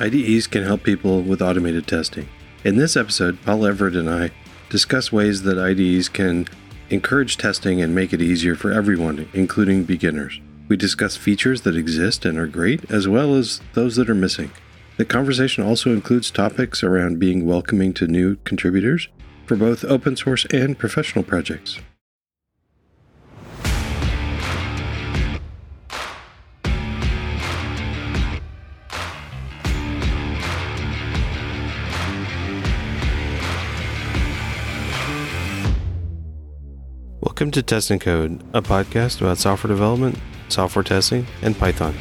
IDEs 0.00 0.46
can 0.46 0.62
help 0.62 0.84
people 0.84 1.22
with 1.22 1.42
automated 1.42 1.86
testing. 1.88 2.28
In 2.62 2.76
this 2.76 2.96
episode, 2.96 3.42
Paul 3.44 3.60
Everitt 3.60 3.98
and 3.98 4.08
I 4.08 4.30
discuss 4.70 5.10
ways 5.10 5.42
that 5.42 5.58
IDEs 5.58 6.08
can 6.08 6.46
encourage 6.90 7.36
testing 7.36 7.82
and 7.82 7.94
make 7.94 8.12
it 8.12 8.22
easier 8.22 8.54
for 8.54 8.72
everyone, 8.72 9.28
including 9.32 9.82
beginners. 9.82 10.40
We 10.68 10.76
discuss 10.76 11.16
features 11.16 11.62
that 11.62 11.76
exist 11.76 12.24
and 12.24 12.38
are 12.38 12.46
great, 12.46 12.88
as 12.90 13.08
well 13.08 13.34
as 13.34 13.60
those 13.74 13.96
that 13.96 14.08
are 14.08 14.14
missing. 14.14 14.52
The 14.98 15.04
conversation 15.04 15.64
also 15.64 15.92
includes 15.92 16.30
topics 16.30 16.84
around 16.84 17.18
being 17.18 17.44
welcoming 17.44 17.92
to 17.94 18.06
new 18.06 18.36
contributors 18.44 19.08
for 19.46 19.56
both 19.56 19.84
open 19.84 20.14
source 20.14 20.44
and 20.46 20.78
professional 20.78 21.24
projects. 21.24 21.80
Welcome 37.38 37.52
to 37.52 37.62
Test 37.62 37.90
and 37.92 38.00
Code, 38.00 38.42
a 38.52 38.60
podcast 38.60 39.20
about 39.20 39.38
software 39.38 39.68
development, 39.68 40.18
software 40.48 40.82
testing, 40.82 41.24
and 41.40 41.56
Python. 41.56 41.94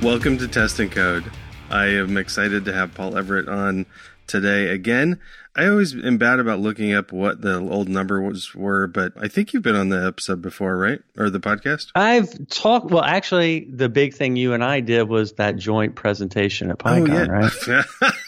Welcome 0.00 0.38
to 0.38 0.48
Test 0.48 0.78
and 0.80 0.90
Code. 0.90 1.30
I 1.68 1.88
am 1.88 2.16
excited 2.16 2.64
to 2.64 2.72
have 2.72 2.94
Paul 2.94 3.12
Everitt 3.12 3.48
on 3.48 3.84
today 4.26 4.68
again. 4.68 5.20
I 5.54 5.66
always 5.66 5.94
am 5.94 6.16
bad 6.16 6.38
about 6.38 6.60
looking 6.60 6.94
up 6.94 7.12
what 7.12 7.42
the 7.42 7.58
old 7.58 7.90
numbers 7.90 8.54
were, 8.54 8.86
but 8.86 9.12
I 9.20 9.28
think 9.28 9.52
you've 9.52 9.62
been 9.62 9.74
on 9.74 9.90
the 9.90 10.06
episode 10.06 10.40
before, 10.40 10.78
right? 10.78 11.00
Or 11.18 11.28
the 11.28 11.40
podcast? 11.40 11.88
I've 11.94 12.48
talked. 12.48 12.90
Well, 12.90 13.04
actually, 13.04 13.66
the 13.68 13.90
big 13.90 14.14
thing 14.14 14.36
you 14.36 14.54
and 14.54 14.64
I 14.64 14.80
did 14.80 15.08
was 15.08 15.32
that 15.34 15.56
joint 15.56 15.96
presentation 15.96 16.70
at 16.70 16.78
PyCon, 16.78 17.10
oh, 17.10 17.72
yeah. 17.72 17.82
right? 18.06 18.12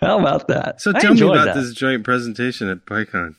How 0.00 0.18
about 0.18 0.48
that? 0.48 0.80
So 0.80 0.92
tell 0.92 1.14
me 1.14 1.22
about 1.22 1.46
that. 1.46 1.54
this 1.56 1.72
joint 1.74 2.04
presentation 2.04 2.68
at 2.68 2.86
PyCon. 2.86 3.34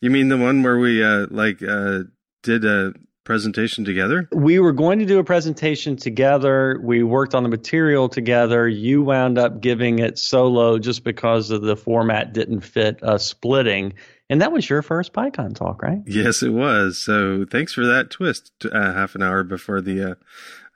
You 0.00 0.10
mean 0.10 0.28
the 0.28 0.38
one 0.38 0.62
where 0.62 0.78
we 0.78 1.04
uh, 1.04 1.26
like 1.30 1.62
uh, 1.62 2.00
did 2.42 2.64
a 2.64 2.94
presentation 3.24 3.84
together? 3.84 4.28
We 4.32 4.58
were 4.58 4.72
going 4.72 4.98
to 5.00 5.06
do 5.06 5.18
a 5.18 5.24
presentation 5.24 5.96
together. 5.96 6.80
We 6.82 7.02
worked 7.02 7.34
on 7.34 7.42
the 7.42 7.48
material 7.48 8.08
together. 8.08 8.66
You 8.66 9.02
wound 9.02 9.38
up 9.38 9.60
giving 9.60 9.98
it 10.00 10.18
solo 10.18 10.78
just 10.78 11.04
because 11.04 11.50
of 11.50 11.62
the 11.62 11.76
format 11.76 12.32
didn't 12.32 12.62
fit 12.62 13.02
us 13.04 13.26
splitting. 13.26 13.92
And 14.28 14.40
that 14.42 14.52
was 14.52 14.68
your 14.68 14.82
first 14.82 15.12
PyCon 15.12 15.54
talk, 15.54 15.82
right? 15.82 16.02
Yes, 16.06 16.42
it 16.42 16.50
was. 16.50 16.98
So 16.98 17.44
thanks 17.50 17.72
for 17.72 17.84
that 17.86 18.10
twist. 18.10 18.52
Uh, 18.64 18.92
half 18.92 19.14
an 19.14 19.22
hour 19.22 19.42
before 19.42 19.80
the 19.80 20.12
uh, 20.12 20.14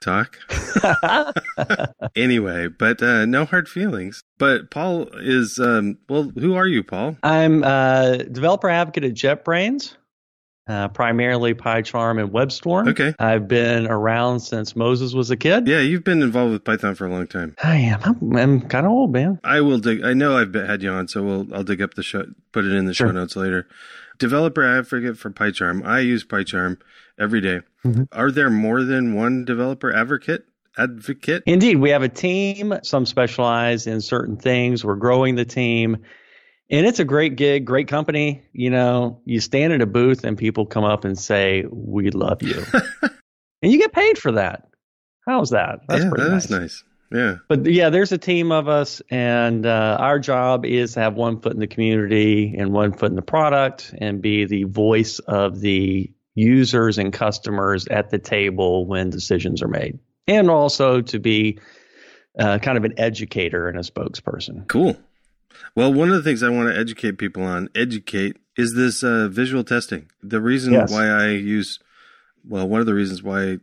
talk. 0.01 0.37
anyway, 2.15 2.67
but 2.67 3.01
uh, 3.01 3.25
no 3.25 3.45
hard 3.45 3.67
feelings. 3.67 4.21
But 4.37 4.71
Paul 4.71 5.07
is, 5.15 5.59
um, 5.59 5.97
well, 6.09 6.31
who 6.37 6.55
are 6.55 6.67
you, 6.67 6.83
Paul? 6.83 7.17
I'm 7.23 7.63
a 7.63 8.23
developer 8.31 8.69
advocate 8.69 9.03
at 9.03 9.13
JetBrains. 9.13 9.95
Uh, 10.67 10.87
primarily 10.87 11.53
PyCharm 11.53 12.19
and 12.19 12.31
WebStorm. 12.31 12.89
Okay. 12.89 13.13
I've 13.19 13.47
been 13.47 13.85
around 13.85 14.39
since 14.39 14.75
Moses 14.75 15.13
was 15.13 15.29
a 15.29 15.37
kid. 15.37 15.67
Yeah, 15.67 15.81
you've 15.81 16.03
been 16.03 16.23
involved 16.23 16.53
with 16.53 16.63
Python 16.63 16.95
for 16.95 17.05
a 17.05 17.09
long 17.11 17.27
time. 17.27 17.55
I 17.63 17.75
am. 17.75 18.01
I'm, 18.03 18.35
I'm 18.35 18.61
kind 18.61 18.87
of 18.87 18.91
old, 18.91 19.13
man. 19.13 19.39
I 19.43 19.61
will 19.61 19.77
dig. 19.77 20.03
I 20.03 20.13
know 20.13 20.35
I've 20.35 20.55
had 20.55 20.81
you 20.81 20.89
on, 20.89 21.07
so 21.07 21.21
we'll 21.21 21.53
I'll 21.53 21.63
dig 21.63 21.83
up 21.83 21.93
the 21.93 22.01
show, 22.01 22.25
put 22.51 22.65
it 22.65 22.73
in 22.73 22.85
the 22.85 22.95
sure. 22.95 23.09
show 23.09 23.11
notes 23.13 23.35
later. 23.35 23.67
Developer 24.17 24.63
advocate 24.63 25.19
for 25.19 25.29
PyCharm. 25.29 25.85
I 25.85 25.99
use 25.99 26.25
PyCharm 26.25 26.79
every 27.19 27.41
day. 27.41 27.59
Mm-hmm. 27.83 28.03
Are 28.11 28.31
there 28.31 28.49
more 28.49 28.83
than 28.83 29.15
one 29.15 29.45
developer 29.45 29.93
advocate? 29.93 30.45
Advocate? 30.77 31.43
Indeed, 31.45 31.77
we 31.77 31.91
have 31.91 32.03
a 32.03 32.09
team. 32.09 32.73
Some 32.83 33.05
specialize 33.05 33.87
in 33.87 34.01
certain 34.01 34.37
things. 34.37 34.83
We're 34.83 34.95
growing 34.95 35.35
the 35.35 35.45
team. 35.45 35.97
And 36.69 36.85
it's 36.85 36.99
a 36.99 37.05
great 37.05 37.35
gig, 37.35 37.65
great 37.65 37.87
company. 37.87 38.43
You 38.51 38.71
know, 38.71 39.21
you 39.25 39.39
stand 39.39 39.71
at 39.73 39.81
a 39.81 39.85
booth 39.85 40.23
and 40.23 40.37
people 40.37 40.65
come 40.65 40.83
up 40.83 41.05
and 41.05 41.17
say, 41.17 41.63
"We 41.69 42.09
love 42.09 42.41
you," 42.41 42.63
and 43.61 43.71
you 43.71 43.77
get 43.77 43.93
paid 43.93 44.17
for 44.17 44.31
that. 44.31 44.67
How's 45.27 45.51
that? 45.51 45.81
That's 45.87 46.03
yeah, 46.03 46.09
pretty 46.09 46.23
that 46.23 46.31
nice. 46.31 46.45
Is 46.45 46.51
nice. 46.51 46.83
Yeah. 47.11 47.35
But 47.47 47.67
yeah, 47.67 47.91
there's 47.91 48.11
a 48.11 48.17
team 48.17 48.51
of 48.51 48.67
us, 48.67 49.01
and 49.11 49.65
uh, 49.65 49.97
our 49.99 50.17
job 50.17 50.65
is 50.65 50.93
to 50.93 51.01
have 51.01 51.13
one 51.13 51.39
foot 51.39 51.53
in 51.53 51.59
the 51.59 51.67
community 51.67 52.55
and 52.57 52.73
one 52.73 52.93
foot 52.93 53.11
in 53.11 53.15
the 53.15 53.21
product, 53.21 53.93
and 53.99 54.21
be 54.21 54.45
the 54.45 54.63
voice 54.63 55.19
of 55.19 55.59
the 55.59 56.11
users 56.35 56.97
and 56.97 57.11
customers 57.11 57.87
at 57.87 58.09
the 58.09 58.19
table 58.19 58.85
when 58.85 59.09
decisions 59.09 59.63
are 59.63 59.67
made, 59.67 59.99
and 60.27 60.49
also 60.49 61.01
to 61.01 61.19
be 61.19 61.59
uh, 62.37 62.59
kind 62.59 62.77
of 62.77 62.83
an 62.83 62.93
educator 62.97 63.67
and 63.67 63.79
a 63.79 63.81
spokesperson. 63.81 64.67
Cool. 64.67 64.97
Well, 65.73 65.93
one 65.93 66.09
of 66.09 66.15
the 66.15 66.23
things 66.23 66.43
I 66.43 66.49
want 66.49 66.69
to 66.69 66.79
educate 66.79 67.17
people 67.17 67.43
on, 67.43 67.69
educate, 67.75 68.37
is 68.57 68.75
this 68.75 69.03
uh, 69.03 69.27
visual 69.29 69.63
testing. 69.63 70.09
The 70.21 70.41
reason 70.41 70.73
yes. 70.73 70.91
why 70.91 71.07
I 71.07 71.27
use, 71.29 71.79
well, 72.47 72.67
one 72.67 72.79
of 72.79 72.85
the 72.85 72.93
reasons 72.93 73.23
why 73.23 73.59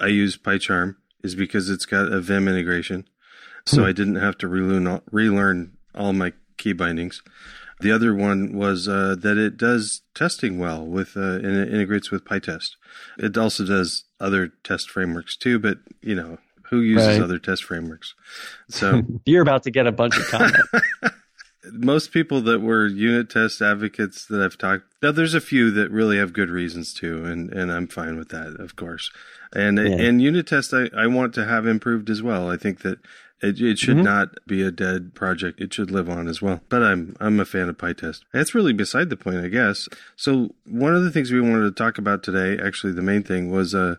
I 0.00 0.06
use 0.06 0.36
PyCharm 0.36 0.96
is 1.22 1.34
because 1.34 1.70
it's 1.70 1.86
got 1.86 2.12
a 2.12 2.20
Vim 2.20 2.48
integration. 2.48 3.08
So 3.66 3.82
hmm. 3.82 3.88
I 3.88 3.92
didn't 3.92 4.16
have 4.16 4.38
to 4.38 4.48
relearn, 4.48 5.00
relearn 5.10 5.76
all 5.94 6.12
my 6.12 6.32
key 6.56 6.72
bindings. 6.72 7.22
The 7.80 7.92
other 7.92 8.14
one 8.14 8.56
was 8.56 8.88
uh, 8.88 9.14
that 9.20 9.38
it 9.38 9.56
does 9.56 10.02
testing 10.14 10.58
well 10.58 10.84
with 10.84 11.16
uh, 11.16 11.20
and 11.20 11.56
it 11.56 11.72
integrates 11.72 12.10
with 12.10 12.24
PyTest. 12.24 12.70
It 13.18 13.36
also 13.36 13.64
does 13.64 14.04
other 14.20 14.48
test 14.64 14.90
frameworks 14.90 15.36
too, 15.36 15.58
but 15.58 15.78
you 16.00 16.14
know 16.14 16.38
who 16.70 16.80
uses 16.80 17.08
right. 17.08 17.22
other 17.22 17.38
test 17.38 17.64
frameworks. 17.64 18.14
So 18.68 19.02
you're 19.24 19.42
about 19.42 19.62
to 19.64 19.70
get 19.70 19.86
a 19.86 19.92
bunch 19.92 20.16
of 20.16 20.26
comments. 20.26 20.68
Most 21.72 22.12
people 22.12 22.40
that 22.42 22.60
were 22.60 22.86
unit 22.86 23.28
test 23.28 23.60
advocates 23.60 24.24
that 24.26 24.42
I've 24.42 24.56
talked, 24.56 24.84
now 25.02 25.12
there's 25.12 25.34
a 25.34 25.40
few 25.40 25.70
that 25.72 25.90
really 25.90 26.16
have 26.16 26.32
good 26.32 26.50
reasons 26.50 26.94
to, 26.94 27.24
and 27.24 27.52
and 27.52 27.70
I'm 27.70 27.86
fine 27.86 28.16
with 28.16 28.30
that, 28.30 28.56
of 28.58 28.74
course. 28.74 29.10
And 29.52 29.78
yeah. 29.78 29.96
and 29.96 30.20
unit 30.20 30.46
test 30.46 30.72
I, 30.72 30.88
I 30.96 31.06
want 31.06 31.34
to 31.34 31.44
have 31.44 31.66
improved 31.66 32.10
as 32.10 32.22
well. 32.22 32.50
I 32.50 32.56
think 32.56 32.80
that 32.80 32.98
it, 33.42 33.60
it 33.60 33.78
should 33.78 33.96
mm-hmm. 33.96 34.04
not 34.04 34.28
be 34.46 34.62
a 34.62 34.70
dead 34.70 35.14
project. 35.14 35.60
It 35.60 35.72
should 35.72 35.90
live 35.90 36.08
on 36.08 36.28
as 36.28 36.42
well. 36.42 36.60
But 36.68 36.82
I'm 36.82 37.16
I'm 37.20 37.38
a 37.40 37.44
fan 37.44 37.68
of 37.68 37.78
PyTest. 37.78 38.22
That's 38.32 38.54
really 38.54 38.72
beside 38.72 39.10
the 39.10 39.16
point, 39.16 39.38
I 39.38 39.48
guess. 39.48 39.88
So 40.16 40.54
one 40.66 40.94
of 40.94 41.04
the 41.04 41.10
things 41.10 41.30
we 41.30 41.40
wanted 41.40 41.64
to 41.64 41.70
talk 41.70 41.98
about 41.98 42.22
today, 42.22 42.60
actually 42.62 42.92
the 42.92 43.02
main 43.02 43.22
thing, 43.22 43.50
was 43.50 43.74
uh, 43.74 43.96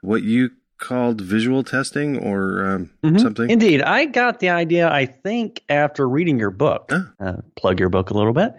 what 0.00 0.22
you 0.22 0.50
called 0.78 1.20
visual 1.20 1.62
testing 1.62 2.18
or 2.18 2.66
um, 2.66 2.90
mm-hmm. 3.04 3.18
something. 3.18 3.48
Indeed, 3.48 3.82
I 3.82 4.06
got 4.06 4.40
the 4.40 4.48
idea. 4.48 4.90
I 4.90 5.06
think 5.06 5.62
after 5.68 6.08
reading 6.08 6.38
your 6.38 6.50
book, 6.50 6.90
uh, 7.20 7.34
plug 7.56 7.78
your 7.78 7.90
book 7.90 8.10
a 8.10 8.14
little 8.14 8.32
bit. 8.32 8.54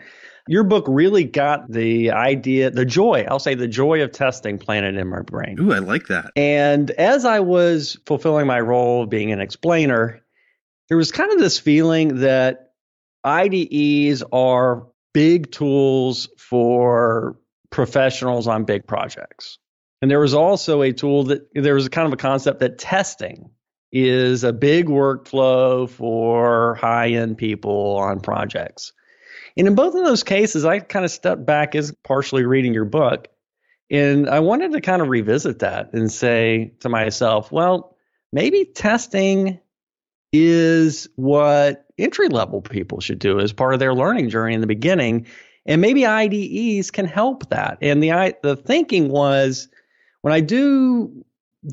Your 0.48 0.64
book 0.64 0.86
really 0.88 1.24
got 1.24 1.72
the 1.72 2.12
idea, 2.12 2.72
the 2.72 2.86
joy, 2.86 3.26
I'll 3.30 3.40
say 3.40 3.54
the 3.54 3.68
joy 3.68 4.02
of 4.02 4.12
testing 4.12 4.58
planted 4.58 4.96
in 4.96 5.08
my 5.08 5.22
brain. 5.22 5.58
Ooh, 5.60 5.72
I 5.72 5.80
like 5.80 6.08
that. 6.08 6.32
And 6.36 6.92
as 6.92 7.26
I 7.26 7.40
was 7.40 7.98
fulfilling 8.06 8.48
my 8.48 8.60
role 8.60 9.04
of 9.04 9.10
being 9.10 9.32
an 9.32 9.40
explainer, 9.40 10.21
there 10.92 10.98
was 10.98 11.14
kind 11.14 11.32
of 11.32 11.40
this 11.40 11.58
feeling 11.58 12.18
that 12.20 12.74
IDEs 13.24 14.24
are 14.34 14.88
big 15.14 15.50
tools 15.50 16.28
for 16.38 17.40
professionals 17.70 18.46
on 18.46 18.66
big 18.66 18.86
projects. 18.86 19.58
And 20.02 20.12
there 20.12 20.20
was 20.20 20.34
also 20.34 20.82
a 20.82 20.92
tool 20.92 21.24
that 21.26 21.48
there 21.54 21.76
was 21.76 21.88
kind 21.88 22.08
of 22.08 22.12
a 22.12 22.18
concept 22.18 22.60
that 22.60 22.78
testing 22.78 23.52
is 23.94 24.44
a 24.44 24.52
big 24.52 24.88
workflow 24.88 25.90
for 25.90 26.76
high 26.76 27.12
end 27.12 27.38
people 27.38 27.96
on 27.96 28.20
projects. 28.20 28.92
And 29.56 29.68
in 29.68 29.76
both 29.76 29.96
of 29.96 30.04
those 30.04 30.24
cases, 30.24 30.66
I 30.66 30.80
kind 30.80 31.06
of 31.06 31.12
stepped 31.12 31.46
back 31.46 31.74
as 31.74 31.94
partially 32.04 32.44
reading 32.44 32.74
your 32.74 32.84
book. 32.84 33.30
And 33.90 34.30
I 34.30 34.42
wanted 34.42 34.74
to 34.74 34.82
kind 34.82 35.02
of 35.02 35.08
revisit 35.08 35.60
that 35.60 35.94
and 35.94 36.12
say 36.12 36.74
to 36.82 36.90
myself, 36.90 37.50
well, 37.50 37.96
maybe 38.34 38.66
testing 38.66 39.62
is 40.34 41.08
what 41.16 41.86
entry 41.98 42.30
level 42.30 42.62
people 42.62 43.00
should 43.02 43.20
do 43.20 43.40
as 43.40 43.54
part 43.54 43.74
of 43.74 43.80
their 43.80 43.94
learning 43.94 44.30
journey 44.30 44.56
in 44.56 44.62
the 44.62 44.68
beginning. 44.68 45.26
And 45.66 45.82
maybe 45.82 46.06
IDEs 46.06 46.90
can 46.92 47.06
help 47.06 47.50
that. 47.50 47.78
And 47.82 48.02
the 48.02 48.36
the 48.42 48.56
thinking 48.56 49.10
was 49.10 49.68
when 50.22 50.34
I 50.34 50.40
do 50.40 51.24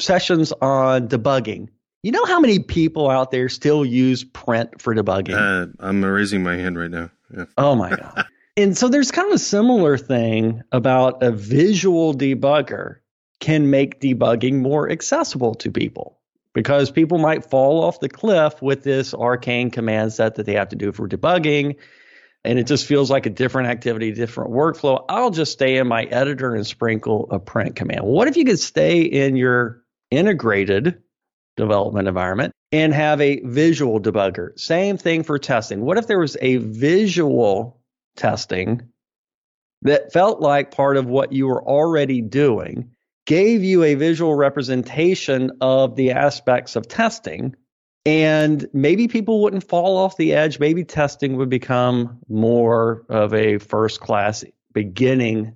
sessions 0.01 0.53
on 0.61 1.09
debugging, 1.09 1.69
you 2.03 2.13
know 2.13 2.25
how 2.27 2.39
many 2.39 2.59
people 2.59 3.11
out 3.11 3.31
there 3.31 3.49
still 3.49 3.85
use 3.85 4.25
print 4.25 4.81
for 4.81 4.95
debugging? 4.95 5.35
Uh, 5.35 5.73
I'm 5.81 6.05
raising 6.05 6.43
my 6.43 6.57
hand 6.57 6.79
right 6.79 6.91
now. 6.91 7.11
Yeah. 7.37 7.45
Oh 7.57 7.75
my 7.75 7.91
god. 7.91 8.27
and 8.57 8.77
so 8.77 8.89
there's 8.89 9.11
kind 9.11 9.29
of 9.29 9.35
a 9.35 9.39
similar 9.39 9.97
thing 9.97 10.63
about 10.73 11.23
a 11.23 11.31
visual 11.31 12.15
debugger 12.15 12.97
can 13.41 13.71
make 13.71 14.01
debugging 14.01 14.55
more 14.55 14.91
accessible 14.91 15.55
to 15.55 15.71
people 15.71 16.18
because 16.59 16.91
people 16.91 17.19
might 17.19 17.49
fall 17.49 17.85
off 17.85 18.01
the 18.01 18.09
cliff 18.09 18.61
with 18.61 18.83
this 18.83 19.15
arcane 19.15 19.71
command 19.71 20.13
set 20.13 20.35
that 20.35 20.45
they 20.45 20.55
have 20.55 20.69
to 20.71 20.75
do 20.75 20.91
for 20.91 21.07
debugging. 21.07 21.77
And 22.43 22.59
it 22.59 22.67
just 22.67 22.85
feels 22.85 23.13
like 23.13 23.27
a 23.27 23.31
different 23.31 23.69
activity, 23.69 24.11
different 24.11 24.51
workflow. 24.51 25.05
I'll 25.09 25.31
just 25.31 25.53
stay 25.53 25.77
in 25.77 25.87
my 25.87 26.03
editor 26.03 26.57
and 26.57 26.67
sprinkle 26.67 27.29
a 27.31 27.39
print 27.39 27.77
command. 27.77 28.01
What 28.03 28.27
if 28.27 28.37
you 28.37 28.45
could 28.45 28.59
stay 28.59 29.03
in 29.03 29.37
your 29.37 29.85
integrated 30.11 31.01
development 31.57 32.09
environment 32.09 32.53
and 32.73 32.93
have 32.93 33.21
a 33.21 33.41
visual 33.45 34.01
debugger. 34.01 34.59
Same 34.59 34.97
thing 34.97 35.23
for 35.23 35.39
testing. 35.39 35.83
What 35.83 35.97
if 35.97 36.09
there 36.09 36.19
was 36.19 36.37
a 36.41 36.57
visual 36.57 37.81
testing 38.17 38.83
that 39.83 40.13
felt 40.13 40.41
like 40.41 40.73
part 40.73 40.97
of 40.97 41.07
what 41.07 41.33
you 41.33 41.47
were 41.47 41.63
already 41.63 42.21
doing, 42.21 42.91
gave 43.29 43.63
you 43.63 43.83
a 43.85 43.95
visual 43.95 44.35
representation 44.35 45.51
of 45.61 45.97
the 45.97 46.13
aspects 46.13 46.77
of 46.77 46.89
testing, 46.89 47.55
and 48.07 48.67
maybe 48.73 49.07
people 49.07 49.43
wouldn't 49.43 49.69
fall 49.69 49.99
off 49.99 50.17
the 50.17 50.33
edge. 50.33 50.59
Maybe 50.59 50.83
testing 50.83 51.37
would 51.37 51.51
become 51.51 52.21
more 52.31 53.05
of 53.11 53.35
a 53.35 53.59
first 53.59 54.01
class 54.01 54.45
beginning 54.73 55.55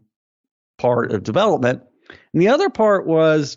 part 0.77 1.13
of 1.13 1.23
development. 1.23 1.83
And 2.35 2.43
the 2.43 2.49
other 2.49 2.69
part 2.69 3.07
was 3.07 3.57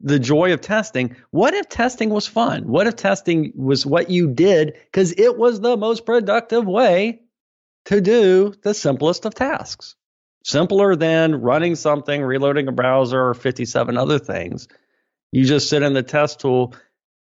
the 0.00 0.18
joy 0.18 0.54
of 0.54 0.62
testing. 0.62 1.14
What 1.30 1.52
if 1.52 1.68
testing 1.68 2.08
was 2.08 2.26
fun? 2.26 2.66
What 2.66 2.86
if 2.86 2.96
testing 2.96 3.52
was 3.54 3.84
what 3.84 4.08
you 4.08 4.32
did 4.32 4.72
because 4.86 5.12
it 5.18 5.36
was 5.36 5.60
the 5.60 5.76
most 5.76 6.06
productive 6.06 6.64
way 6.64 7.20
to 7.86 8.00
do 8.00 8.54
the 8.62 8.72
simplest 8.72 9.26
of 9.26 9.34
tasks? 9.34 9.96
Simpler 10.44 10.94
than 10.94 11.40
running 11.40 11.74
something, 11.74 12.22
reloading 12.22 12.68
a 12.68 12.72
browser, 12.72 13.28
or 13.28 13.34
57 13.34 13.96
other 13.96 14.18
things. 14.18 14.68
You 15.32 15.44
just 15.44 15.68
sit 15.68 15.82
in 15.82 15.94
the 15.94 16.02
test 16.02 16.40
tool, 16.40 16.74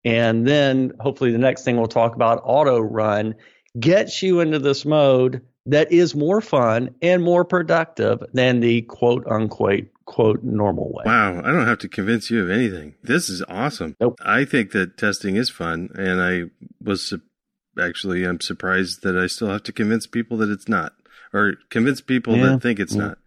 and 0.04 0.46
then 0.46 0.94
hopefully 1.00 1.32
the 1.32 1.38
next 1.38 1.64
thing 1.64 1.78
we'll 1.78 1.88
talk 1.88 2.16
about, 2.16 2.42
auto 2.44 2.80
run, 2.80 3.36
gets 3.80 4.22
you 4.22 4.42
into 4.42 4.60
this 4.60 4.86
mode 4.86 5.42
that 5.66 5.92
is 5.92 6.14
more 6.14 6.42
fun 6.42 6.96
and 7.02 7.24
more 7.24 7.46
productive 7.46 8.24
than 8.34 8.60
the 8.60 8.82
quote 8.84 9.26
unquote 9.28 9.88
quote 10.06 10.44
normal 10.44 10.92
way. 10.92 11.04
Wow, 11.06 11.40
I 11.40 11.52
don't 11.52 11.66
have 11.66 11.80
to 11.80 11.88
convince 11.88 12.30
you 12.30 12.44
of 12.44 12.50
anything. 12.50 12.96
This 13.02 13.30
is 13.30 13.42
awesome. 13.48 13.96
Nope. 14.00 14.20
I 14.22 14.44
think 14.44 14.72
that 14.72 14.98
testing 14.98 15.38
is 15.38 15.50
fun 15.50 15.90
and 15.96 16.22
I 16.22 16.52
was 16.82 17.14
actually 17.80 18.26
I'm 18.26 18.42
surprised 18.42 19.04
that 19.04 19.18
I 19.18 19.28
still 19.28 19.48
have 19.48 19.64
to 19.64 19.72
convince 19.72 20.06
people 20.06 20.38
that 20.38 20.50
it's 20.50 20.68
not 20.68 20.94
or 21.34 21.56
convince 21.70 22.00
people 22.00 22.36
yeah. 22.38 22.48
that 22.48 22.62
think 22.62 22.80
it's 22.80 22.94
yeah. 22.94 23.02
not. 23.02 23.18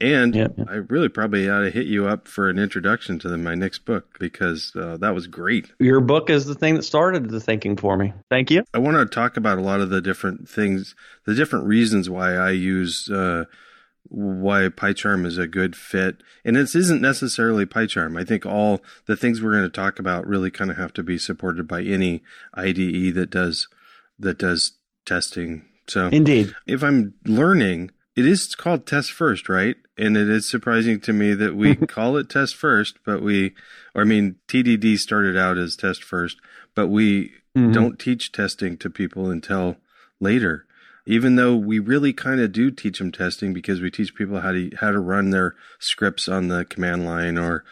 And 0.00 0.34
yeah, 0.34 0.48
I 0.68 0.74
really 0.74 1.08
probably 1.08 1.48
ought 1.48 1.60
to 1.60 1.70
hit 1.70 1.86
you 1.86 2.06
up 2.06 2.28
for 2.28 2.48
an 2.48 2.58
introduction 2.58 3.18
to 3.20 3.28
the, 3.28 3.36
my 3.36 3.54
next 3.54 3.80
book 3.80 4.18
because 4.20 4.72
uh, 4.76 4.96
that 4.98 5.14
was 5.14 5.26
great. 5.26 5.72
Your 5.78 6.00
book 6.00 6.30
is 6.30 6.44
the 6.44 6.54
thing 6.54 6.74
that 6.74 6.84
started 6.84 7.28
the 7.28 7.40
thinking 7.40 7.76
for 7.76 7.96
me. 7.96 8.12
Thank 8.30 8.50
you. 8.50 8.62
I 8.72 8.78
want 8.78 8.96
to 8.96 9.06
talk 9.06 9.36
about 9.36 9.58
a 9.58 9.62
lot 9.62 9.80
of 9.80 9.90
the 9.90 10.00
different 10.00 10.48
things, 10.48 10.94
the 11.24 11.34
different 11.34 11.66
reasons 11.66 12.08
why 12.08 12.34
I 12.34 12.50
use. 12.50 13.10
Uh, 13.10 13.44
why 14.08 14.68
PyCharm 14.68 15.26
is 15.26 15.36
a 15.36 15.48
good 15.48 15.74
fit. 15.74 16.22
And 16.44 16.54
this 16.54 16.76
isn't 16.76 17.02
necessarily 17.02 17.66
PyCharm. 17.66 18.16
I 18.16 18.22
think 18.22 18.46
all 18.46 18.80
the 19.06 19.16
things 19.16 19.42
we're 19.42 19.50
going 19.50 19.64
to 19.64 19.68
talk 19.68 19.98
about 19.98 20.28
really 20.28 20.48
kind 20.48 20.70
of 20.70 20.76
have 20.76 20.92
to 20.92 21.02
be 21.02 21.18
supported 21.18 21.66
by 21.66 21.82
any 21.82 22.22
IDE 22.54 23.14
that 23.14 23.30
does 23.30 23.66
that 24.16 24.38
does 24.38 24.74
testing 25.04 25.64
so 25.88 26.08
indeed, 26.08 26.54
if 26.66 26.82
I'm 26.82 27.14
learning, 27.24 27.90
it 28.16 28.26
is 28.26 28.54
called 28.54 28.86
test 28.86 29.12
first, 29.12 29.48
right? 29.48 29.76
And 29.98 30.16
it 30.16 30.28
is 30.28 30.48
surprising 30.48 31.00
to 31.00 31.12
me 31.12 31.34
that 31.34 31.54
we 31.54 31.76
call 31.86 32.16
it 32.16 32.28
test 32.28 32.56
first, 32.56 32.98
but 33.04 33.22
we, 33.22 33.54
or 33.94 34.02
I 34.02 34.04
mean, 34.04 34.36
TDD 34.48 34.98
started 34.98 35.36
out 35.36 35.58
as 35.58 35.76
test 35.76 36.02
first, 36.02 36.38
but 36.74 36.88
we 36.88 37.32
mm-hmm. 37.56 37.72
don't 37.72 37.98
teach 37.98 38.32
testing 38.32 38.76
to 38.78 38.90
people 38.90 39.30
until 39.30 39.76
later. 40.20 40.64
Even 41.08 41.36
though 41.36 41.54
we 41.54 41.78
really 41.78 42.12
kind 42.12 42.40
of 42.40 42.50
do 42.50 42.70
teach 42.70 42.98
them 42.98 43.12
testing 43.12 43.52
because 43.52 43.80
we 43.80 43.92
teach 43.92 44.14
people 44.14 44.40
how 44.40 44.50
to 44.50 44.72
how 44.80 44.90
to 44.90 44.98
run 44.98 45.30
their 45.30 45.54
scripts 45.78 46.28
on 46.28 46.48
the 46.48 46.64
command 46.64 47.06
line 47.06 47.38
or 47.38 47.62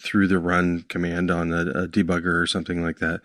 through 0.00 0.26
the 0.26 0.40
run 0.40 0.82
command 0.88 1.30
on 1.30 1.52
a, 1.52 1.60
a 1.82 1.86
debugger 1.86 2.42
or 2.42 2.46
something 2.48 2.82
like 2.82 2.98
that 2.98 3.20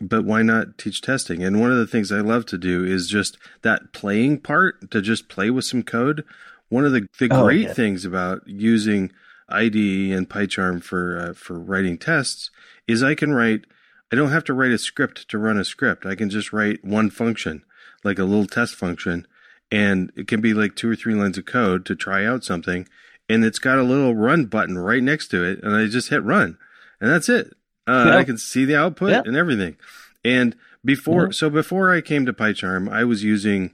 but 0.00 0.24
why 0.24 0.42
not 0.42 0.78
teach 0.78 1.00
testing? 1.00 1.42
And 1.42 1.60
one 1.60 1.72
of 1.72 1.78
the 1.78 1.86
things 1.86 2.12
I 2.12 2.20
love 2.20 2.46
to 2.46 2.58
do 2.58 2.84
is 2.84 3.08
just 3.08 3.36
that 3.62 3.92
playing 3.92 4.40
part 4.40 4.90
to 4.90 5.02
just 5.02 5.28
play 5.28 5.50
with 5.50 5.64
some 5.64 5.82
code. 5.82 6.24
One 6.68 6.84
of 6.84 6.92
the, 6.92 7.08
the 7.18 7.28
oh, 7.30 7.44
great 7.44 7.68
yeah. 7.68 7.72
things 7.72 8.04
about 8.04 8.42
using 8.46 9.10
IDE 9.48 10.12
and 10.12 10.28
PyCharm 10.28 10.82
for 10.82 11.18
uh, 11.18 11.32
for 11.32 11.58
writing 11.58 11.98
tests 11.98 12.50
is 12.86 13.02
I 13.02 13.14
can 13.14 13.32
write. 13.32 13.64
I 14.12 14.16
don't 14.16 14.30
have 14.30 14.44
to 14.44 14.54
write 14.54 14.70
a 14.70 14.78
script 14.78 15.28
to 15.28 15.38
run 15.38 15.58
a 15.58 15.64
script. 15.64 16.06
I 16.06 16.14
can 16.14 16.30
just 16.30 16.52
write 16.52 16.84
one 16.84 17.10
function, 17.10 17.62
like 18.04 18.18
a 18.18 18.24
little 18.24 18.46
test 18.46 18.74
function, 18.74 19.26
and 19.70 20.12
it 20.16 20.28
can 20.28 20.40
be 20.40 20.54
like 20.54 20.76
two 20.76 20.90
or 20.90 20.96
three 20.96 21.14
lines 21.14 21.38
of 21.38 21.46
code 21.46 21.84
to 21.86 21.94
try 21.94 22.24
out 22.24 22.44
something, 22.44 22.86
and 23.28 23.44
it's 23.44 23.58
got 23.58 23.78
a 23.78 23.82
little 23.82 24.14
run 24.14 24.46
button 24.46 24.78
right 24.78 25.02
next 25.02 25.28
to 25.28 25.44
it, 25.44 25.62
and 25.62 25.74
I 25.74 25.86
just 25.86 26.08
hit 26.08 26.22
run, 26.22 26.56
and 27.00 27.10
that's 27.10 27.28
it. 27.28 27.54
Uh, 27.88 28.04
yep. 28.06 28.14
I 28.14 28.24
can 28.24 28.38
see 28.38 28.64
the 28.64 28.76
output 28.76 29.10
yep. 29.10 29.26
and 29.26 29.36
everything. 29.36 29.76
And 30.24 30.54
before, 30.84 31.24
mm-hmm. 31.24 31.32
so 31.32 31.48
before 31.48 31.92
I 31.92 32.00
came 32.00 32.26
to 32.26 32.32
PyCharm, 32.32 32.90
I 32.92 33.04
was 33.04 33.24
using 33.24 33.72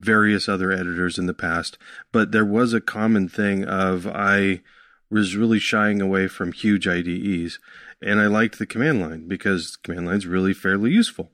various 0.00 0.48
other 0.48 0.72
editors 0.72 1.18
in 1.18 1.26
the 1.26 1.34
past, 1.34 1.78
but 2.12 2.32
there 2.32 2.44
was 2.44 2.72
a 2.72 2.80
common 2.80 3.28
thing 3.28 3.64
of 3.64 4.06
I 4.06 4.62
was 5.10 5.36
really 5.36 5.58
shying 5.58 6.00
away 6.00 6.28
from 6.28 6.52
huge 6.52 6.88
IDEs, 6.88 7.58
and 8.02 8.20
I 8.20 8.26
liked 8.26 8.58
the 8.58 8.66
command 8.66 9.00
line 9.00 9.28
because 9.28 9.76
command 9.76 10.06
line's 10.06 10.26
really 10.26 10.52
fairly 10.52 10.90
useful. 10.90 11.30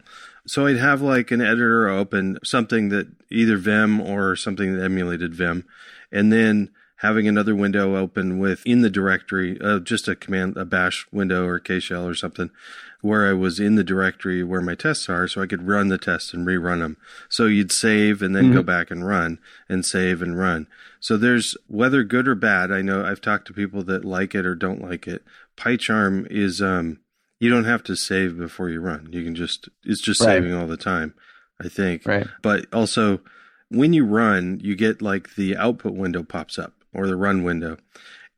So 0.46 0.66
I'd 0.66 0.76
have 0.76 1.00
like 1.00 1.30
an 1.30 1.40
editor 1.40 1.88
open 1.88 2.38
something 2.44 2.88
that 2.90 3.08
either 3.30 3.56
Vim 3.56 4.00
or 4.00 4.36
something 4.36 4.76
that 4.76 4.84
emulated 4.84 5.34
Vim, 5.34 5.64
and 6.10 6.32
then 6.32 6.70
having 7.02 7.26
another 7.26 7.54
window 7.54 7.96
open 7.96 8.38
with 8.38 8.64
in 8.64 8.80
the 8.80 8.88
directory, 8.88 9.60
uh, 9.60 9.80
just 9.80 10.06
a 10.06 10.14
command, 10.14 10.56
a 10.56 10.64
bash 10.64 11.04
window 11.10 11.44
or 11.44 11.58
K 11.58 11.80
shell 11.80 12.06
or 12.06 12.14
something, 12.14 12.48
where 13.00 13.28
I 13.28 13.32
was 13.32 13.58
in 13.58 13.74
the 13.74 13.82
directory 13.82 14.44
where 14.44 14.60
my 14.60 14.76
tests 14.76 15.08
are, 15.08 15.26
so 15.26 15.42
I 15.42 15.48
could 15.48 15.66
run 15.66 15.88
the 15.88 15.98
tests 15.98 16.32
and 16.32 16.46
rerun 16.46 16.78
them. 16.78 16.96
So 17.28 17.46
you'd 17.46 17.72
save 17.72 18.22
and 18.22 18.36
then 18.36 18.44
mm-hmm. 18.44 18.54
go 18.54 18.62
back 18.62 18.92
and 18.92 19.04
run 19.04 19.40
and 19.68 19.84
save 19.84 20.22
and 20.22 20.38
run. 20.38 20.68
So 21.00 21.16
there's 21.16 21.56
whether 21.66 22.04
good 22.04 22.28
or 22.28 22.36
bad. 22.36 22.70
I 22.70 22.82
know 22.82 23.04
I've 23.04 23.20
talked 23.20 23.48
to 23.48 23.52
people 23.52 23.82
that 23.82 24.04
like 24.04 24.36
it 24.36 24.46
or 24.46 24.54
don't 24.54 24.80
like 24.80 25.08
it. 25.08 25.24
PyCharm 25.56 26.28
is 26.30 26.62
um, 26.62 27.00
you 27.40 27.50
don't 27.50 27.64
have 27.64 27.82
to 27.84 27.96
save 27.96 28.38
before 28.38 28.70
you 28.70 28.80
run. 28.80 29.08
You 29.10 29.24
can 29.24 29.34
just 29.34 29.68
it's 29.82 30.00
just 30.00 30.20
right. 30.20 30.36
saving 30.36 30.54
all 30.54 30.68
the 30.68 30.76
time. 30.76 31.14
I 31.60 31.68
think. 31.68 32.06
Right. 32.06 32.28
But 32.42 32.66
also 32.72 33.20
when 33.70 33.92
you 33.92 34.04
run, 34.04 34.60
you 34.62 34.76
get 34.76 35.02
like 35.02 35.34
the 35.34 35.56
output 35.56 35.94
window 35.94 36.22
pops 36.22 36.60
up 36.60 36.74
or 36.94 37.06
the 37.06 37.16
run 37.16 37.42
window. 37.42 37.76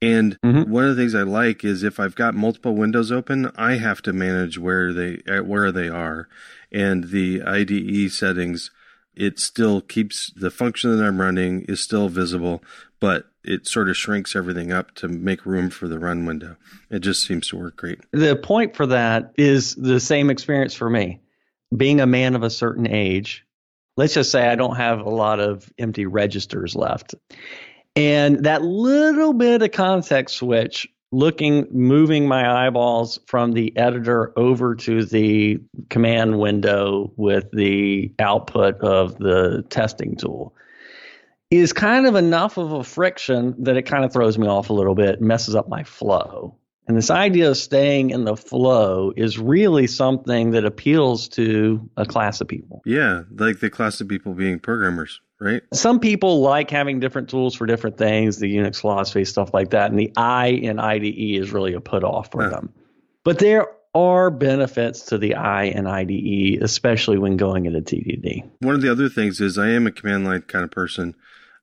And 0.03 0.39
mm-hmm. 0.43 0.71
one 0.71 0.85
of 0.85 0.97
the 0.97 1.03
things 1.03 1.15
I 1.15 1.23
like 1.23 1.65
is 1.65 1.83
if 1.83 1.99
I've 1.99 2.15
got 2.15 2.35
multiple 2.35 2.75
windows 2.75 3.11
open, 3.11 3.51
I 3.57 3.77
have 3.77 4.03
to 4.03 4.13
manage 4.13 4.59
where 4.59 4.93
they 4.93 5.23
where 5.41 5.73
they 5.73 5.89
are, 5.89 6.29
and 6.71 7.05
the 7.05 7.43
IDE 7.43 8.13
settings. 8.13 8.71
It 9.17 9.39
still 9.39 9.81
keeps 9.81 10.33
the 10.35 10.51
function 10.51 10.97
that 10.97 11.05
I'm 11.05 11.21
running 11.21 11.63
is 11.69 11.81
still 11.81 12.09
visible, 12.09 12.65
but 12.99 13.27
it 13.45 13.69
sort 13.69 13.89
of 13.89 13.97
shrinks 13.97 14.35
everything 14.35 14.73
up 14.73 14.93
to 14.97 15.09
make 15.09 15.47
room 15.47 15.71
for 15.71 15.87
the 15.87 16.01
run 16.01 16.27
window. 16.27 16.57
It 16.91 16.99
just 16.99 17.25
seems 17.25 17.49
to 17.49 17.57
work 17.57 17.77
great. 17.77 18.01
The 18.11 18.35
point 18.35 18.75
for 18.75 18.87
that 18.87 19.33
is 19.37 19.77
the 19.77 20.01
same 20.01 20.31
experience 20.31 20.75
for 20.75 20.91
me. 20.91 21.21
Being 21.75 22.01
a 22.01 22.07
man 22.07 22.35
of 22.35 22.43
a 22.43 22.51
certain 22.51 22.89
age, 22.89 23.47
let's 23.97 24.15
just 24.15 24.33
say 24.33 24.49
I 24.49 24.57
don't 24.57 24.77
have 24.77 25.01
a 25.01 25.11
lot 25.11 25.39
of 25.39 25.73
empty 25.79 26.07
registers 26.07 26.75
left. 26.75 27.15
And 27.97 28.45
that 28.45 28.63
little 28.63 29.33
bit 29.33 29.63
of 29.63 29.71
context 29.71 30.37
switch, 30.37 30.89
looking, 31.13 31.69
moving 31.71 32.27
my 32.27 32.67
eyeballs 32.67 33.21
from 33.27 33.53
the 33.53 33.77
editor 33.77 34.33
over 34.37 34.75
to 34.75 35.05
the 35.05 35.61
command 35.91 36.39
window 36.39 37.13
with 37.17 37.51
the 37.53 38.13
output 38.19 38.81
of 38.81 39.17
the 39.19 39.65
testing 39.71 40.17
tool, 40.17 40.55
is 41.51 41.73
kind 41.73 42.07
of 42.07 42.17
enough 42.17 42.57
of 42.59 42.73
a 42.73 42.83
friction 42.83 43.55
that 43.63 43.77
it 43.77 43.83
kind 43.83 44.05
of 44.05 44.13
throws 44.13 44.39
me 44.39 44.49
off 44.49 44.71
a 44.71 44.73
little 44.73 44.97
bit, 44.97 45.21
messes 45.21 45.55
up 45.55 45.69
my 45.69 45.85
flow. 45.85 46.57
And 46.87 46.97
this 46.97 47.11
idea 47.11 47.51
of 47.51 47.57
staying 47.57 48.11
in 48.11 48.25
the 48.25 48.37
flow 48.37 49.13
is 49.17 49.39
really 49.39 49.87
something 49.87 50.51
that 50.51 50.65
appeals 50.65 51.29
to 51.29 51.89
a 51.97 52.05
class 52.05 52.41
of 52.41 52.49
people. 52.49 52.83
Yeah, 52.85 53.23
like 53.37 53.61
the 53.61 53.71
class 53.71 54.01
of 54.01 54.09
people 54.09 54.35
being 54.35 54.59
programmers 54.59 55.21
right? 55.41 55.63
Some 55.73 56.01
people 56.01 56.41
like 56.41 56.71
having 56.71 57.01
different 57.01 57.29
tools 57.29 57.55
for 57.55 57.67
different 57.67 57.99
things, 57.99 58.39
the 58.39 58.55
Unix 58.55 58.81
philosophy, 58.81 59.25
stuff 59.25 59.53
like 59.53 59.71
that. 59.71 59.91
And 59.91 59.99
the 59.99 60.13
I 60.17 60.49
in 60.49 60.79
IDE 60.79 61.39
is 61.41 61.53
really 61.53 61.75
a 61.75 61.81
put 61.81 62.05
off 62.05 62.31
for 62.31 62.49
them. 62.49 62.73
But 63.25 63.39
there 63.39 63.69
are 63.95 64.31
benefits 64.31 65.07
to 65.07 65.19
the 65.19 65.35
I 65.35 65.65
in 65.65 65.87
IDE, 65.87 66.63
especially 66.63 67.19
when 67.19 67.37
going 67.37 67.67
into 67.67 67.81
TDD. 67.81 68.49
One 68.61 68.75
of 68.75 68.83
the 68.83 68.91
other 68.91 69.09
things 69.09 69.41
is 69.41 69.57
I 69.57 69.71
am 69.71 69.87
a 69.87 69.93
command 69.93 70.25
line 70.25 70.43
kind 70.43 70.65
of 70.65 70.71
person. 70.71 71.15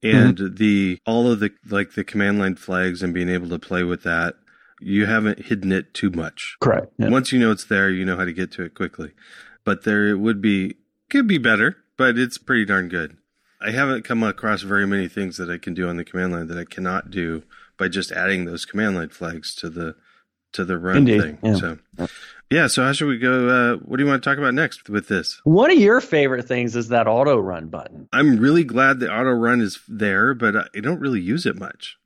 And 0.04 0.38
mm-hmm. 0.38 0.56
the 0.56 1.00
all 1.06 1.32
of 1.32 1.40
the 1.40 1.52
like 1.70 1.94
the 1.94 2.04
command 2.04 2.40
line 2.40 2.56
flags 2.56 3.04
and 3.04 3.14
being 3.14 3.30
able 3.30 3.50
to 3.50 3.60
play 3.60 3.84
with 3.84 4.02
that, 4.04 4.36
you 4.80 5.06
haven't 5.06 5.46
hidden 5.46 5.72
it 5.72 5.94
too 5.94 6.10
much. 6.10 6.58
Correct. 6.60 6.92
Yeah. 6.98 7.10
Once 7.10 7.32
you 7.32 7.40
know 7.40 7.52
it's 7.52 7.66
there, 7.66 7.90
you 7.90 8.04
know 8.04 8.18
how 8.18 8.26
to 8.26 8.34
get 8.34 8.52
to 8.54 8.64
it 8.64 8.74
quickly. 8.74 9.12
But 9.64 9.84
there 9.84 10.08
it 10.08 10.16
would 10.16 10.42
be 10.42 10.78
could 11.12 11.28
be 11.28 11.38
better, 11.38 11.78
but 11.98 12.18
it's 12.18 12.40
pretty 12.40 12.66
darn 12.66 12.90
good. 12.90 13.18
I 13.64 13.72
haven't 13.72 14.04
come 14.04 14.24
across 14.24 14.62
very 14.62 14.88
many 14.88 15.08
things 15.08 15.38
that 15.38 15.50
I 15.50 15.58
can 15.58 15.74
do 15.74 15.88
on 15.88 15.98
the 15.98 16.04
command 16.04 16.34
line 16.34 16.48
that 16.48 16.58
I 16.58 16.66
cannot 16.66 17.12
do 17.12 17.44
by 17.78 17.88
just 17.88 18.12
adding 18.12 18.46
those 18.46 18.66
command 18.66 18.96
line 18.96 19.10
flags 19.10 19.56
to 19.56 19.70
the 19.70 19.96
to 20.54 20.66
the 20.66 20.78
run 20.78 20.98
Indeed. 20.98 21.22
thing. 21.22 21.38
Yeah. 21.44 21.56
So, 21.56 21.78
yeah. 22.50 22.68
So 22.68 22.84
how 22.84 22.92
should 22.92 23.08
we 23.08 23.18
go? 23.18 23.48
Uh, 23.48 23.78
what 23.78 23.98
do 23.98 24.04
you 24.04 24.10
want 24.10 24.22
to 24.22 24.30
talk 24.30 24.38
about 24.38 24.54
next 24.54 24.90
with 24.90 25.08
this? 25.08 25.40
One 25.44 25.72
of 25.72 25.78
your 25.78 26.02
favorite 26.02 26.48
things 26.48 26.76
is 26.76 26.90
that 26.90 27.08
auto 27.08 27.38
run 27.38 27.68
button. 27.68 28.10
I'm 28.12 28.38
really 28.38 28.64
glad 28.64 29.00
the 29.00 29.12
auto 29.12 29.32
run 29.32 29.62
is 29.62 29.80
there, 29.88 30.34
but 30.34 30.56
I 30.76 30.80
don't 30.82 31.00
really 31.00 31.22
use 31.22 31.46
it 31.46 31.58
much. 31.58 31.98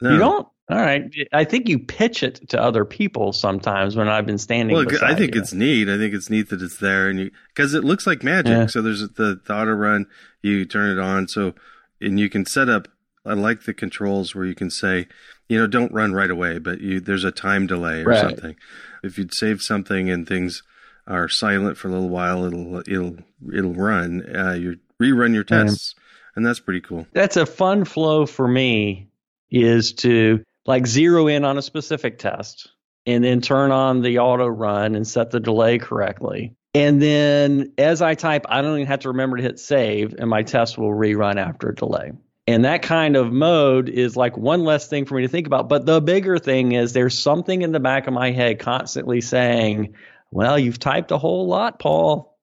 No. 0.00 0.12
You 0.12 0.18
don't? 0.18 0.48
All 0.70 0.76
right. 0.76 1.10
I 1.32 1.44
think 1.44 1.68
you 1.68 1.78
pitch 1.78 2.22
it 2.22 2.50
to 2.50 2.60
other 2.60 2.84
people 2.84 3.32
sometimes 3.32 3.96
when 3.96 4.08
I've 4.08 4.26
been 4.26 4.38
standing. 4.38 4.76
Well, 4.76 4.86
I 5.02 5.14
think 5.14 5.34
you. 5.34 5.40
it's 5.40 5.54
neat. 5.54 5.88
I 5.88 5.96
think 5.96 6.12
it's 6.12 6.28
neat 6.28 6.50
that 6.50 6.60
it's 6.60 6.76
there, 6.76 7.08
and 7.08 7.18
you 7.18 7.30
because 7.54 7.72
it 7.72 7.84
looks 7.84 8.06
like 8.06 8.22
magic. 8.22 8.50
Yeah. 8.50 8.66
So 8.66 8.82
there's 8.82 9.00
the, 9.00 9.40
the 9.44 9.54
auto 9.54 9.72
run. 9.72 10.06
You 10.42 10.66
turn 10.66 10.90
it 10.90 11.00
on, 11.00 11.26
so 11.26 11.54
and 12.00 12.20
you 12.20 12.28
can 12.28 12.44
set 12.44 12.68
up. 12.68 12.88
I 13.24 13.32
like 13.32 13.64
the 13.64 13.74
controls 13.74 14.34
where 14.34 14.44
you 14.44 14.54
can 14.54 14.70
say, 14.70 15.06
you 15.48 15.58
know, 15.58 15.66
don't 15.66 15.92
run 15.92 16.12
right 16.12 16.30
away, 16.30 16.58
but 16.58 16.80
you 16.80 17.00
there's 17.00 17.24
a 17.24 17.32
time 17.32 17.66
delay 17.66 18.02
or 18.02 18.08
right. 18.08 18.20
something. 18.20 18.56
If 19.02 19.16
you'd 19.16 19.34
save 19.34 19.62
something 19.62 20.10
and 20.10 20.28
things 20.28 20.62
are 21.06 21.28
silent 21.30 21.78
for 21.78 21.88
a 21.88 21.92
little 21.92 22.10
while, 22.10 22.44
it'll 22.44 22.80
it'll 22.80 23.16
it'll 23.54 23.74
run. 23.74 24.36
Uh, 24.36 24.52
you 24.52 24.78
rerun 25.00 25.32
your 25.32 25.44
tests, 25.44 25.94
and 26.36 26.44
that's 26.44 26.60
pretty 26.60 26.82
cool. 26.82 27.06
That's 27.14 27.38
a 27.38 27.46
fun 27.46 27.86
flow 27.86 28.26
for 28.26 28.46
me. 28.46 29.06
Is 29.50 29.94
to 29.94 30.44
like 30.68 30.86
zero 30.86 31.26
in 31.26 31.46
on 31.46 31.56
a 31.56 31.62
specific 31.62 32.18
test 32.18 32.70
and 33.06 33.24
then 33.24 33.40
turn 33.40 33.72
on 33.72 34.02
the 34.02 34.18
auto 34.18 34.46
run 34.46 34.94
and 34.94 35.08
set 35.08 35.30
the 35.30 35.40
delay 35.40 35.78
correctly. 35.78 36.54
And 36.74 37.00
then 37.00 37.72
as 37.78 38.02
I 38.02 38.14
type, 38.14 38.44
I 38.50 38.60
don't 38.60 38.74
even 38.74 38.86
have 38.86 39.00
to 39.00 39.08
remember 39.08 39.38
to 39.38 39.42
hit 39.42 39.58
save, 39.58 40.14
and 40.18 40.28
my 40.28 40.42
test 40.42 40.76
will 40.76 40.90
rerun 40.90 41.36
after 41.36 41.70
a 41.70 41.74
delay. 41.74 42.12
And 42.46 42.66
that 42.66 42.82
kind 42.82 43.16
of 43.16 43.32
mode 43.32 43.88
is 43.88 44.14
like 44.14 44.36
one 44.36 44.64
less 44.64 44.88
thing 44.88 45.06
for 45.06 45.14
me 45.14 45.22
to 45.22 45.28
think 45.28 45.46
about. 45.46 45.70
But 45.70 45.86
the 45.86 46.02
bigger 46.02 46.38
thing 46.38 46.72
is 46.72 46.92
there's 46.92 47.18
something 47.18 47.62
in 47.62 47.72
the 47.72 47.80
back 47.80 48.06
of 48.06 48.12
my 48.12 48.30
head 48.30 48.58
constantly 48.58 49.22
saying, 49.22 49.94
well, 50.30 50.58
you've 50.58 50.78
typed 50.78 51.10
a 51.10 51.18
whole 51.18 51.46
lot, 51.46 51.78
Paul 51.78 52.37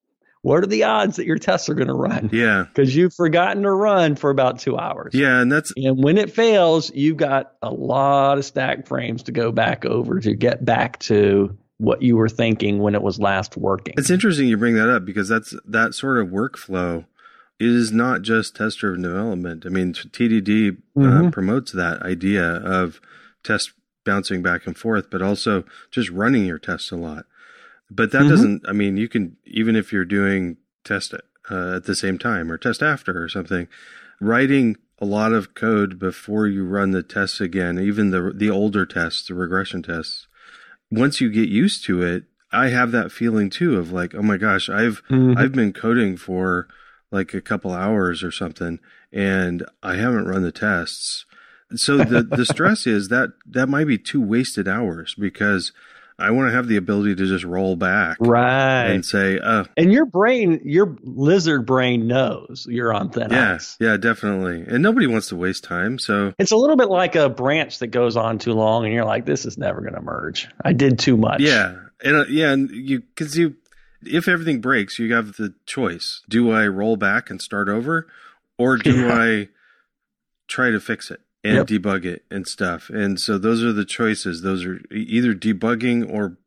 what 0.46 0.64
are 0.64 0.68
the 0.68 0.84
odds 0.84 1.16
that 1.16 1.26
your 1.26 1.40
tests 1.40 1.70
are 1.70 1.74
going 1.74 1.88
to 1.88 1.96
run? 1.96 2.30
Yeah. 2.32 2.66
Because 2.68 2.96
you've 2.96 3.16
forgotten 3.16 3.64
to 3.64 3.72
run 3.72 4.16
for 4.16 4.30
about 4.30 4.60
two 4.60 4.78
hours. 4.78 5.16
Yeah. 5.16 5.42
And 5.42 5.52
that's, 5.52 5.74
and 5.76 6.04
when 6.04 6.20
it 6.20 6.32
fails, 6.32 6.94
you've 6.94 7.18
got 7.18 7.54
a 7.64 7.72
lot 7.72 8.38
of 8.38 8.46
stack 8.46 8.86
frames 8.86 9.24
to 9.24 9.32
go 9.32 9.52
back 9.52 9.86
over 9.86 10.20
to 10.20 10.36
get 10.36 10.64
back 10.64 11.00
to 11.00 11.58
what 11.78 12.04
you 12.04 12.16
were 12.16 12.30
thinking 12.30 12.78
when 12.78 12.94
it 12.94 13.02
was 13.02 13.20
last 13.20 13.58
working. 13.58 13.96
It's 13.98 14.12
interesting 14.12 14.48
you 14.48 14.56
bring 14.56 14.76
that 14.76 14.88
up 14.88 15.04
because 15.04 15.28
that's 15.28 15.56
that 15.66 15.96
sort 15.96 16.20
of 16.20 16.28
workflow 16.28 17.06
is 17.60 17.92
not 17.92 18.22
just 18.22 18.56
test 18.56 18.78
driven 18.78 19.02
development. 19.02 19.66
I 19.66 19.70
mean, 19.70 19.94
TDD 19.94 20.70
uh, 20.70 21.00
mm-hmm. 21.00 21.28
uh, 21.28 21.32
promotes 21.32 21.72
that 21.72 22.04
idea 22.04 22.44
of 22.44 23.02
test 23.44 23.72
bouncing 24.04 24.44
back 24.44 24.68
and 24.68 24.78
forth, 24.78 25.10
but 25.10 25.24
also 25.24 25.64
just 25.90 26.12
running 26.12 26.46
your 26.46 26.60
tests 26.60 26.92
a 26.92 26.98
lot. 26.98 27.26
But 27.90 28.12
that 28.12 28.22
mm-hmm. 28.22 28.30
doesn't, 28.30 28.66
I 28.68 28.72
mean, 28.72 28.98
you 28.98 29.08
can, 29.08 29.38
even 29.46 29.76
if 29.76 29.94
you're 29.94 30.06
doing 30.06 30.58
test 30.84 31.14
uh, 31.50 31.76
at 31.76 31.84
the 31.86 31.96
same 31.96 32.18
time 32.18 32.52
or 32.52 32.58
test 32.58 32.82
after 32.82 33.22
or 33.22 33.30
something, 33.30 33.68
writing 34.20 34.78
a 35.00 35.06
lot 35.06 35.34
of 35.34 35.54
code 35.54 36.00
before 36.00 36.48
you 36.48 36.66
run 36.66 36.92
the 36.92 37.04
tests 37.04 37.42
again, 37.42 37.80
even 37.80 38.12
the, 38.12 38.32
the 38.34 38.50
older 38.50 38.86
tests, 38.86 39.28
the 39.28 39.34
regression 39.34 39.84
tests, 39.84 40.28
once 40.90 41.20
you 41.20 41.30
get 41.30 41.50
used 41.50 41.84
to 41.86 42.02
it, 42.02 42.24
I 42.52 42.70
have 42.70 42.92
that 42.92 43.12
feeling 43.12 43.50
too 43.50 43.78
of 43.78 43.92
like, 43.92 44.16
oh 44.16 44.22
my 44.22 44.38
gosh, 44.38 44.70
I've, 44.70 45.04
mm-hmm. 45.10 45.38
I've 45.38 45.52
been 45.52 45.74
coding 45.74 46.16
for 46.16 46.68
like 47.12 47.34
a 47.34 47.42
couple 47.42 47.72
hours 47.72 48.24
or 48.24 48.32
something 48.32 48.80
and 49.12 49.66
I 49.84 49.96
haven't 49.96 50.28
run 50.28 50.44
the 50.44 50.52
tests. 50.52 51.26
So 51.76 51.98
the, 51.98 52.24
the 52.24 52.46
stress 52.46 52.86
is 52.86 53.10
that 53.10 53.32
that 53.46 53.68
might 53.68 53.88
be 53.88 53.98
two 53.98 54.22
wasted 54.22 54.68
hours 54.68 55.16
because 55.16 55.72
I 56.18 56.32
want 56.32 56.48
to 56.50 56.56
have 56.56 56.68
the 56.68 56.78
ability 56.78 57.16
to 57.16 57.26
just 57.26 57.44
roll 57.44 57.76
back, 57.76 58.18
right, 58.22 58.86
and 58.86 59.06
say, 59.06 59.38
"Oh." 59.44 59.66
And 59.76 59.92
your 59.92 60.06
brain, 60.06 60.62
your 60.64 60.98
lizard 61.04 61.66
brain 61.66 62.08
knows 62.08 62.66
you're 62.70 62.94
on 62.94 63.10
thin 63.10 63.32
yeah, 63.32 63.56
ice. 63.56 63.76
Yeah, 63.82 63.98
definitely. 63.98 64.64
And 64.66 64.82
nobody 64.82 65.08
wants 65.08 65.28
to 65.30 65.36
waste 65.36 65.66
time, 65.66 66.00
so 66.00 66.34
it's 66.40 66.52
a 66.52 66.58
little 66.58 66.78
bit 66.78 66.88
like 66.88 67.16
a 67.16 67.28
branch 67.28 67.80
that 67.80 67.88
goes 67.88 68.16
on 68.16 68.38
too 68.38 68.54
long, 68.54 68.86
and 68.86 68.94
you're 68.94 69.04
like, 69.04 69.26
"This 69.26 69.46
is 69.46 69.58
never 69.58 69.82
going 69.82 69.96
to 69.96 70.02
merge. 70.02 70.48
I 70.64 70.72
did 70.72 71.00
too 71.00 71.18
much." 71.18 71.42
Yeah, 71.42 71.76
and 72.02 72.16
uh, 72.16 72.26
yeah, 72.30 72.52
and 72.52 72.70
you 72.72 73.02
because 73.02 73.38
you, 73.38 73.58
if 74.02 74.30
everything 74.30 74.62
breaks, 74.62 74.98
you 74.98 75.14
have 75.14 75.36
the 75.36 75.54
choice: 75.66 76.22
do 76.30 76.50
I 76.50 76.66
roll 76.68 76.96
back 76.96 77.30
and 77.30 77.42
start 77.42 77.68
over, 77.68 78.08
or 78.58 78.78
do 78.78 79.02
yeah. 79.08 79.14
I 79.14 79.50
try 80.48 80.72
to 80.72 80.80
fix 80.80 81.12
it? 81.12 81.20
And 81.46 81.58
yep. 81.58 81.68
debug 81.68 82.06
it 82.06 82.24
and 82.32 82.48
stuff. 82.48 82.90
And 82.90 83.20
so 83.20 83.38
those 83.38 83.64
are 83.64 83.72
the 83.72 83.86
choices. 83.86 84.42
Those 84.42 84.66
are 84.66 84.82
either 84.92 85.36
debugging 85.36 86.12
or 86.12 86.38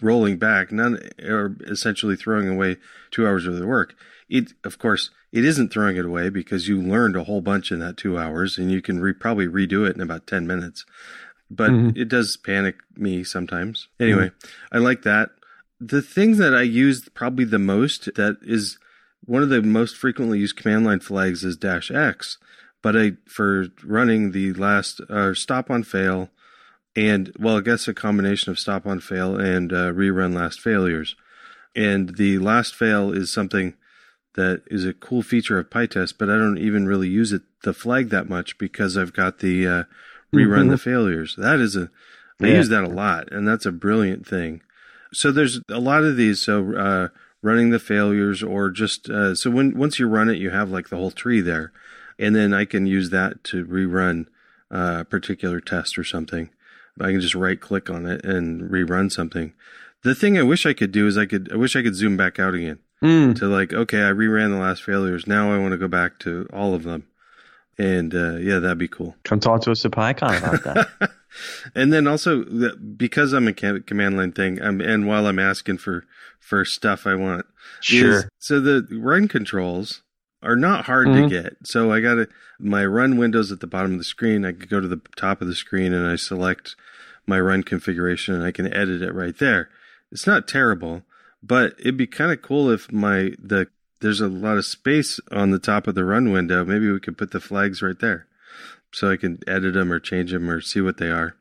rolling 0.00 0.38
back, 0.38 0.72
none 0.72 0.98
or 1.22 1.56
essentially 1.66 2.16
throwing 2.16 2.48
away 2.48 2.78
two 3.10 3.26
hours 3.26 3.46
of 3.46 3.56
the 3.56 3.66
work. 3.66 3.94
It, 4.30 4.54
of 4.64 4.78
course, 4.78 5.10
it 5.32 5.44
isn't 5.44 5.70
throwing 5.70 5.98
it 5.98 6.06
away 6.06 6.30
because 6.30 6.66
you 6.66 6.80
learned 6.80 7.14
a 7.14 7.24
whole 7.24 7.42
bunch 7.42 7.70
in 7.70 7.80
that 7.80 7.98
two 7.98 8.18
hours 8.18 8.56
and 8.56 8.72
you 8.72 8.80
can 8.80 9.00
re- 9.00 9.12
probably 9.12 9.46
redo 9.46 9.86
it 9.86 9.94
in 9.94 10.00
about 10.00 10.26
10 10.26 10.46
minutes. 10.46 10.86
But 11.50 11.70
mm-hmm. 11.70 12.00
it 12.00 12.08
does 12.08 12.38
panic 12.38 12.76
me 12.96 13.24
sometimes. 13.24 13.88
Anyway, 14.00 14.28
mm-hmm. 14.28 14.76
I 14.76 14.78
like 14.78 15.02
that. 15.02 15.30
The 15.78 16.02
thing 16.02 16.38
that 16.38 16.54
I 16.54 16.62
use 16.62 17.06
probably 17.12 17.44
the 17.44 17.58
most 17.58 18.06
that 18.14 18.38
is 18.42 18.78
one 19.26 19.42
of 19.42 19.50
the 19.50 19.60
most 19.60 19.96
frequently 19.96 20.38
used 20.38 20.56
command 20.56 20.86
line 20.86 21.00
flags 21.00 21.44
is 21.44 21.56
dash 21.58 21.90
X 21.90 22.38
but 22.82 22.96
I 22.96 23.12
for 23.26 23.66
running 23.84 24.32
the 24.32 24.52
last 24.54 25.00
uh, 25.08 25.34
stop 25.34 25.70
on 25.70 25.82
fail 25.82 26.30
and 26.98 27.32
well, 27.38 27.58
I 27.58 27.60
guess 27.60 27.86
a 27.86 27.94
combination 27.94 28.50
of 28.50 28.58
stop 28.58 28.84
on 28.86 28.98
fail 28.98 29.36
and 29.36 29.72
uh, 29.72 29.92
rerun 29.92 30.34
last 30.34 30.60
failures. 30.60 31.14
And 31.76 32.16
the 32.16 32.38
last 32.38 32.74
fail 32.74 33.12
is 33.12 33.32
something 33.32 33.74
that 34.34 34.62
is 34.66 34.84
a 34.84 34.92
cool 34.92 35.22
feature 35.22 35.58
of 35.58 35.70
PyTest, 35.70 36.14
but 36.18 36.28
I 36.28 36.36
don't 36.36 36.58
even 36.58 36.86
really 36.86 37.08
use 37.08 37.32
it 37.32 37.42
the 37.62 37.72
flag 37.72 38.08
that 38.10 38.28
much 38.28 38.58
because 38.58 38.96
I've 38.96 39.12
got 39.12 39.38
the 39.38 39.66
uh, 39.66 39.82
rerun 40.34 40.62
mm-hmm. 40.62 40.70
the 40.70 40.78
failures. 40.78 41.36
That 41.38 41.60
is 41.60 41.76
a 41.76 41.90
I 42.40 42.48
yeah. 42.48 42.54
use 42.54 42.68
that 42.68 42.84
a 42.84 42.88
lot, 42.88 43.32
and 43.32 43.46
that's 43.46 43.66
a 43.66 43.72
brilliant 43.72 44.26
thing. 44.26 44.62
So 45.12 45.32
there's 45.32 45.60
a 45.68 45.80
lot 45.80 46.04
of 46.04 46.16
these. 46.16 46.40
So 46.40 46.74
uh, 46.76 47.08
running 47.42 47.70
the 47.70 47.78
failures, 47.78 48.42
or 48.42 48.70
just 48.70 49.08
uh, 49.08 49.34
so 49.34 49.50
when 49.50 49.76
once 49.76 49.98
you 49.98 50.08
run 50.08 50.28
it, 50.28 50.38
you 50.38 50.50
have 50.50 50.70
like 50.70 50.88
the 50.88 50.96
whole 50.96 51.10
tree 51.10 51.40
there 51.40 51.72
and 52.18 52.34
then 52.34 52.52
I 52.52 52.64
can 52.64 52.86
use 52.86 53.10
that 53.10 53.44
to 53.44 53.64
rerun 53.64 54.26
a 54.70 55.04
particular 55.04 55.60
test 55.60 55.98
or 55.98 56.04
something. 56.04 56.50
I 57.00 57.12
can 57.12 57.20
just 57.20 57.34
right 57.34 57.60
click 57.60 57.88
on 57.90 58.06
it 58.06 58.24
and 58.24 58.70
rerun 58.70 59.10
something. 59.10 59.52
The 60.02 60.14
thing 60.14 60.38
I 60.38 60.42
wish 60.42 60.66
I 60.66 60.72
could 60.72 60.92
do 60.92 61.06
is 61.06 61.16
I 61.16 61.26
could 61.26 61.52
I 61.52 61.56
wish 61.56 61.76
I 61.76 61.82
could 61.82 61.94
zoom 61.94 62.16
back 62.16 62.38
out 62.38 62.54
again 62.54 62.78
mm. 63.02 63.36
to 63.36 63.46
like 63.46 63.72
okay 63.72 64.02
I 64.02 64.10
reran 64.10 64.50
the 64.50 64.58
last 64.58 64.82
failures 64.82 65.26
now 65.26 65.52
I 65.52 65.58
want 65.58 65.72
to 65.72 65.78
go 65.78 65.88
back 65.88 66.18
to 66.20 66.48
all 66.52 66.74
of 66.74 66.84
them 66.84 67.06
and 67.78 68.14
uh, 68.14 68.36
yeah 68.36 68.58
that'd 68.58 68.78
be 68.78 68.88
cool. 68.88 69.16
Come 69.24 69.40
talk 69.40 69.62
to 69.62 69.70
us 69.70 69.84
at 69.84 69.92
PyCon 69.92 70.38
about 70.38 70.64
that. 70.64 71.10
and 71.74 71.92
then 71.92 72.06
also 72.06 72.44
because 72.44 73.32
I'm 73.32 73.48
a 73.48 73.52
command 73.52 74.16
line 74.16 74.32
thing, 74.32 74.60
I'm, 74.60 74.80
and 74.80 75.06
while 75.06 75.26
I'm 75.26 75.38
asking 75.38 75.78
for 75.78 76.04
for 76.40 76.64
stuff 76.64 77.06
I 77.06 77.14
want, 77.14 77.46
sure. 77.80 78.18
Is, 78.18 78.28
so 78.38 78.60
the 78.60 78.86
run 78.90 79.28
controls 79.28 80.02
are 80.42 80.56
not 80.56 80.84
hard 80.84 81.08
mm-hmm. 81.08 81.28
to 81.28 81.42
get. 81.42 81.56
So 81.64 81.92
I 81.92 82.00
got 82.00 82.14
to 82.14 82.28
my 82.58 82.84
run 82.84 83.16
windows 83.16 83.52
at 83.52 83.60
the 83.60 83.66
bottom 83.66 83.92
of 83.92 83.98
the 83.98 84.04
screen. 84.04 84.44
I 84.44 84.52
could 84.52 84.68
go 84.68 84.80
to 84.80 84.88
the 84.88 85.00
top 85.16 85.40
of 85.40 85.48
the 85.48 85.54
screen 85.54 85.92
and 85.92 86.06
I 86.06 86.16
select 86.16 86.76
my 87.26 87.38
run 87.38 87.62
configuration 87.62 88.34
and 88.34 88.44
I 88.44 88.52
can 88.52 88.72
edit 88.72 89.02
it 89.02 89.14
right 89.14 89.36
there. 89.38 89.68
It's 90.10 90.26
not 90.26 90.48
terrible, 90.48 91.02
but 91.42 91.74
it'd 91.78 91.96
be 91.96 92.06
kind 92.06 92.32
of 92.32 92.42
cool 92.42 92.70
if 92.70 92.90
my 92.90 93.32
the 93.38 93.68
there's 94.00 94.20
a 94.20 94.28
lot 94.28 94.56
of 94.56 94.64
space 94.64 95.18
on 95.32 95.50
the 95.50 95.58
top 95.58 95.86
of 95.86 95.94
the 95.94 96.04
run 96.04 96.32
window. 96.32 96.64
Maybe 96.64 96.90
we 96.90 97.00
could 97.00 97.18
put 97.18 97.32
the 97.32 97.40
flags 97.40 97.82
right 97.82 97.98
there, 97.98 98.26
so 98.92 99.10
I 99.10 99.16
can 99.16 99.40
edit 99.46 99.74
them 99.74 99.92
or 99.92 99.98
change 99.98 100.32
them 100.32 100.48
or 100.48 100.60
see 100.60 100.80
what 100.80 100.98
they 100.98 101.10
are. 101.10 101.34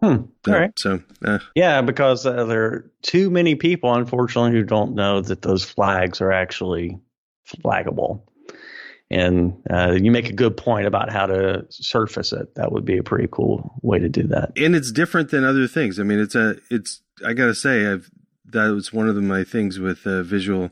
Hmm. 0.00 0.24
All 0.48 0.54
right. 0.54 0.78
So, 0.78 1.02
uh, 1.24 1.38
yeah, 1.54 1.80
because 1.80 2.26
uh, 2.26 2.44
there 2.44 2.64
are 2.64 2.90
too 3.02 3.30
many 3.30 3.54
people, 3.54 3.94
unfortunately, 3.94 4.50
who 4.50 4.64
don't 4.64 4.94
know 4.94 5.20
that 5.20 5.40
those 5.40 5.64
flags 5.64 6.20
are 6.20 6.32
actually 6.32 6.98
flaggable. 7.46 8.22
And 9.10 9.62
uh, 9.70 9.92
you 9.92 10.10
make 10.10 10.28
a 10.28 10.32
good 10.32 10.56
point 10.56 10.86
about 10.86 11.12
how 11.12 11.26
to 11.26 11.66
surface 11.68 12.32
it. 12.32 12.54
That 12.54 12.72
would 12.72 12.84
be 12.84 12.98
a 12.98 13.02
pretty 13.02 13.28
cool 13.30 13.78
way 13.82 13.98
to 13.98 14.08
do 14.08 14.24
that. 14.28 14.52
And 14.56 14.74
it's 14.74 14.90
different 14.90 15.30
than 15.30 15.44
other 15.44 15.68
things. 15.68 16.00
I 16.00 16.02
mean, 16.02 16.18
it's 16.18 16.34
a, 16.34 16.56
it's. 16.70 17.00
I 17.24 17.32
gotta 17.32 17.54
say, 17.54 17.86
I've 17.86 18.10
that 18.54 18.72
was 18.72 18.92
one 18.92 19.08
of 19.08 19.14
the, 19.14 19.20
my 19.20 19.44
things 19.44 19.78
with 19.78 20.06
uh, 20.06 20.22
Visual 20.22 20.70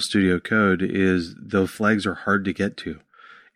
Studio 0.00 0.38
Code 0.38 0.82
is 0.82 1.34
the 1.40 1.66
flags 1.66 2.06
are 2.06 2.14
hard 2.14 2.44
to 2.44 2.52
get 2.52 2.76
to, 2.78 3.00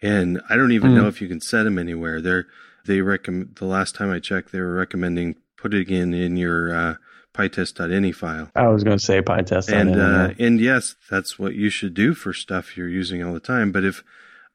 and 0.01 0.41
I 0.49 0.57
don't 0.57 0.73
even 0.73 0.93
mm. 0.93 0.97
know 0.97 1.09
if 1.09 1.21
you 1.21 1.29
can 1.29 1.41
set 1.41 1.65
them 1.65 1.79
anywhere. 1.79 2.21
They're 2.21 2.47
they 2.87 3.01
recommend 3.03 3.57
the 3.57 3.67
last 3.67 3.95
time 3.95 4.11
I 4.11 4.19
checked, 4.19 4.53
they 4.53 4.61
were 4.61 4.75
recommending 4.75 5.37
putting 5.57 5.89
in 5.91 6.15
in 6.15 6.37
your 6.37 6.75
uh, 6.75 6.95
pytest.ini 7.39 8.15
file. 8.15 8.51
I 8.57 8.69
was 8.69 8.83
going 8.83 8.99
to 8.99 9.05
say 9.05 9.23
pytest. 9.23 9.73
And 9.73 9.97
uh, 9.97 10.35
and 10.39 10.61
yes, 10.61 10.97
that's 11.09 11.39
what 11.39 11.55
you 11.55 11.71
should 11.71 11.95
do 11.95 12.15
for 12.15 12.33
stuff 12.33 12.77
you're 12.77 12.89
using 12.89 13.23
all 13.23 13.33
the 13.33 13.41
time. 13.41 13.71
But 13.71 13.85
if, 13.85 14.03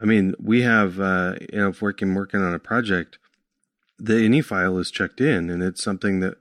I 0.01 0.05
mean, 0.05 0.35
we 0.39 0.63
have 0.63 0.99
uh, 0.99 1.35
you 1.51 1.59
know, 1.59 1.69
if 1.69 1.81
working 1.81 2.13
working 2.13 2.41
on 2.41 2.53
a 2.53 2.59
project, 2.59 3.17
the 3.97 4.13
ini 4.13 4.43
file 4.43 4.77
is 4.77 4.91
checked 4.91 5.21
in, 5.21 5.49
and 5.49 5.63
it's 5.63 5.83
something 5.83 6.19
that 6.19 6.35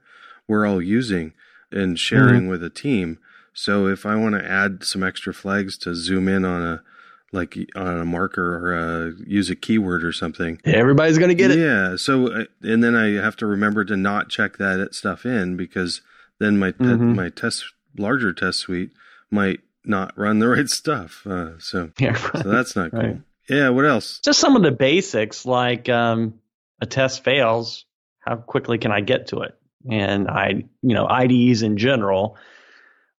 we're 0.47 0.65
all 0.65 0.81
using 0.81 1.33
and 1.71 1.97
sharing 1.97 2.41
mm-hmm. 2.41 2.49
with 2.49 2.63
a 2.63 2.69
team. 2.69 3.19
So 3.53 3.87
if 3.87 4.05
I 4.05 4.15
want 4.15 4.35
to 4.35 4.45
add 4.45 4.83
some 4.83 5.03
extra 5.03 5.33
flags 5.33 5.77
to 5.79 5.95
zoom 5.95 6.27
in 6.27 6.43
on 6.43 6.61
a 6.61 6.83
like 7.31 7.57
on 7.75 7.99
a 7.99 8.05
marker 8.05 8.57
or 8.57 8.75
uh, 8.75 9.11
use 9.25 9.49
a 9.49 9.55
keyword 9.55 10.03
or 10.03 10.11
something, 10.11 10.59
everybody's 10.65 11.17
going 11.17 11.29
to 11.29 11.35
get 11.35 11.51
it. 11.51 11.57
Yeah. 11.57 11.95
So 11.95 12.27
uh, 12.27 12.43
and 12.61 12.83
then 12.83 12.95
I 12.95 13.21
have 13.23 13.37
to 13.37 13.45
remember 13.45 13.85
to 13.85 13.95
not 13.95 14.29
check 14.29 14.57
that 14.57 14.93
stuff 14.93 15.25
in 15.25 15.55
because 15.55 16.01
then 16.43 16.57
my 16.57 16.71
mm-hmm. 16.71 17.15
my 17.15 17.29
test 17.29 17.63
larger 17.97 18.33
test 18.33 18.59
suite 18.59 18.91
might 19.31 19.61
not 19.85 20.17
run 20.17 20.39
the 20.39 20.47
right 20.49 20.69
stuff. 20.69 21.25
Uh, 21.25 21.59
so 21.59 21.91
yeah, 21.99 22.11
right. 22.11 22.43
so 22.43 22.49
that's 22.49 22.75
not 22.75 22.91
cool. 22.91 22.99
Right. 22.99 23.21
Yeah. 23.49 23.69
What 23.69 23.85
else? 23.85 24.19
Just 24.19 24.39
some 24.39 24.55
of 24.55 24.63
the 24.63 24.71
basics 24.71 25.45
like 25.45 25.89
um, 25.89 26.39
a 26.81 26.85
test 26.85 27.23
fails. 27.23 27.85
How 28.19 28.37
quickly 28.37 28.77
can 28.77 28.91
I 28.91 29.01
get 29.01 29.27
to 29.27 29.41
it? 29.41 29.57
And 29.89 30.29
I, 30.29 30.63
you 30.81 30.95
know, 30.95 31.05
IDEs 31.05 31.61
in 31.61 31.75
general 31.75 32.37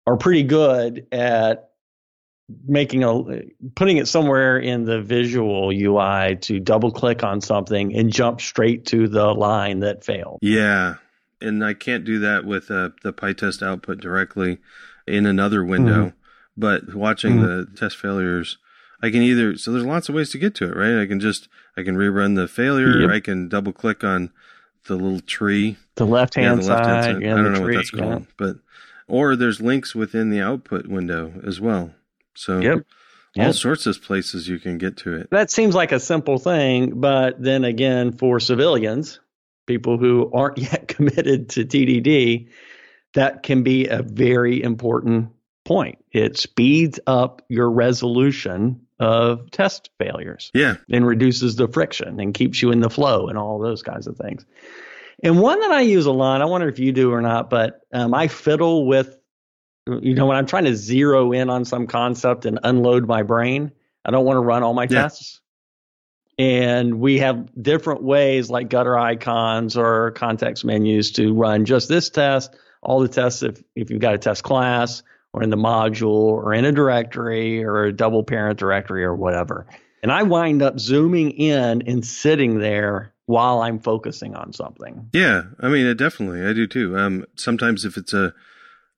are 0.07 0.17
pretty 0.17 0.45
good 0.45 1.07
at 1.13 1.71
making 2.67 3.05
a 3.05 3.43
putting 3.75 3.97
it 3.97 4.09
somewhere 4.09 4.59
in 4.59 4.85
the 4.85 5.01
visual 5.01 5.71
UI 5.71 6.37
to 6.37 6.61
double 6.61 6.91
click 6.91 7.23
on 7.23 7.41
something 7.41 7.95
and 7.95 8.13
jump 8.13 8.41
straight 8.41 8.87
to 8.87 9.09
the 9.09 9.27
line 9.27 9.81
that 9.81 10.05
failed. 10.05 10.39
Yeah. 10.43 10.95
And 11.41 11.65
I 11.65 11.75
can't 11.75 12.05
do 12.05 12.19
that 12.21 12.45
with 12.45 12.71
uh, 12.71 12.91
the 13.03 13.13
PyTest 13.13 13.63
output 13.63 14.01
directly 14.01 14.59
in 15.07 15.27
another 15.27 15.65
window. 15.65 16.07
Mm-hmm. 16.07 16.17
But 16.57 16.95
watching 16.95 17.39
mm-hmm. 17.39 17.73
the 17.73 17.77
test 17.77 17.97
failures, 17.97 18.59
I 19.03 19.11
can 19.11 19.23
either 19.23 19.57
so 19.57 19.73
there's 19.73 19.85
lots 19.85 20.09
of 20.09 20.15
ways 20.15 20.31
to 20.31 20.39
get 20.39 20.55
to 20.57 20.65
it, 20.65 20.77
right? 20.77 21.03
I 21.03 21.07
can 21.07 21.21
just 21.21 21.49
I 21.77 21.83
can 21.83 21.97
rerun 21.97 22.37
the 22.37 22.49
failure. 22.49 23.01
Yep. 23.01 23.11
I 23.11 23.21
can 23.21 23.49
double 23.49 23.73
click 23.73 24.05
on 24.05 24.31
the 24.87 24.95
little 24.95 25.21
tree, 25.21 25.77
the 25.97 26.07
left 26.07 26.35
hand 26.35 26.63
yeah, 26.63 26.67
side. 26.67 26.85
side. 26.85 27.17
I 27.17 27.21
don't 27.21 27.53
know 27.53 27.65
tree, 27.65 27.77
what 27.77 27.81
that's 27.81 27.91
called, 27.91 28.23
yeah. 28.23 28.27
but 28.37 28.57
or 29.09 29.37
there's 29.37 29.61
links 29.61 29.95
within 29.95 30.31
the 30.31 30.41
output 30.41 30.87
window 30.87 31.33
as 31.45 31.61
well. 31.61 31.93
So 32.35 32.61
yep. 32.61 32.87
All 33.37 33.53
sorts 33.53 33.87
of 33.87 34.01
places 34.01 34.49
you 34.49 34.61
can 34.61 34.79
get 34.79 34.97
to 34.99 35.17
it. 35.17 35.29
That 35.31 35.51
seems 35.51 35.75
like 35.75 35.91
a 35.91 35.99
simple 35.99 36.39
thing, 36.39 37.01
but 37.01 37.43
then 37.43 37.65
again, 37.65 38.13
for 38.13 38.39
civilians, 38.39 39.19
people 39.67 39.99
who 39.99 40.31
aren't 40.33 40.59
yet 40.73 40.89
committed 40.89 41.51
to 41.51 41.65
TDD, 41.65 42.49
that 43.15 43.43
can 43.43 43.63
be 43.63 43.87
a 43.87 44.03
very 44.03 44.63
important 44.63 45.31
point. 45.65 46.05
It 46.13 46.37
speeds 46.37 47.01
up 47.07 47.43
your 47.49 47.71
resolution 47.71 48.85
of 49.01 49.51
test 49.51 49.91
failures. 49.99 50.51
Yeah. 50.55 50.77
And 50.91 51.07
reduces 51.07 51.57
the 51.57 51.69
friction 51.69 52.21
and 52.21 52.35
keeps 52.35 52.63
you 52.63 52.71
in 52.71 52.81
the 52.81 52.91
flow 52.91 53.29
and 53.29 53.39
all 53.39 53.59
those 53.59 53.83
kinds 53.83 54.07
of 54.07 54.17
things. 54.17 54.45
And 55.23 55.41
one 55.41 55.61
that 55.61 55.71
I 55.71 55.83
use 55.83 56.07
a 56.07 56.13
lot, 56.13 56.43
I 56.43 56.45
wonder 56.45 56.69
if 56.69 56.79
you 56.79 56.93
do 56.93 57.13
or 57.13 57.23
not, 57.23 57.49
but 57.49 57.81
um, 57.93 58.15
I 58.15 58.29
fiddle 58.29 58.87
with, 58.87 59.17
you 59.87 60.15
know, 60.15 60.27
when 60.27 60.37
I'm 60.37 60.47
trying 60.47 60.65
to 60.65 60.77
zero 60.77 61.33
in 61.33 61.51
on 61.51 61.65
some 61.65 61.87
concept 61.87 62.47
and 62.47 62.59
unload 62.63 63.07
my 63.07 63.23
brain, 63.23 63.73
I 64.05 64.11
don't 64.11 64.25
want 64.25 64.37
to 64.37 64.41
run 64.41 64.63
all 64.63 64.75
my 64.75 64.85
yeah. 64.85 65.03
tests. 65.03 65.41
And 66.39 66.99
we 67.01 67.19
have 67.19 67.49
different 67.61 68.03
ways 68.03 68.51
like 68.51 68.69
gutter 68.69 68.99
icons 68.99 69.77
or 69.77 70.11
context 70.13 70.65
menus 70.65 71.13
to 71.13 71.33
run 71.33 71.65
just 71.65 71.89
this 71.89 72.11
test, 72.11 72.55
all 72.83 73.01
the 73.01 73.09
tests 73.09 73.43
if, 73.43 73.63
if 73.77 73.91
you've 73.91 74.01
got 74.01 74.15
a 74.15 74.19
test 74.19 74.43
class 74.43 75.03
or 75.33 75.43
in 75.43 75.51
the 75.51 75.57
module 75.57 76.11
or 76.11 76.53
in 76.55 76.65
a 76.65 76.73
directory 76.73 77.65
or 77.65 77.85
a 77.85 77.93
double 77.93 78.25
parent 78.25 78.59
directory 78.59 79.05
or 79.05 79.15
whatever. 79.15 79.67
And 80.03 80.13
I 80.13 80.25
wind 80.25 80.63
up 80.63 80.79
zooming 80.79 81.31
in 81.31 81.83
and 81.83 82.05
sitting 82.05 82.59
there 82.59 83.13
while 83.27 83.63
I'm 83.63 83.79
focusing 83.79 84.35
on 84.35 84.53
something. 84.53 85.09
Yeah, 85.13 85.45
I 85.61 85.69
mean, 85.69 85.97
definitely, 85.97 86.45
I 86.45 86.53
do 86.53 86.67
too. 86.67 86.99
Um, 86.99 87.25
sometimes 87.37 87.85
if 87.85 87.97
it's 87.97 88.13
a 88.13 88.35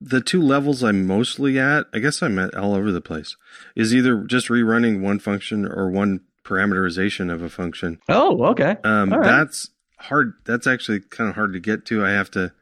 the 0.00 0.20
two 0.20 0.42
levels 0.42 0.84
I'm 0.84 1.06
mostly 1.06 1.58
at, 1.58 1.86
I 1.92 2.00
guess 2.00 2.22
I'm 2.22 2.38
at 2.38 2.54
all 2.54 2.75
over 2.75 2.92
the 2.92 3.00
place. 3.00 3.36
Is 3.75 3.94
either 3.94 4.25
just 4.25 4.49
rerunning 4.49 5.00
one 5.00 5.18
function 5.18 5.64
or 5.64 5.90
one 5.90 6.20
parameterization 6.47 7.32
of 7.32 7.43
a 7.43 7.49
function. 7.49 7.99
Oh, 8.09 8.45
okay. 8.47 8.76
Um, 8.85 9.11
right. 9.11 9.25
that's 9.25 9.71
hard. 9.99 10.35
That's 10.45 10.67
actually 10.67 11.00
kind 11.00 11.28
of 11.28 11.37
hard 11.37 11.52
to 11.54 11.61
get 11.61 11.85
to. 11.87 12.04
I 12.04 12.11
have 12.11 12.30
to 12.32 12.52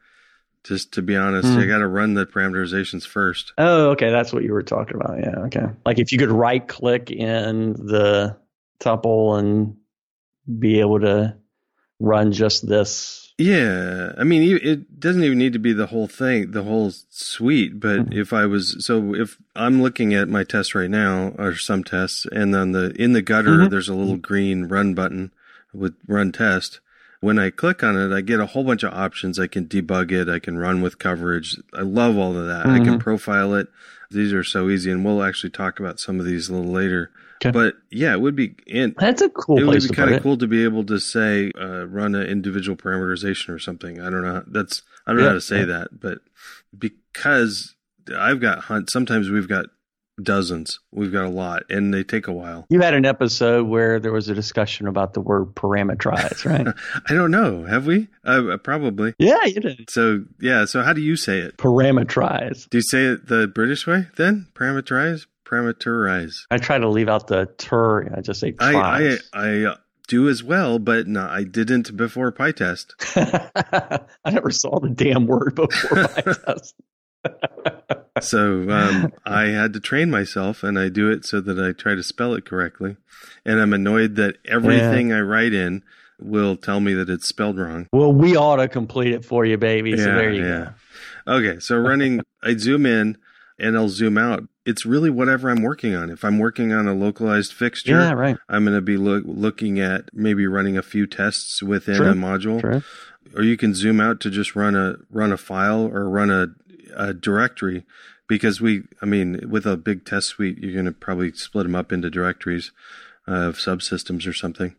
just 0.65 0.93
to 0.93 1.01
be 1.01 1.15
honest, 1.15 1.47
mm. 1.47 1.63
I 1.63 1.67
got 1.67 1.77
to 1.77 1.87
run 1.87 2.15
the 2.15 2.25
parameterizations 2.25 3.05
first. 3.05 3.53
Oh, 3.57 3.91
okay. 3.91 4.09
That's 4.09 4.33
what 4.33 4.43
you 4.43 4.51
were 4.51 4.63
talking 4.63 4.95
about. 4.95 5.19
Yeah. 5.19 5.39
Okay. 5.45 5.67
Like 5.85 5.99
if 5.99 6.11
you 6.11 6.17
could 6.17 6.31
right 6.31 6.67
click 6.67 7.11
in 7.11 7.73
the 7.73 8.35
tuple 8.79 9.37
and 9.37 9.77
be 10.59 10.79
able 10.79 10.99
to 11.01 11.37
run 11.99 12.31
just 12.31 12.67
this. 12.67 13.24
Yeah, 13.37 14.13
I 14.17 14.23
mean, 14.23 14.57
it 14.63 14.97
doesn't 14.97 15.23
even 15.23 15.37
need 15.37 15.51
to 15.53 15.59
be 15.59 15.73
the 15.73 15.87
whole 15.87 16.07
thing, 16.07 16.51
the 16.51 16.63
whole 16.63 16.91
suite. 17.09 17.81
But 17.81 17.99
mm-hmm. 17.99 18.13
if 18.13 18.31
I 18.31 18.45
was, 18.45 18.85
so 18.85 19.13
if 19.13 19.37
I'm 19.55 19.81
looking 19.81 20.13
at 20.13 20.29
my 20.29 20.45
test 20.45 20.73
right 20.73 20.89
now, 20.89 21.33
or 21.37 21.55
some 21.55 21.83
tests, 21.83 22.25
and 22.31 22.53
then 22.53 22.71
the 22.71 22.91
in 22.91 23.11
the 23.11 23.21
gutter, 23.21 23.57
mm-hmm. 23.57 23.69
there's 23.69 23.89
a 23.89 23.93
little 23.93 24.15
green 24.15 24.65
run 24.65 24.93
button 24.93 25.31
with 25.73 25.95
run 26.07 26.31
test. 26.31 26.79
When 27.19 27.37
I 27.37 27.49
click 27.49 27.83
on 27.83 27.97
it, 27.97 28.15
I 28.15 28.21
get 28.21 28.39
a 28.39 28.45
whole 28.45 28.63
bunch 28.63 28.83
of 28.83 28.93
options. 28.93 29.37
I 29.37 29.47
can 29.47 29.65
debug 29.65 30.11
it. 30.13 30.29
I 30.29 30.39
can 30.39 30.57
run 30.57 30.81
with 30.81 30.99
coverage. 30.99 31.57
I 31.73 31.81
love 31.81 32.17
all 32.17 32.37
of 32.37 32.47
that. 32.47 32.65
Mm-hmm. 32.65 32.75
I 32.75 32.77
can 32.77 32.87
mm-hmm. 32.87 32.97
profile 32.99 33.53
it. 33.55 33.67
These 34.11 34.31
are 34.31 34.43
so 34.45 34.69
easy, 34.69 34.91
and 34.91 35.03
we'll 35.03 35.23
actually 35.23 35.49
talk 35.49 35.79
about 35.79 35.99
some 35.99 36.21
of 36.21 36.25
these 36.25 36.47
a 36.47 36.53
little 36.53 36.71
later. 36.71 37.11
Okay. 37.43 37.51
But 37.51 37.75
yeah, 37.91 38.13
it 38.13 38.21
would 38.21 38.35
be. 38.35 38.55
And 38.71 38.95
That's 38.97 39.21
a 39.21 39.29
cool. 39.29 39.59
It 39.59 39.65
would 39.65 39.81
be 39.81 39.89
kind 39.89 40.13
of 40.13 40.23
cool 40.23 40.37
to 40.37 40.47
be 40.47 40.63
able 40.63 40.85
to 40.85 40.99
say 40.99 41.51
uh, 41.59 41.85
run 41.85 42.15
an 42.15 42.27
individual 42.27 42.77
parameterization 42.77 43.49
or 43.49 43.59
something. 43.59 43.99
I 43.99 44.09
don't 44.09 44.23
know. 44.23 44.43
That's 44.47 44.83
I 45.05 45.11
don't 45.11 45.19
yeah, 45.19 45.23
know 45.23 45.29
how 45.29 45.35
to 45.35 45.41
say 45.41 45.59
yeah. 45.59 45.65
that, 45.65 45.99
but 45.99 46.19
because 46.77 47.75
I've 48.15 48.39
got 48.39 48.59
hunt. 48.59 48.89
Sometimes 48.89 49.29
we've 49.29 49.47
got 49.47 49.65
dozens. 50.21 50.79
We've 50.91 51.11
got 51.11 51.25
a 51.25 51.29
lot, 51.29 51.63
and 51.69 51.93
they 51.93 52.03
take 52.03 52.27
a 52.27 52.33
while. 52.33 52.65
You 52.69 52.81
had 52.81 52.93
an 52.93 53.05
episode 53.05 53.67
where 53.67 53.99
there 53.99 54.11
was 54.11 54.29
a 54.29 54.33
discussion 54.33 54.87
about 54.87 55.13
the 55.13 55.21
word 55.21 55.55
parameterize, 55.55 56.45
right? 56.45 56.73
I 57.09 57.13
don't 57.13 57.31
know. 57.31 57.65
Have 57.65 57.85
we? 57.85 58.07
Uh, 58.25 58.53
uh, 58.53 58.57
probably. 58.57 59.13
Yeah, 59.17 59.43
you 59.45 59.59
did. 59.59 59.89
So 59.89 60.23
yeah. 60.39 60.65
So 60.65 60.81
how 60.81 60.93
do 60.93 61.01
you 61.01 61.15
say 61.15 61.39
it? 61.39 61.57
Parameterize. 61.57 62.69
Do 62.69 62.77
you 62.77 62.83
say 62.83 63.05
it 63.05 63.27
the 63.27 63.47
British 63.47 63.85
way 63.87 64.07
then? 64.15 64.47
Parameterize 64.53 65.25
parameterize. 65.45 66.45
I 66.51 66.57
try 66.57 66.77
to 66.77 66.89
leave 66.89 67.09
out 67.09 67.27
the 67.27 67.45
ter. 67.57 68.13
I 68.15 68.21
just 68.21 68.39
say 68.39 68.51
tries. 68.51 68.75
I, 69.33 69.39
I, 69.39 69.47
I 69.47 69.63
uh, 69.71 69.75
do 70.07 70.29
as 70.29 70.43
well, 70.43 70.79
but 70.79 71.07
no, 71.07 71.27
I 71.27 71.43
didn't 71.43 71.95
before 71.95 72.31
PyTest. 72.31 74.07
I 74.25 74.31
never 74.31 74.51
saw 74.51 74.79
the 74.79 74.89
damn 74.89 75.27
word 75.27 75.55
before 75.55 75.97
PyTest. 75.97 76.73
so 78.21 78.69
um, 78.69 79.13
I 79.25 79.45
had 79.45 79.73
to 79.73 79.79
train 79.79 80.09
myself, 80.09 80.63
and 80.63 80.77
I 80.77 80.89
do 80.89 81.09
it 81.09 81.25
so 81.25 81.41
that 81.41 81.59
I 81.59 81.71
try 81.71 81.95
to 81.95 82.03
spell 82.03 82.33
it 82.33 82.45
correctly. 82.45 82.97
And 83.45 83.59
I'm 83.59 83.73
annoyed 83.73 84.15
that 84.15 84.37
everything 84.45 85.09
yeah. 85.09 85.17
I 85.17 85.21
write 85.21 85.53
in 85.53 85.83
will 86.19 86.55
tell 86.55 86.79
me 86.79 86.93
that 86.93 87.09
it's 87.09 87.27
spelled 87.27 87.57
wrong. 87.57 87.87
Well, 87.91 88.13
we 88.13 88.35
ought 88.35 88.57
to 88.57 88.67
complete 88.67 89.13
it 89.13 89.25
for 89.25 89.45
you, 89.45 89.57
baby. 89.57 89.91
Yeah, 89.91 89.97
so 89.97 90.03
there 90.03 90.31
you 90.31 90.45
yeah. 90.45 90.71
go. 91.25 91.33
Okay, 91.37 91.59
so 91.59 91.77
running, 91.77 92.21
I 92.43 92.55
zoom 92.55 92.85
in 92.85 93.17
and 93.57 93.75
I'll 93.75 93.89
zoom 93.89 94.17
out 94.17 94.43
it's 94.65 94.85
really 94.85 95.09
whatever 95.09 95.49
I'm 95.49 95.61
working 95.61 95.95
on. 95.95 96.09
If 96.09 96.25
I'm 96.25 96.39
working 96.39 96.73
on 96.73 96.87
a 96.87 96.93
localized 96.93 97.53
fixture, 97.53 97.99
yeah, 97.99 98.13
right. 98.13 98.37
I'm 98.49 98.65
going 98.65 98.75
to 98.75 98.81
be 98.81 98.97
lo- 98.97 99.21
looking 99.23 99.79
at 99.79 100.09
maybe 100.11 100.47
running 100.47 100.77
a 100.77 100.81
few 100.81 101.05
tests 101.05 101.61
within 101.61 102.01
a 102.01 102.13
module. 102.13 102.83
Or 103.35 103.43
you 103.43 103.57
can 103.57 103.73
zoom 103.75 103.99
out 103.99 104.19
to 104.21 104.29
just 104.29 104.55
run 104.55 104.75
a 104.75 104.95
run 105.09 105.31
a 105.31 105.37
file 105.37 105.85
or 105.85 106.09
run 106.09 106.31
a, 106.31 106.47
a 106.95 107.13
directory 107.13 107.83
because 108.27 108.61
we, 108.61 108.83
I 109.01 109.05
mean, 109.05 109.49
with 109.49 109.65
a 109.65 109.77
big 109.77 110.05
test 110.05 110.27
suite, 110.27 110.57
you're 110.57 110.73
going 110.73 110.85
to 110.85 110.91
probably 110.91 111.31
split 111.33 111.65
them 111.65 111.75
up 111.75 111.91
into 111.91 112.09
directories 112.09 112.71
of 113.27 113.57
subsystems 113.57 114.27
or 114.27 114.33
something. 114.33 114.75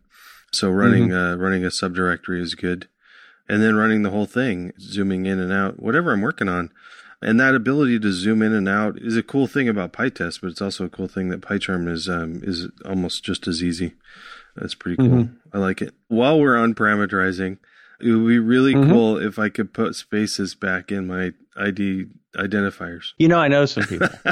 So 0.52 0.70
running 0.70 1.08
mm-hmm. 1.08 1.40
uh, 1.40 1.44
running 1.44 1.64
a 1.64 1.68
subdirectory 1.68 2.40
is 2.40 2.54
good, 2.54 2.88
and 3.48 3.62
then 3.62 3.76
running 3.76 4.02
the 4.02 4.10
whole 4.10 4.26
thing, 4.26 4.72
zooming 4.80 5.26
in 5.26 5.38
and 5.38 5.52
out, 5.52 5.80
whatever 5.80 6.12
I'm 6.12 6.22
working 6.22 6.48
on. 6.48 6.70
And 7.22 7.40
that 7.40 7.54
ability 7.54 7.98
to 8.00 8.12
zoom 8.12 8.42
in 8.42 8.52
and 8.52 8.68
out 8.68 8.98
is 8.98 9.16
a 9.16 9.22
cool 9.22 9.46
thing 9.46 9.68
about 9.68 9.92
PyTest, 9.92 10.40
but 10.42 10.50
it's 10.50 10.60
also 10.60 10.84
a 10.84 10.90
cool 10.90 11.08
thing 11.08 11.30
that 11.30 11.40
PyCharm 11.40 11.90
is 11.90 12.08
um, 12.08 12.42
is 12.44 12.68
almost 12.84 13.24
just 13.24 13.48
as 13.48 13.62
easy. 13.62 13.94
That's 14.54 14.74
pretty 14.74 14.96
cool. 14.96 15.24
Mm-hmm. 15.24 15.56
I 15.56 15.58
like 15.58 15.82
it. 15.82 15.94
While 16.08 16.40
we're 16.40 16.56
on 16.56 16.74
parameterizing, 16.74 17.58
it 18.00 18.10
would 18.10 18.28
be 18.28 18.38
really 18.38 18.74
mm-hmm. 18.74 18.90
cool 18.90 19.18
if 19.18 19.38
I 19.38 19.48
could 19.48 19.72
put 19.72 19.94
spaces 19.94 20.54
back 20.54 20.92
in 20.92 21.06
my 21.06 21.32
ID 21.56 22.06
identifiers. 22.36 23.12
You 23.18 23.28
know, 23.28 23.38
I 23.38 23.48
know 23.48 23.64
some 23.64 23.84
people. 23.84 24.08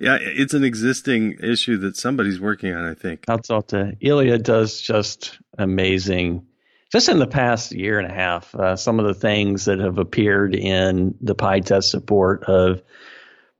yeah, 0.00 0.18
it's 0.20 0.54
an 0.54 0.64
existing 0.64 1.38
issue 1.40 1.78
that 1.78 1.96
somebody's 1.96 2.40
working 2.40 2.74
on, 2.74 2.84
I 2.84 2.94
think. 2.94 3.24
Hats 3.28 3.50
off 3.50 3.68
to 3.68 3.96
Ilya 4.00 4.38
does 4.38 4.80
just 4.80 5.38
amazing 5.58 6.46
just 6.90 7.08
in 7.08 7.18
the 7.18 7.26
past 7.26 7.72
year 7.72 7.98
and 7.98 8.10
a 8.10 8.14
half, 8.14 8.54
uh, 8.54 8.76
some 8.76 8.98
of 8.98 9.06
the 9.06 9.14
things 9.14 9.66
that 9.66 9.78
have 9.78 9.98
appeared 9.98 10.54
in 10.54 11.14
the 11.20 11.36
PyTest 11.36 11.84
support 11.84 12.44
of 12.44 12.82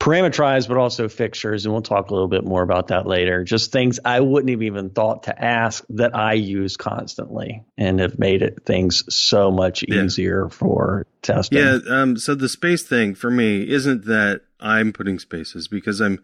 parameterized, 0.01 0.67
but 0.67 0.79
also 0.79 1.09
fixtures. 1.09 1.65
And 1.65 1.73
we'll 1.73 1.83
talk 1.83 2.11
a 2.11 2.13
little 2.13 2.29
bit 2.29 2.43
more 2.43 2.63
about 2.63 2.89
that 2.89 3.07
later. 3.07 3.45
Just 3.45 3.71
things 3.71 4.01
I 4.05 4.19
wouldn't 4.19 4.51
have 4.51 4.63
even 4.63 4.91
thought 4.91 5.25
to 5.25 5.45
ask 5.45 5.85
that 5.91 6.17
I 6.17 6.33
use 6.33 6.77
constantly 6.77 7.65
and 7.77 8.01
have 8.01 8.19
made 8.19 8.43
it 8.43 8.65
things 8.65 9.05
so 9.15 9.51
much 9.53 9.85
easier 9.85 10.49
for 10.49 11.07
testing. 11.23 11.59
Yeah. 11.59 11.79
Um, 11.89 12.17
so 12.17 12.35
the 12.35 12.49
space 12.49 12.83
thing 12.83 13.15
for 13.15 13.31
me 13.31 13.69
isn't 13.69 14.07
that 14.07 14.41
I'm 14.59 14.93
putting 14.93 15.19
spaces 15.19 15.69
because 15.69 16.01
I'm, 16.01 16.19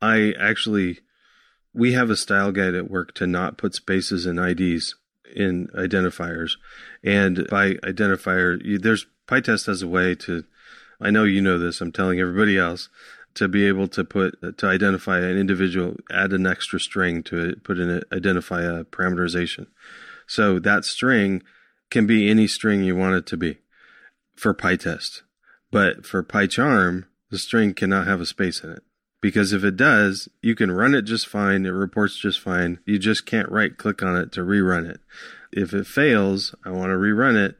I 0.00 0.34
actually, 0.38 1.00
we 1.72 1.94
have 1.94 2.10
a 2.10 2.16
style 2.16 2.52
guide 2.52 2.74
at 2.74 2.90
work 2.90 3.14
to 3.14 3.26
not 3.26 3.56
put 3.56 3.74
spaces 3.74 4.26
in 4.26 4.38
IDs 4.38 4.94
in 5.34 5.68
identifiers. 5.68 6.52
And 7.02 7.46
by 7.48 7.74
identifier, 7.74 8.80
there's 8.80 9.06
PyTest 9.28 9.66
has 9.66 9.82
a 9.82 9.88
way 9.88 10.14
to, 10.16 10.44
I 11.00 11.10
know 11.10 11.24
you 11.24 11.40
know 11.40 11.58
this, 11.58 11.80
I'm 11.80 11.92
telling 11.92 12.20
everybody 12.20 12.58
else, 12.58 12.88
to 13.34 13.48
be 13.48 13.66
able 13.66 13.88
to 13.88 14.04
put, 14.04 14.58
to 14.58 14.66
identify 14.66 15.20
an 15.20 15.38
individual, 15.38 15.96
add 16.10 16.32
an 16.32 16.46
extra 16.46 16.78
string 16.78 17.22
to 17.24 17.38
it, 17.38 17.64
put 17.64 17.78
in 17.78 17.88
it, 17.88 18.04
identify 18.12 18.62
a 18.62 18.84
parameterization. 18.84 19.66
So 20.26 20.58
that 20.58 20.84
string 20.84 21.42
can 21.90 22.06
be 22.06 22.30
any 22.30 22.46
string 22.46 22.84
you 22.84 22.96
want 22.96 23.16
it 23.16 23.26
to 23.26 23.36
be 23.36 23.58
for 24.34 24.54
PyTest. 24.54 25.22
But 25.70 26.04
for 26.04 26.22
PyCharm, 26.22 27.04
the 27.30 27.38
string 27.38 27.72
cannot 27.72 28.06
have 28.06 28.20
a 28.20 28.26
space 28.26 28.62
in 28.62 28.70
it. 28.70 28.82
Because 29.22 29.54
if 29.54 29.64
it 29.64 29.76
does, 29.76 30.28
you 30.42 30.54
can 30.54 30.70
run 30.70 30.94
it 30.94 31.02
just 31.02 31.26
fine. 31.26 31.64
It 31.64 31.70
reports 31.70 32.18
just 32.18 32.40
fine. 32.40 32.80
You 32.84 32.98
just 32.98 33.24
can't 33.24 33.48
right 33.48 33.74
click 33.74 34.02
on 34.02 34.16
it 34.16 34.32
to 34.32 34.40
rerun 34.40 34.90
it. 34.90 35.00
If 35.50 35.72
it 35.72 35.86
fails, 35.86 36.54
I 36.64 36.70
want 36.70 36.90
to 36.90 36.96
rerun 36.96 37.42
it. 37.42 37.56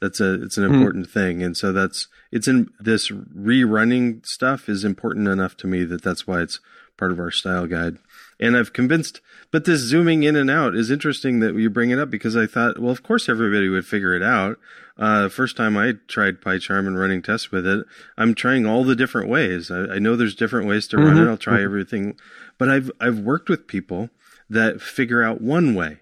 That's 0.00 0.20
a, 0.20 0.40
it's 0.42 0.56
an 0.56 0.66
hmm. 0.68 0.74
important 0.74 1.08
mm. 1.08 1.10
thing. 1.10 1.42
And 1.42 1.56
so 1.56 1.72
that's, 1.72 2.06
it's 2.30 2.46
in 2.46 2.68
this 2.78 3.10
rerunning 3.10 4.24
stuff 4.24 4.68
is 4.68 4.84
important 4.84 5.26
enough 5.26 5.56
to 5.56 5.66
me 5.66 5.82
that 5.84 6.04
that's 6.04 6.24
why 6.26 6.42
it's 6.42 6.60
part 6.96 7.10
of 7.10 7.18
our 7.18 7.30
style 7.30 7.66
guide. 7.66 7.96
And 8.38 8.56
I've 8.56 8.72
convinced, 8.72 9.20
but 9.50 9.64
this 9.64 9.80
zooming 9.80 10.22
in 10.22 10.36
and 10.36 10.50
out 10.50 10.76
is 10.76 10.90
interesting 10.90 11.40
that 11.40 11.54
you 11.54 11.70
bring 11.70 11.90
it 11.90 11.98
up 11.98 12.10
because 12.10 12.36
I 12.36 12.46
thought, 12.46 12.78
well, 12.78 12.92
of 12.92 13.02
course 13.02 13.28
everybody 13.28 13.68
would 13.68 13.86
figure 13.86 14.14
it 14.14 14.22
out. 14.22 14.58
Uh, 14.98 15.28
first 15.28 15.56
time 15.56 15.76
I 15.76 15.92
tried 16.08 16.40
PyCharm 16.40 16.86
and 16.86 16.98
running 16.98 17.22
tests 17.22 17.52
with 17.52 17.66
it, 17.66 17.86
I'm 18.16 18.34
trying 18.34 18.66
all 18.66 18.82
the 18.82 18.96
different 18.96 19.28
ways. 19.28 19.70
I, 19.70 19.94
I 19.94 19.98
know 19.98 20.16
there's 20.16 20.34
different 20.34 20.66
ways 20.66 20.88
to 20.88 20.96
mm-hmm. 20.96 21.06
run 21.06 21.18
it. 21.18 21.30
I'll 21.30 21.36
try 21.36 21.56
mm-hmm. 21.56 21.64
everything, 21.64 22.18
but 22.58 22.68
I've, 22.68 22.90
I've 23.00 23.20
worked 23.20 23.48
with 23.48 23.68
people 23.68 24.10
that 24.50 24.80
figure 24.80 25.22
out 25.22 25.40
one 25.40 25.74
way 25.74 25.98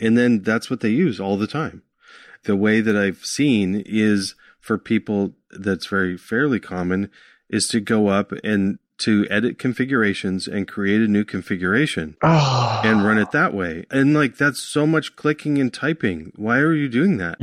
and 0.00 0.18
then 0.18 0.42
that's 0.42 0.70
what 0.70 0.80
they 0.80 0.90
use 0.90 1.20
all 1.20 1.36
the 1.36 1.46
time. 1.46 1.82
The 2.44 2.56
way 2.56 2.80
that 2.80 2.96
I've 2.96 3.24
seen 3.24 3.82
is 3.86 4.34
for 4.60 4.78
people 4.78 5.34
that's 5.50 5.86
very 5.86 6.16
fairly 6.16 6.60
common 6.60 7.10
is 7.48 7.66
to 7.68 7.80
go 7.80 8.08
up 8.08 8.32
and 8.42 8.78
to 8.98 9.26
edit 9.30 9.58
configurations 9.58 10.46
and 10.46 10.68
create 10.68 11.00
a 11.00 11.08
new 11.08 11.24
configuration 11.24 12.16
oh. 12.22 12.80
and 12.84 13.04
run 13.04 13.18
it 13.18 13.30
that 13.32 13.52
way. 13.52 13.84
And 13.90 14.14
like 14.14 14.36
that's 14.36 14.60
so 14.60 14.86
much 14.86 15.16
clicking 15.16 15.58
and 15.58 15.72
typing. 15.72 16.32
Why 16.36 16.58
are 16.58 16.74
you 16.74 16.88
doing 16.88 17.18
that? 17.18 17.38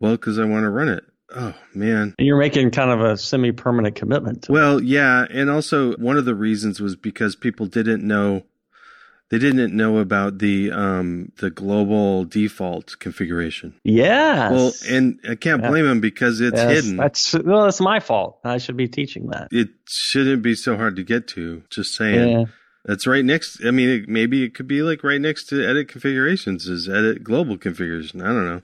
Well, 0.00 0.12
because 0.12 0.38
I 0.38 0.44
want 0.44 0.64
to 0.64 0.70
run 0.70 0.88
it. 0.88 1.04
Oh 1.34 1.54
man. 1.74 2.14
And 2.18 2.26
you're 2.26 2.38
making 2.38 2.72
kind 2.72 2.90
of 2.90 3.00
a 3.00 3.16
semi-permanent 3.16 3.94
commitment. 3.94 4.48
well, 4.48 4.82
yeah, 4.82 5.26
and 5.30 5.48
also 5.48 5.92
one 5.96 6.16
of 6.16 6.24
the 6.24 6.34
reasons 6.34 6.80
was 6.80 6.96
because 6.96 7.36
people 7.36 7.66
didn't 7.66 8.02
know 8.02 8.42
they 9.30 9.38
didn't 9.38 9.74
know 9.74 9.98
about 9.98 10.38
the 10.38 10.72
um 10.72 11.32
the 11.38 11.50
global 11.50 12.24
default 12.24 12.98
configuration. 12.98 13.74
Yeah. 13.84 14.50
Well, 14.50 14.72
and 14.88 15.20
I 15.28 15.36
can't 15.36 15.62
blame 15.62 15.84
yeah. 15.84 15.90
them 15.90 16.00
because 16.00 16.40
it's 16.40 16.56
yes, 16.56 16.70
hidden. 16.70 16.96
That's 16.96 17.32
well, 17.34 17.64
that's 17.64 17.80
my 17.80 18.00
fault. 18.00 18.40
I 18.44 18.58
should 18.58 18.76
be 18.76 18.88
teaching 18.88 19.28
that. 19.28 19.48
It 19.52 19.68
shouldn't 19.88 20.42
be 20.42 20.54
so 20.54 20.76
hard 20.76 20.96
to 20.96 21.04
get 21.04 21.28
to. 21.28 21.62
Just 21.70 21.94
saying. 21.94 22.30
Yeah. 22.30 22.44
That's 22.84 23.06
right 23.06 23.24
next. 23.24 23.62
I 23.64 23.70
mean, 23.72 23.90
it, 23.90 24.08
maybe 24.08 24.42
it 24.42 24.54
could 24.54 24.66
be 24.66 24.82
like 24.82 25.04
right 25.04 25.20
next 25.20 25.44
to 25.50 25.64
edit 25.64 25.88
configurations 25.88 26.66
is 26.66 26.88
edit 26.88 27.22
global 27.22 27.58
configuration. 27.58 28.22
I 28.22 28.28
don't 28.28 28.46
know, 28.46 28.62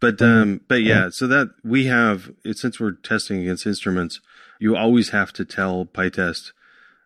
but 0.00 0.16
mm-hmm. 0.16 0.42
um, 0.42 0.60
but 0.68 0.82
yeah, 0.82 1.04
yeah. 1.04 1.10
So 1.10 1.26
that 1.26 1.50
we 1.62 1.84
have 1.84 2.32
since 2.52 2.80
we're 2.80 2.92
testing 2.92 3.42
against 3.42 3.66
instruments, 3.66 4.20
you 4.58 4.74
always 4.74 5.10
have 5.10 5.34
to 5.34 5.44
tell 5.44 5.84
PyTest 5.84 6.52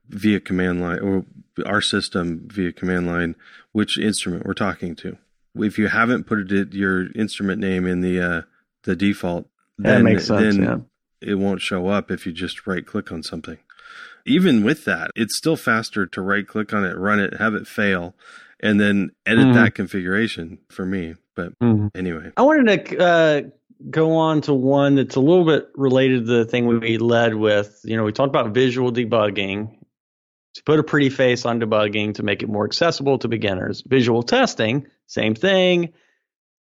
via 0.09 0.39
command 0.39 0.81
line 0.81 1.01
or 1.01 1.25
our 1.65 1.81
system 1.81 2.49
via 2.51 2.73
command 2.73 3.07
line 3.07 3.37
which 3.73 3.99
instrument 3.99 4.47
we're 4.47 4.55
talking 4.55 4.95
to. 4.97 5.19
If 5.55 5.79
you 5.79 5.89
haven't 5.89 6.25
put 6.25 6.51
it 6.51 6.73
your 6.73 7.11
instrument 7.13 7.61
name 7.61 7.87
in 7.87 8.01
the 8.01 8.21
uh, 8.21 8.43
the 8.85 8.97
default, 8.97 9.49
then 9.79 10.07
sense, 10.19 10.29
then 10.29 10.63
yeah. 10.63 10.79
it 11.21 11.35
won't 11.35 11.61
show 11.61 11.89
up 11.89 12.11
if 12.11 12.27
you 12.27 12.33
just 12.33 12.67
right 12.67 12.87
click 12.87 13.13
on 13.13 13.23
something. 13.23 13.59
Even 14.25 14.63
with 14.63 14.85
that, 14.85 15.11
it's 15.17 15.37
still 15.37 15.57
faster 15.57 16.07
to 16.07 16.21
right 16.21 16.47
click 16.47 16.73
on 16.73 16.85
it, 16.85 16.97
run 16.97 17.19
it, 17.19 17.35
have 17.39 17.55
it 17.55 17.67
fail, 17.67 18.15
and 18.61 18.81
then 18.81 19.11
edit 19.27 19.47
mm-hmm. 19.47 19.55
that 19.55 19.75
configuration 19.75 20.59
for 20.69 20.87
me. 20.87 21.17
But 21.35 21.59
mm-hmm. 21.59 21.89
anyway, 21.95 22.31
I 22.37 22.43
wanted 22.43 22.87
to 22.87 22.99
uh, 22.99 23.43
go 23.91 24.17
on 24.17 24.41
to 24.43 24.55
one 24.55 24.95
that's 24.95 25.17
a 25.17 25.21
little 25.21 25.45
bit 25.45 25.69
related 25.75 26.27
to 26.27 26.39
the 26.39 26.45
thing 26.45 26.67
we 26.67 26.99
led 26.99 27.35
with. 27.35 27.81
You 27.85 27.97
know, 27.97 28.05
we 28.05 28.13
talked 28.13 28.29
about 28.29 28.55
visual 28.55 28.93
debugging 28.93 29.77
to 30.55 30.63
put 30.65 30.79
a 30.79 30.83
pretty 30.83 31.11
face 31.11 31.45
on 31.47 31.61
debugging 31.61 32.15
to 32.15 32.23
make 32.23 32.43
it 32.43 32.49
more 32.49 32.65
accessible 32.65 33.19
to 33.19 33.29
beginners. 33.29 33.83
Visual 33.87 34.23
testing, 34.23 34.87
same 35.07 35.35
thing. 35.35 35.93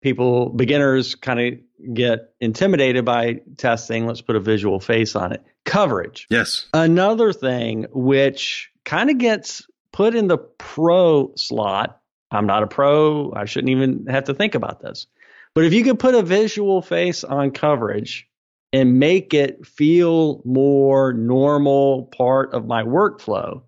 People, 0.01 0.49
beginners 0.49 1.15
kind 1.15 1.41
of 1.41 1.95
get 1.95 2.35
intimidated 2.41 3.05
by 3.05 3.41
testing. 3.57 4.07
Let's 4.07 4.21
put 4.21 4.37
a 4.37 4.41
visual 4.41 4.81
face 4.81 5.15
on 5.15 5.33
it. 5.33 5.45
Coverage. 5.65 6.27
Yes. 6.29 6.67
Another 6.75 7.33
thing 7.33 7.87
which 7.93 8.71
kind 8.85 9.11
of 9.11 9.19
gets 9.19 9.67
put 9.93 10.15
in 10.15 10.27
the 10.27 10.39
pro 10.39 11.33
slot. 11.37 12.01
I'm 12.31 12.47
not 12.47 12.63
a 12.63 12.67
pro. 12.67 13.33
I 13.33 13.45
shouldn't 13.45 13.71
even 13.71 14.07
have 14.07 14.25
to 14.25 14.35
think 14.35 14.55
about 14.55 14.81
this. 14.81 15.07
But 15.55 15.65
if 15.65 15.73
you 15.73 15.85
could 15.85 15.99
put 15.99 16.15
a 16.15 16.23
visual 16.23 16.81
face 16.81 17.25
on 17.25 17.51
coverage 17.51 18.27
and 18.73 18.99
make 18.99 19.35
it 19.35 19.67
feel 19.67 20.41
more 20.45 21.13
normal 21.13 22.07
part 22.07 22.55
of 22.55 22.67
my 22.67 22.83
workflow, 22.83 23.63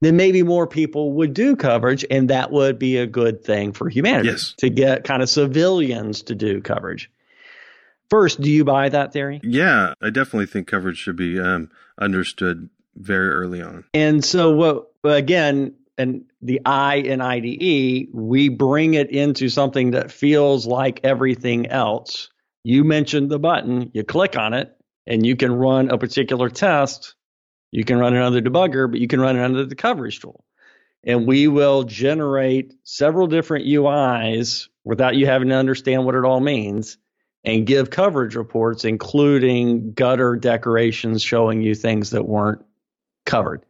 then 0.00 0.16
maybe 0.16 0.42
more 0.42 0.66
people 0.66 1.12
would 1.14 1.34
do 1.34 1.56
coverage, 1.56 2.04
and 2.10 2.30
that 2.30 2.50
would 2.52 2.78
be 2.78 2.98
a 2.98 3.06
good 3.06 3.44
thing 3.44 3.72
for 3.72 3.88
humanity 3.88 4.30
yes. 4.30 4.54
to 4.58 4.70
get 4.70 5.04
kind 5.04 5.22
of 5.22 5.28
civilians 5.28 6.22
to 6.22 6.34
do 6.34 6.60
coverage. 6.60 7.10
First, 8.08 8.40
do 8.40 8.50
you 8.50 8.64
buy 8.64 8.88
that 8.88 9.12
theory? 9.12 9.40
Yeah, 9.42 9.94
I 10.00 10.10
definitely 10.10 10.46
think 10.46 10.66
coverage 10.66 10.98
should 10.98 11.16
be 11.16 11.38
um, 11.38 11.70
understood 12.00 12.70
very 12.96 13.30
early 13.30 13.60
on. 13.60 13.84
And 13.92 14.24
so, 14.24 14.52
what 14.52 14.92
again, 15.04 15.74
and 15.98 16.24
the 16.40 16.60
I 16.64 16.96
in 16.96 17.20
IDE, 17.20 18.08
we 18.12 18.48
bring 18.48 18.94
it 18.94 19.10
into 19.10 19.48
something 19.48 19.90
that 19.90 20.12
feels 20.12 20.66
like 20.66 21.00
everything 21.04 21.66
else. 21.66 22.30
You 22.64 22.84
mentioned 22.84 23.30
the 23.30 23.38
button, 23.38 23.90
you 23.92 24.04
click 24.04 24.36
on 24.38 24.54
it, 24.54 24.74
and 25.06 25.26
you 25.26 25.36
can 25.36 25.52
run 25.52 25.90
a 25.90 25.98
particular 25.98 26.48
test 26.48 27.14
you 27.70 27.84
can 27.84 27.98
run 27.98 28.14
it 28.14 28.22
under 28.22 28.40
debugger, 28.40 28.90
but 28.90 29.00
you 29.00 29.08
can 29.08 29.20
run 29.20 29.36
it 29.36 29.42
under 29.42 29.64
the 29.64 29.74
coverage 29.74 30.20
tool. 30.20 30.44
And 31.04 31.26
we 31.26 31.48
will 31.48 31.84
generate 31.84 32.74
several 32.82 33.26
different 33.26 33.66
UIs 33.66 34.68
without 34.84 35.16
you 35.16 35.26
having 35.26 35.48
to 35.48 35.54
understand 35.54 36.04
what 36.04 36.14
it 36.14 36.24
all 36.24 36.40
means 36.40 36.98
and 37.44 37.66
give 37.66 37.90
coverage 37.90 38.34
reports, 38.34 38.84
including 38.84 39.92
gutter 39.92 40.36
decorations 40.36 41.22
showing 41.22 41.62
you 41.62 41.74
things 41.74 42.10
that 42.10 42.26
weren't 42.26 42.64
covered. 43.24 43.64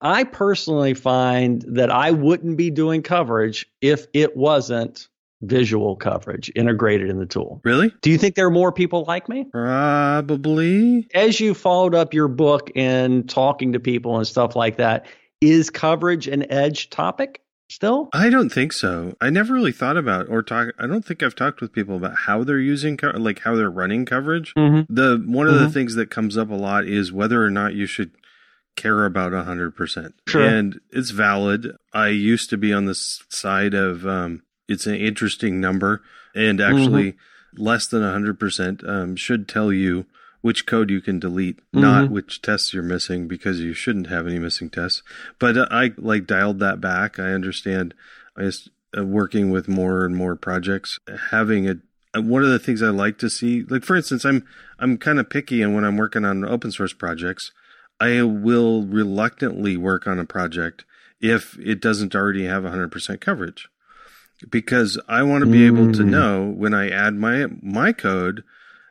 I 0.00 0.24
personally 0.24 0.94
find 0.94 1.62
that 1.68 1.90
I 1.90 2.10
wouldn't 2.10 2.56
be 2.56 2.70
doing 2.70 3.02
coverage 3.02 3.66
if 3.80 4.06
it 4.12 4.36
wasn't 4.36 5.08
visual 5.42 5.96
coverage 5.96 6.50
integrated 6.54 7.10
in 7.10 7.18
the 7.18 7.26
tool. 7.26 7.60
Really? 7.64 7.92
Do 8.00 8.10
you 8.10 8.18
think 8.18 8.34
there 8.34 8.46
are 8.46 8.50
more 8.50 8.72
people 8.72 9.04
like 9.06 9.28
me? 9.28 9.44
Probably. 9.44 11.08
As 11.14 11.40
you 11.40 11.54
followed 11.54 11.94
up 11.94 12.14
your 12.14 12.28
book 12.28 12.70
and 12.74 13.28
talking 13.28 13.72
to 13.72 13.80
people 13.80 14.16
and 14.16 14.26
stuff 14.26 14.56
like 14.56 14.76
that, 14.76 15.06
is 15.40 15.70
coverage 15.70 16.26
an 16.26 16.50
edge 16.50 16.90
topic? 16.90 17.42
Still? 17.68 18.08
I 18.12 18.30
don't 18.30 18.50
think 18.50 18.72
so. 18.72 19.16
I 19.20 19.28
never 19.28 19.52
really 19.52 19.72
thought 19.72 19.96
about 19.96 20.28
or 20.28 20.40
talk. 20.40 20.68
I 20.78 20.86
don't 20.86 21.04
think 21.04 21.24
I've 21.24 21.34
talked 21.34 21.60
with 21.60 21.72
people 21.72 21.96
about 21.96 22.14
how 22.14 22.44
they're 22.44 22.60
using, 22.60 22.96
co- 22.96 23.10
like 23.16 23.40
how 23.40 23.56
they're 23.56 23.68
running 23.68 24.06
coverage. 24.06 24.54
Mm-hmm. 24.54 24.94
The 24.94 25.20
one 25.26 25.48
of 25.48 25.54
mm-hmm. 25.54 25.64
the 25.64 25.70
things 25.70 25.96
that 25.96 26.08
comes 26.08 26.38
up 26.38 26.48
a 26.48 26.54
lot 26.54 26.86
is 26.86 27.12
whether 27.12 27.44
or 27.44 27.50
not 27.50 27.74
you 27.74 27.86
should 27.86 28.12
care 28.76 29.04
about 29.04 29.32
a 29.32 29.42
hundred 29.42 29.74
percent. 29.74 30.14
Sure. 30.28 30.46
And 30.46 30.78
it's 30.90 31.10
valid. 31.10 31.72
I 31.92 32.08
used 32.08 32.50
to 32.50 32.56
be 32.56 32.72
on 32.72 32.84
the 32.84 32.94
side 32.94 33.74
of 33.74 34.06
um, 34.06 34.42
it's 34.68 34.86
an 34.86 34.94
interesting 34.94 35.60
number 35.60 36.02
and 36.34 36.60
actually 36.60 37.12
mm-hmm. 37.12 37.62
less 37.62 37.86
than 37.86 38.02
100% 38.02 38.88
um, 38.88 39.16
should 39.16 39.48
tell 39.48 39.72
you 39.72 40.06
which 40.40 40.66
code 40.66 40.90
you 40.90 41.00
can 41.00 41.18
delete, 41.18 41.56
mm-hmm. 41.56 41.80
not 41.80 42.10
which 42.10 42.42
tests 42.42 42.72
you're 42.72 42.82
missing 42.82 43.26
because 43.26 43.60
you 43.60 43.72
shouldn't 43.72 44.06
have 44.06 44.26
any 44.26 44.38
missing 44.38 44.70
tests. 44.70 45.02
But 45.38 45.56
uh, 45.56 45.66
I 45.70 45.92
like 45.96 46.26
dialed 46.26 46.60
that 46.60 46.80
back. 46.80 47.18
I 47.18 47.32
understand 47.32 47.94
I 48.36 48.42
just 48.42 48.70
uh, 48.96 49.04
working 49.04 49.50
with 49.50 49.66
more 49.66 50.04
and 50.04 50.14
more 50.14 50.36
projects, 50.36 51.00
having 51.30 51.68
a 51.68 51.76
uh, 52.16 52.22
one 52.22 52.42
of 52.42 52.48
the 52.48 52.58
things 52.58 52.82
I 52.82 52.90
like 52.90 53.18
to 53.18 53.28
see, 53.28 53.64
like 53.64 53.84
for 53.84 53.96
instance, 53.96 54.24
I'm 54.24 54.46
I'm 54.78 54.98
kind 54.98 55.18
of 55.18 55.28
picky 55.28 55.62
and 55.62 55.74
when 55.74 55.84
I'm 55.84 55.96
working 55.96 56.24
on 56.24 56.44
open 56.44 56.70
source 56.70 56.92
projects, 56.92 57.52
I 57.98 58.22
will 58.22 58.84
reluctantly 58.84 59.76
work 59.76 60.06
on 60.06 60.18
a 60.18 60.24
project 60.24 60.84
if 61.20 61.58
it 61.58 61.80
doesn't 61.80 62.14
already 62.14 62.44
have 62.44 62.62
100% 62.62 63.20
coverage 63.20 63.68
because 64.48 65.00
I 65.08 65.22
want 65.22 65.44
to 65.44 65.50
be 65.50 65.60
mm. 65.60 65.66
able 65.66 65.92
to 65.92 66.02
mm. 66.02 66.08
know 66.08 66.46
when 66.46 66.74
I 66.74 66.90
add 66.90 67.14
my 67.14 67.46
my 67.62 67.92
code 67.92 68.44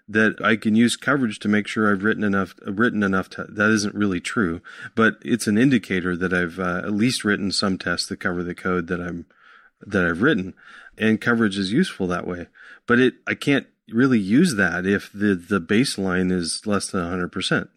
that 0.08 0.36
I 0.44 0.56
can 0.56 0.76
use 0.76 0.96
coverage 0.96 1.40
to 1.40 1.48
make 1.48 1.68
sure 1.68 1.92
I've 1.92 2.04
written 2.04 2.24
enough 2.24 2.56
written 2.66 3.04
enough 3.04 3.30
that 3.30 3.72
isn't 3.72 3.96
really 3.96 4.20
true 4.20 4.62
but 4.96 5.16
it's 5.24 5.48
an 5.48 5.58
indicator 5.58 6.16
that 6.18 6.34
I've 6.34 6.60
uh, 6.60 6.82
at 6.84 6.94
least 6.94 7.26
written 7.26 7.52
some 7.52 7.78
tests 7.78 8.08
that 8.08 8.20
cover 8.20 8.44
the 8.44 8.56
code 8.56 8.88
that 8.88 9.02
I'm 9.02 9.26
that 9.82 10.06
I've 10.06 10.22
written 10.22 10.54
and 10.98 11.22
coverage 11.22 11.58
is 11.58 11.72
useful 11.72 12.08
that 12.08 12.28
way 12.28 12.48
but 12.88 13.00
it 13.00 13.16
I 13.28 13.36
can't 13.36 13.68
really 13.90 14.20
use 14.20 14.56
that 14.56 14.86
if 14.86 15.12
the 15.14 15.36
the 15.36 15.62
baseline 15.62 16.32
is 16.32 16.66
less 16.66 16.90
than 16.90 17.02
100% 17.02 17.70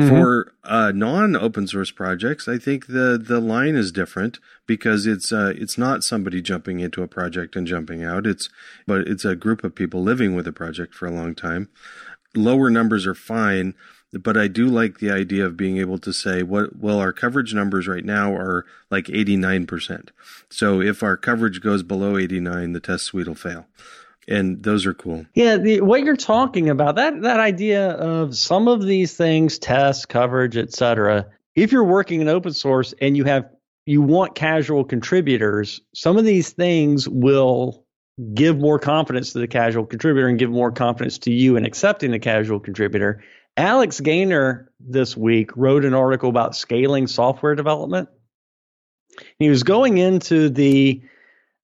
Mm-hmm. 0.00 0.08
For 0.08 0.54
uh, 0.64 0.90
non-open 0.94 1.66
source 1.66 1.90
projects, 1.90 2.48
I 2.48 2.56
think 2.56 2.86
the 2.86 3.22
the 3.22 3.40
line 3.40 3.74
is 3.74 3.92
different 3.92 4.38
because 4.66 5.06
it's 5.06 5.32
uh, 5.32 5.52
it's 5.54 5.76
not 5.76 6.02
somebody 6.02 6.40
jumping 6.40 6.80
into 6.80 7.02
a 7.02 7.08
project 7.08 7.56
and 7.56 7.66
jumping 7.66 8.02
out. 8.02 8.26
It's 8.26 8.48
but 8.86 9.02
it's 9.02 9.26
a 9.26 9.36
group 9.36 9.62
of 9.64 9.74
people 9.74 10.02
living 10.02 10.34
with 10.34 10.46
a 10.46 10.52
project 10.52 10.94
for 10.94 11.06
a 11.06 11.10
long 11.12 11.34
time. 11.34 11.68
Lower 12.34 12.70
numbers 12.70 13.06
are 13.06 13.14
fine, 13.14 13.74
but 14.14 14.34
I 14.34 14.48
do 14.48 14.66
like 14.66 14.98
the 14.98 15.10
idea 15.10 15.44
of 15.44 15.58
being 15.58 15.76
able 15.76 15.98
to 15.98 16.12
say 16.12 16.42
what 16.42 16.76
well 16.76 16.98
our 16.98 17.12
coverage 17.12 17.52
numbers 17.52 17.86
right 17.86 18.04
now 18.04 18.34
are 18.34 18.64
like 18.90 19.06
89%. 19.06 20.08
So 20.48 20.80
if 20.80 21.02
our 21.02 21.18
coverage 21.18 21.60
goes 21.60 21.82
below 21.82 22.16
89, 22.16 22.72
the 22.72 22.80
test 22.80 23.04
suite 23.04 23.28
will 23.28 23.34
fail 23.34 23.66
and 24.28 24.62
those 24.62 24.86
are 24.86 24.94
cool. 24.94 25.26
Yeah, 25.34 25.56
the, 25.56 25.80
what 25.80 26.02
you're 26.02 26.16
talking 26.16 26.70
about 26.70 26.96
that 26.96 27.22
that 27.22 27.40
idea 27.40 27.90
of 27.90 28.36
some 28.36 28.68
of 28.68 28.84
these 28.84 29.16
things, 29.16 29.58
tests, 29.58 30.06
coverage, 30.06 30.56
etc. 30.56 31.26
If 31.54 31.72
you're 31.72 31.84
working 31.84 32.20
in 32.20 32.28
open 32.28 32.52
source 32.52 32.94
and 33.00 33.16
you 33.16 33.24
have 33.24 33.48
you 33.84 34.00
want 34.00 34.34
casual 34.34 34.84
contributors, 34.84 35.80
some 35.94 36.16
of 36.16 36.24
these 36.24 36.50
things 36.50 37.08
will 37.08 37.84
give 38.34 38.58
more 38.58 38.78
confidence 38.78 39.32
to 39.32 39.38
the 39.38 39.48
casual 39.48 39.86
contributor 39.86 40.28
and 40.28 40.38
give 40.38 40.50
more 40.50 40.70
confidence 40.70 41.18
to 41.18 41.32
you 41.32 41.56
in 41.56 41.64
accepting 41.64 42.10
the 42.10 42.18
casual 42.18 42.60
contributor. 42.60 43.22
Alex 43.56 44.00
Gaynor 44.00 44.70
this 44.80 45.16
week 45.16 45.50
wrote 45.56 45.84
an 45.84 45.94
article 45.94 46.28
about 46.28 46.54
scaling 46.54 47.06
software 47.06 47.54
development. 47.54 48.08
He 49.38 49.50
was 49.50 49.62
going 49.62 49.98
into 49.98 50.48
the 50.48 51.02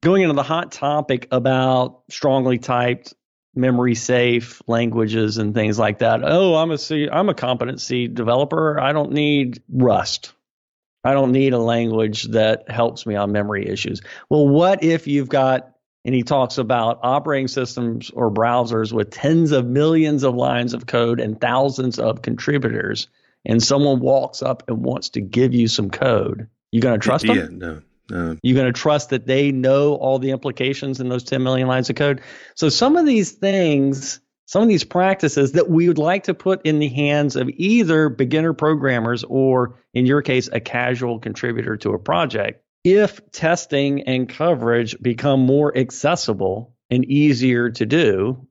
going 0.02 0.22
into 0.22 0.34
the 0.34 0.42
hot 0.42 0.72
topic 0.72 1.28
about 1.30 2.02
strongly 2.10 2.58
typed 2.58 3.14
memory 3.54 3.94
safe 3.94 4.62
languages 4.66 5.38
and 5.38 5.54
things 5.54 5.78
like 5.78 5.98
that. 5.98 6.20
Oh, 6.22 6.54
I'm 6.54 6.70
a 6.70 6.78
C, 6.78 7.08
I'm 7.10 7.28
a 7.28 7.34
competency 7.34 8.08
developer. 8.08 8.78
I 8.78 8.92
don't 8.92 9.12
need 9.12 9.62
Rust. 9.68 10.32
I 11.04 11.12
don't 11.12 11.32
need 11.32 11.52
a 11.54 11.58
language 11.58 12.24
that 12.24 12.70
helps 12.70 13.06
me 13.06 13.14
on 13.14 13.32
memory 13.32 13.68
issues. 13.68 14.00
Well, 14.28 14.48
what 14.48 14.82
if 14.84 15.06
you've 15.06 15.28
got 15.28 15.74
and 16.04 16.14
he 16.14 16.22
talks 16.22 16.58
about 16.58 17.00
operating 17.02 17.48
systems 17.48 18.10
or 18.10 18.30
browsers 18.30 18.92
with 18.92 19.10
tens 19.10 19.52
of 19.52 19.66
millions 19.66 20.22
of 20.22 20.34
lines 20.34 20.74
of 20.74 20.86
code 20.86 21.20
and 21.20 21.40
thousands 21.40 21.98
of 21.98 22.22
contributors 22.22 23.08
and 23.44 23.62
someone 23.62 24.00
walks 24.00 24.42
up 24.42 24.64
and 24.68 24.82
wants 24.84 25.10
to 25.10 25.20
give 25.20 25.54
you 25.54 25.68
some 25.68 25.90
code. 25.90 26.48
You 26.70 26.80
going 26.80 26.98
to 26.98 27.04
trust 27.04 27.26
them? 27.26 27.36
Yeah, 27.36 27.48
no. 27.50 27.82
Uh, 28.12 28.34
You're 28.42 28.54
going 28.54 28.72
to 28.72 28.78
trust 28.78 29.10
that 29.10 29.26
they 29.26 29.52
know 29.52 29.94
all 29.94 30.18
the 30.18 30.30
implications 30.30 31.00
in 31.00 31.08
those 31.08 31.24
10 31.24 31.42
million 31.42 31.68
lines 31.68 31.90
of 31.90 31.96
code. 31.96 32.22
So 32.54 32.68
some 32.68 32.96
of 32.96 33.06
these 33.06 33.32
things, 33.32 34.20
some 34.46 34.62
of 34.62 34.68
these 34.68 34.84
practices 34.84 35.52
that 35.52 35.68
we 35.68 35.88
would 35.88 35.98
like 35.98 36.24
to 36.24 36.34
put 36.34 36.64
in 36.64 36.78
the 36.78 36.88
hands 36.88 37.36
of 37.36 37.48
either 37.50 38.08
beginner 38.08 38.54
programmers 38.54 39.24
or, 39.24 39.78
in 39.92 40.06
your 40.06 40.22
case, 40.22 40.48
a 40.50 40.60
casual 40.60 41.18
contributor 41.18 41.76
to 41.78 41.90
a 41.90 41.98
project, 41.98 42.62
if 42.84 43.30
testing 43.30 44.02
and 44.02 44.28
coverage 44.28 44.96
become 45.02 45.40
more 45.40 45.76
accessible 45.76 46.74
and 46.90 47.04
easier 47.04 47.70
to 47.70 47.84
do, 47.84 48.46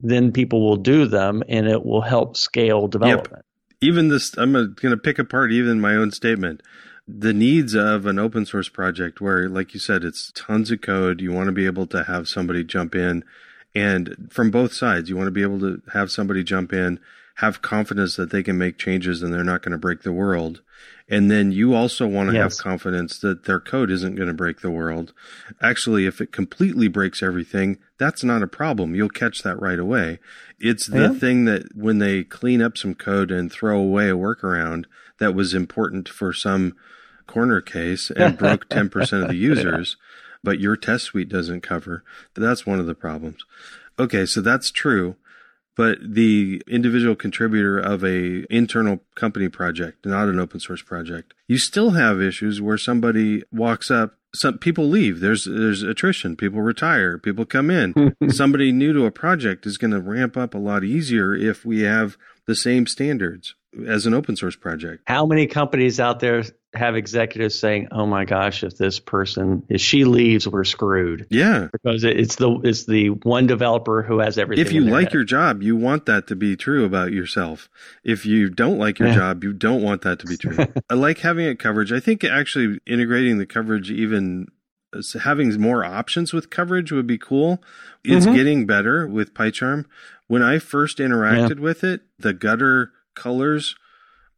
then 0.00 0.32
people 0.32 0.66
will 0.66 0.76
do 0.76 1.06
them 1.06 1.42
and 1.48 1.68
it 1.68 1.84
will 1.84 2.00
help 2.00 2.36
scale 2.36 2.88
development. 2.88 3.28
Yep. 3.32 3.44
Even 3.80 4.08
this, 4.08 4.36
I'm 4.36 4.52
going 4.52 4.74
to 4.76 4.96
pick 4.96 5.20
apart 5.20 5.52
even 5.52 5.80
my 5.80 5.94
own 5.94 6.10
statement 6.10 6.62
the 7.08 7.32
needs 7.32 7.74
of 7.74 8.04
an 8.04 8.18
open 8.18 8.44
source 8.44 8.68
project 8.68 9.20
where, 9.20 9.48
like 9.48 9.72
you 9.72 9.80
said, 9.80 10.04
it's 10.04 10.30
tons 10.34 10.70
of 10.70 10.82
code. 10.82 11.20
You 11.20 11.32
want 11.32 11.46
to 11.46 11.52
be 11.52 11.66
able 11.66 11.86
to 11.88 12.04
have 12.04 12.28
somebody 12.28 12.62
jump 12.62 12.94
in 12.94 13.24
and 13.74 14.28
from 14.30 14.50
both 14.50 14.72
sides, 14.72 15.08
you 15.08 15.16
want 15.16 15.28
to 15.28 15.32
be 15.32 15.42
able 15.42 15.60
to 15.60 15.82
have 15.92 16.10
somebody 16.10 16.42
jump 16.42 16.72
in, 16.72 17.00
have 17.36 17.62
confidence 17.62 18.16
that 18.16 18.30
they 18.30 18.42
can 18.42 18.58
make 18.58 18.78
changes 18.78 19.22
and 19.22 19.32
they're 19.32 19.44
not 19.44 19.62
going 19.62 19.72
to 19.72 19.78
break 19.78 20.02
the 20.02 20.12
world. 20.12 20.62
And 21.08 21.30
then 21.30 21.52
you 21.52 21.74
also 21.74 22.06
want 22.06 22.30
to 22.30 22.34
yes. 22.34 22.58
have 22.58 22.64
confidence 22.64 23.18
that 23.20 23.44
their 23.44 23.60
code 23.60 23.90
isn't 23.90 24.16
going 24.16 24.28
to 24.28 24.34
break 24.34 24.60
the 24.60 24.70
world. 24.70 25.12
Actually, 25.62 26.06
if 26.06 26.20
it 26.20 26.32
completely 26.32 26.88
breaks 26.88 27.22
everything, 27.22 27.78
that's 27.98 28.22
not 28.22 28.42
a 28.42 28.48
problem. 28.48 28.94
You'll 28.94 29.08
catch 29.08 29.42
that 29.42 29.60
right 29.60 29.78
away. 29.78 30.18
It's 30.58 30.86
the 30.86 31.12
yeah. 31.12 31.14
thing 31.14 31.44
that 31.46 31.74
when 31.74 31.98
they 31.98 32.24
clean 32.24 32.60
up 32.60 32.76
some 32.76 32.94
code 32.94 33.30
and 33.30 33.50
throw 33.50 33.78
away 33.78 34.10
a 34.10 34.16
workaround 34.16 34.84
that 35.18 35.34
was 35.34 35.54
important 35.54 36.08
for 36.08 36.32
some 36.32 36.74
corner 37.28 37.60
case 37.60 38.10
and 38.10 38.36
broke 38.36 38.68
10% 38.68 39.22
of 39.22 39.28
the 39.28 39.36
users, 39.36 39.96
but 40.42 40.58
your 40.58 40.76
test 40.76 41.04
suite 41.04 41.28
doesn't 41.28 41.60
cover. 41.60 42.02
That's 42.34 42.66
one 42.66 42.80
of 42.80 42.86
the 42.86 42.94
problems. 42.96 43.44
Okay, 43.98 44.26
so 44.26 44.40
that's 44.40 44.72
true. 44.72 45.14
But 45.76 45.98
the 46.02 46.60
individual 46.66 47.14
contributor 47.14 47.78
of 47.78 48.02
a 48.02 48.44
internal 48.52 48.98
company 49.14 49.48
project, 49.48 50.04
not 50.04 50.28
an 50.28 50.40
open 50.40 50.58
source 50.58 50.82
project, 50.82 51.34
you 51.46 51.56
still 51.56 51.90
have 51.90 52.20
issues 52.20 52.60
where 52.60 52.78
somebody 52.78 53.44
walks 53.52 53.88
up 53.88 54.18
some 54.34 54.58
people 54.58 54.88
leave. 54.88 55.20
There's 55.20 55.44
there's 55.44 55.82
attrition. 55.82 56.36
People 56.36 56.60
retire. 56.60 57.18
People 57.18 57.46
come 57.46 57.70
in. 57.70 58.14
Somebody 58.28 58.72
new 58.72 58.92
to 58.92 59.06
a 59.06 59.10
project 59.10 59.66
is 59.66 59.78
going 59.78 59.90
to 59.92 60.00
ramp 60.00 60.36
up 60.36 60.54
a 60.54 60.58
lot 60.58 60.84
easier 60.84 61.34
if 61.34 61.64
we 61.64 61.82
have 61.82 62.16
the 62.46 62.54
same 62.54 62.86
standards 62.86 63.54
as 63.86 64.06
an 64.06 64.14
open 64.14 64.36
source 64.36 64.56
project. 64.56 65.04
How 65.06 65.26
many 65.26 65.46
companies 65.46 66.00
out 66.00 66.20
there 66.20 66.42
have 66.74 66.96
executives 66.96 67.58
saying, 67.58 67.88
"Oh 67.92 68.06
my 68.06 68.24
gosh, 68.24 68.62
if 68.62 68.76
this 68.76 69.00
person 69.00 69.64
if 69.68 69.80
she 69.80 70.04
leaves, 70.04 70.46
we're 70.46 70.64
screwed." 70.64 71.26
Yeah, 71.30 71.68
because 71.72 72.04
it's 72.04 72.36
the 72.36 72.60
it's 72.62 72.84
the 72.84 73.10
one 73.10 73.46
developer 73.46 74.02
who 74.02 74.18
has 74.18 74.38
everything. 74.38 74.64
If 74.66 74.72
you 74.72 74.82
like 74.82 75.06
head. 75.06 75.14
your 75.14 75.24
job, 75.24 75.62
you 75.62 75.76
want 75.76 76.06
that 76.06 76.26
to 76.28 76.36
be 76.36 76.56
true 76.56 76.84
about 76.84 77.12
yourself. 77.12 77.70
If 78.04 78.26
you 78.26 78.50
don't 78.50 78.78
like 78.78 78.98
your 78.98 79.08
yeah. 79.08 79.14
job, 79.14 79.44
you 79.44 79.52
don't 79.52 79.82
want 79.82 80.02
that 80.02 80.18
to 80.20 80.26
be 80.26 80.36
true. 80.36 80.66
I 80.90 80.94
like 80.94 81.18
having 81.18 81.46
it 81.46 81.58
coverage. 81.58 81.92
I 81.92 82.00
think 82.00 82.22
actually 82.22 82.80
integrating 82.86 83.38
the 83.38 83.46
coverage 83.46 83.90
even 83.90 84.48
having 85.22 85.60
more 85.60 85.84
options 85.84 86.32
with 86.32 86.50
coverage 86.50 86.92
would 86.92 87.06
be 87.06 87.18
cool. 87.18 87.62
It's 88.04 88.26
mm-hmm. 88.26 88.34
getting 88.34 88.66
better 88.66 89.06
with 89.06 89.34
PyCharm. 89.34 89.84
When 90.26 90.42
I 90.42 90.58
first 90.58 90.98
interacted 90.98 91.56
yeah. 91.56 91.62
with 91.62 91.84
it, 91.84 92.02
the 92.18 92.32
gutter 92.32 92.92
colors 93.14 93.76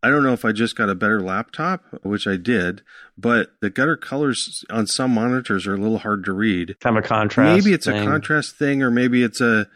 I 0.03 0.09
don't 0.09 0.23
know 0.23 0.33
if 0.33 0.45
I 0.45 0.53
just 0.53 0.77
got 0.77 0.89
a 0.89 0.95
better 0.95 1.21
laptop, 1.21 1.85
which 2.03 2.27
I 2.27 2.37
did, 2.37 2.83
but 3.19 3.53
the 3.61 3.69
gutter 3.69 3.97
colors 3.97 4.65
on 4.71 4.87
some 4.87 5.13
monitors 5.13 5.67
are 5.67 5.75
a 5.75 5.79
little 5.79 5.99
hard 5.99 6.25
to 6.25 6.33
read. 6.33 6.77
Kind 6.81 6.97
of 6.97 7.05
a 7.05 7.09
contrast. 7.09 7.55
Maybe 7.55 7.75
it's 7.75 7.87
thing. 7.87 8.03
a 8.03 8.05
contrast 8.05 8.57
thing, 8.57 8.83
or 8.83 8.91
maybe 8.91 9.23
it's 9.23 9.43
a, 9.43 9.69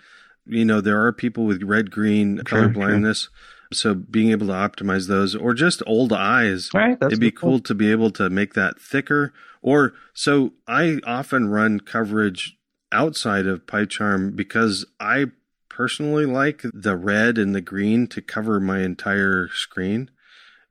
you 0.46 0.64
know, 0.64 0.80
there 0.80 1.04
are 1.04 1.12
people 1.12 1.44
with 1.44 1.62
red 1.62 1.90
green 1.90 2.38
color 2.38 2.68
blindness. 2.68 3.28
So 3.72 3.94
being 3.94 4.30
able 4.30 4.46
to 4.46 4.52
optimize 4.52 5.08
those, 5.08 5.34
or 5.34 5.52
just 5.52 5.82
old 5.86 6.12
eyes, 6.12 6.70
right, 6.72 6.96
it'd 7.02 7.20
be 7.20 7.30
cool, 7.30 7.50
cool 7.50 7.60
to 7.60 7.74
be 7.74 7.90
able 7.90 8.10
to 8.12 8.30
make 8.30 8.54
that 8.54 8.80
thicker. 8.80 9.32
Or 9.60 9.92
so 10.14 10.52
I 10.66 11.00
often 11.06 11.48
run 11.48 11.80
coverage 11.80 12.56
outside 12.92 13.46
of 13.46 13.66
PyCharm 13.66 14.36
because 14.36 14.86
I 15.00 15.26
personally 15.68 16.24
like 16.24 16.62
the 16.72 16.96
red 16.96 17.36
and 17.36 17.54
the 17.54 17.60
green 17.60 18.06
to 18.06 18.22
cover 18.22 18.60
my 18.60 18.80
entire 18.80 19.48
screen 19.48 20.10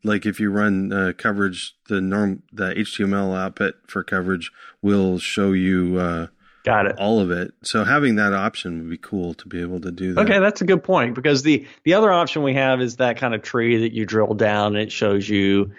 like 0.03 0.25
if 0.25 0.39
you 0.39 0.49
run 0.49 0.91
uh, 0.91 1.13
coverage, 1.17 1.75
the 1.87 2.01
norm, 2.01 2.43
the 2.51 2.73
HTML 2.73 3.37
output 3.37 3.75
for 3.87 4.03
coverage 4.03 4.51
will 4.81 5.19
show 5.19 5.51
you. 5.51 5.97
Uh, 5.97 6.27
Got 6.63 6.85
it. 6.85 6.95
All 6.97 7.19
of 7.19 7.29
it. 7.29 7.51
So 7.63 7.83
having 7.83 8.15
that 8.15 8.31
option 8.31 8.79
would 8.79 8.89
be 8.89 8.97
cool 8.97 9.33
to 9.33 9.47
be 9.49 9.59
able 9.59 9.81
to 9.81 9.91
do 9.91 10.13
that. 10.13 10.21
Okay, 10.21 10.39
that's 10.39 10.61
a 10.61 10.65
good 10.65 10.81
point 10.81 11.13
because 11.13 11.43
the 11.43 11.67
the 11.83 11.95
other 11.95 12.09
option 12.09 12.41
we 12.41 12.53
have 12.53 12.79
is 12.79 12.97
that 12.97 13.17
kind 13.17 13.35
of 13.35 13.41
tree 13.41 13.81
that 13.81 13.91
you 13.91 14.05
drill 14.05 14.33
down 14.33 14.77
and 14.77 14.77
it 14.77 14.91
shows 14.91 15.27
you 15.27 15.73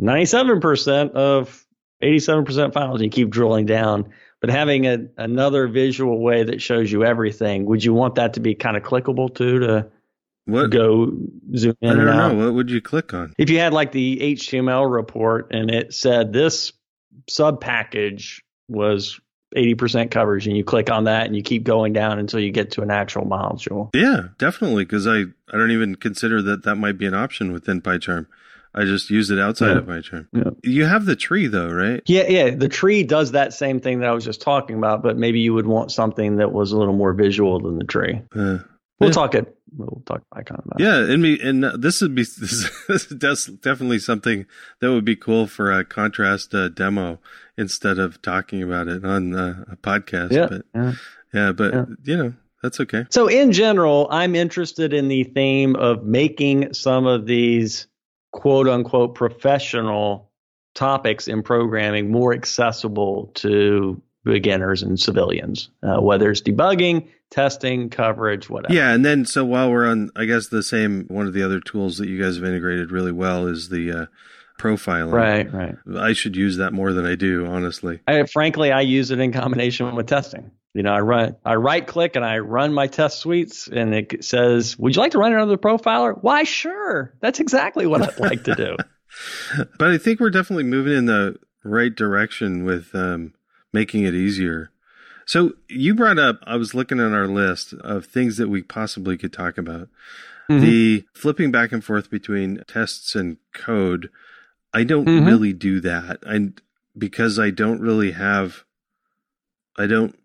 97% 0.00 1.10
of 1.12 1.66
87% 2.02 2.72
files 2.72 3.00
and 3.00 3.04
you 3.04 3.10
keep 3.10 3.30
drilling 3.30 3.66
down. 3.66 4.12
But 4.40 4.50
having 4.50 4.86
a, 4.86 5.06
another 5.18 5.68
visual 5.68 6.18
way 6.18 6.44
that 6.44 6.62
shows 6.62 6.90
you 6.90 7.04
everything, 7.04 7.66
would 7.66 7.84
you 7.84 7.92
want 7.92 8.14
that 8.14 8.34
to 8.34 8.40
be 8.40 8.54
kind 8.54 8.76
of 8.76 8.82
clickable 8.82 9.34
too 9.34 9.58
to 9.58 9.88
what? 10.46 10.70
go 10.70 11.12
zoom 11.56 11.74
in. 11.80 11.90
I 11.90 11.94
don't 11.94 12.06
know. 12.38 12.44
What 12.44 12.54
would 12.54 12.70
you 12.70 12.80
click 12.80 13.14
on? 13.14 13.34
If 13.38 13.50
you 13.50 13.58
had 13.58 13.72
like 13.72 13.92
the 13.92 14.18
HTML 14.36 14.90
report 14.90 15.48
and 15.52 15.70
it 15.70 15.94
said 15.94 16.32
this 16.32 16.72
sub 17.28 17.60
package 17.60 18.42
was 18.68 19.20
80% 19.56 20.10
coverage 20.10 20.46
and 20.46 20.56
you 20.56 20.64
click 20.64 20.90
on 20.90 21.04
that 21.04 21.26
and 21.26 21.36
you 21.36 21.42
keep 21.42 21.64
going 21.64 21.92
down 21.92 22.18
until 22.18 22.40
you 22.40 22.52
get 22.52 22.72
to 22.72 22.82
an 22.82 22.90
actual 22.90 23.26
module. 23.26 23.90
Yeah, 23.94 24.28
definitely. 24.38 24.86
Cause 24.86 25.06
I, 25.06 25.22
I 25.22 25.56
don't 25.56 25.72
even 25.72 25.96
consider 25.96 26.40
that 26.42 26.64
that 26.64 26.76
might 26.76 26.98
be 26.98 27.06
an 27.06 27.14
option 27.14 27.52
within 27.52 27.80
PyCharm. 27.80 28.26
I 28.72 28.84
just 28.84 29.10
use 29.10 29.30
it 29.30 29.38
outside 29.40 29.72
yeah. 29.72 29.78
of 29.78 29.86
PyCharm. 29.86 30.28
Yeah. 30.32 30.50
You 30.62 30.84
have 30.84 31.04
the 31.04 31.16
tree 31.16 31.48
though, 31.48 31.68
right? 31.68 32.00
Yeah, 32.06 32.28
yeah. 32.28 32.50
The 32.50 32.68
tree 32.68 33.02
does 33.02 33.32
that 33.32 33.52
same 33.52 33.80
thing 33.80 34.00
that 34.00 34.08
I 34.08 34.12
was 34.12 34.24
just 34.24 34.40
talking 34.40 34.76
about, 34.76 35.02
but 35.02 35.16
maybe 35.16 35.40
you 35.40 35.54
would 35.54 35.66
want 35.66 35.90
something 35.90 36.36
that 36.36 36.52
was 36.52 36.70
a 36.70 36.78
little 36.78 36.94
more 36.94 37.12
visual 37.12 37.58
than 37.60 37.78
the 37.78 37.84
tree. 37.84 38.22
Uh, 38.34 38.58
we'll 39.00 39.10
talk 39.10 39.34
it. 39.34 39.56
We'll 39.76 40.02
talk 40.06 40.22
PyCon 40.34 40.64
about. 40.64 40.80
Yeah, 40.80 40.98
and 40.98 41.22
me 41.22 41.38
and 41.42 41.64
this 41.64 42.00
would 42.00 42.14
be 42.14 42.22
this, 42.22 42.70
this 42.88 43.48
is 43.48 43.58
definitely 43.58 43.98
something 43.98 44.46
that 44.80 44.90
would 44.92 45.04
be 45.04 45.16
cool 45.16 45.46
for 45.46 45.72
a 45.72 45.84
contrast 45.84 46.54
uh, 46.54 46.68
demo 46.68 47.18
instead 47.56 47.98
of 47.98 48.20
talking 48.22 48.62
about 48.62 48.88
it 48.88 49.04
on 49.04 49.34
uh, 49.34 49.64
a 49.70 49.76
podcast. 49.76 50.32
Yeah, 50.32 50.46
but, 50.48 50.62
yeah. 50.74 50.92
yeah, 51.32 51.52
but 51.52 51.88
you 52.04 52.16
know 52.16 52.34
that's 52.62 52.80
okay. 52.80 53.06
So 53.10 53.28
in 53.28 53.52
general, 53.52 54.08
I'm 54.10 54.34
interested 54.34 54.92
in 54.92 55.08
the 55.08 55.24
theme 55.24 55.76
of 55.76 56.04
making 56.04 56.74
some 56.74 57.06
of 57.06 57.26
these 57.26 57.86
quote 58.32 58.68
unquote 58.68 59.14
professional 59.14 60.30
topics 60.74 61.28
in 61.28 61.42
programming 61.42 62.10
more 62.10 62.32
accessible 62.32 63.32
to 63.34 64.00
beginners 64.24 64.82
and 64.82 64.98
civilians, 64.98 65.70
uh, 65.82 66.00
whether 66.00 66.30
it's 66.30 66.42
debugging, 66.42 67.08
testing, 67.30 67.88
coverage, 67.88 68.50
whatever. 68.50 68.74
Yeah, 68.74 68.92
and 68.92 69.04
then 69.04 69.24
so 69.24 69.44
while 69.44 69.70
we're 69.70 69.88
on, 69.88 70.10
I 70.14 70.26
guess 70.26 70.48
the 70.48 70.62
same 70.62 71.06
one 71.08 71.26
of 71.26 71.32
the 71.32 71.42
other 71.42 71.60
tools 71.60 71.98
that 71.98 72.08
you 72.08 72.22
guys 72.22 72.36
have 72.36 72.44
integrated 72.44 72.90
really 72.90 73.12
well 73.12 73.46
is 73.46 73.68
the 73.68 73.92
uh, 73.92 74.06
profiling. 74.58 75.12
Right, 75.12 75.52
right. 75.52 75.76
I 75.98 76.12
should 76.12 76.36
use 76.36 76.58
that 76.58 76.72
more 76.72 76.92
than 76.92 77.06
I 77.06 77.14
do, 77.14 77.46
honestly. 77.46 78.00
I, 78.06 78.24
frankly, 78.24 78.72
I 78.72 78.82
use 78.82 79.10
it 79.10 79.18
in 79.18 79.32
combination 79.32 79.94
with 79.94 80.06
testing. 80.06 80.50
You 80.74 80.84
know, 80.84 80.92
I 80.92 81.00
run, 81.00 81.36
I 81.44 81.54
right 81.56 81.84
click 81.84 82.14
and 82.14 82.24
I 82.24 82.38
run 82.38 82.72
my 82.72 82.86
test 82.86 83.18
suites, 83.18 83.66
and 83.66 83.92
it 83.92 84.24
says, 84.24 84.78
"Would 84.78 84.94
you 84.94 85.02
like 85.02 85.12
to 85.12 85.18
run 85.18 85.32
another 85.32 85.56
profiler?" 85.56 86.16
Why, 86.20 86.44
sure. 86.44 87.12
That's 87.20 87.40
exactly 87.40 87.86
what 87.86 88.02
I'd 88.02 88.20
like 88.20 88.44
to 88.44 88.54
do. 88.54 88.76
but 89.78 89.90
I 89.90 89.98
think 89.98 90.20
we're 90.20 90.30
definitely 90.30 90.64
moving 90.64 90.96
in 90.96 91.06
the 91.06 91.36
right 91.64 91.92
direction 91.94 92.64
with 92.64 92.94
um, 92.94 93.34
making 93.72 94.04
it 94.04 94.14
easier. 94.14 94.70
So 95.26 95.52
you 95.68 95.94
brought 95.94 96.18
up, 96.18 96.40
I 96.44 96.56
was 96.56 96.74
looking 96.74 96.98
at 96.98 97.12
our 97.12 97.28
list 97.28 97.72
of 97.74 98.06
things 98.06 98.36
that 98.38 98.48
we 98.48 98.62
possibly 98.62 99.16
could 99.16 99.32
talk 99.32 99.58
about. 99.58 99.88
Mm-hmm. 100.50 100.60
The 100.60 101.04
flipping 101.14 101.52
back 101.52 101.70
and 101.70 101.84
forth 101.84 102.10
between 102.10 102.64
tests 102.66 103.14
and 103.14 103.36
code. 103.54 104.10
I 104.74 104.82
don't 104.82 105.04
mm-hmm. 105.04 105.26
really 105.26 105.52
do 105.52 105.80
that. 105.80 106.18
And 106.22 106.60
because 106.98 107.38
I 107.38 107.50
don't 107.50 107.80
really 107.80 108.12
have, 108.12 108.64
I 109.78 109.86
don't 109.86 110.18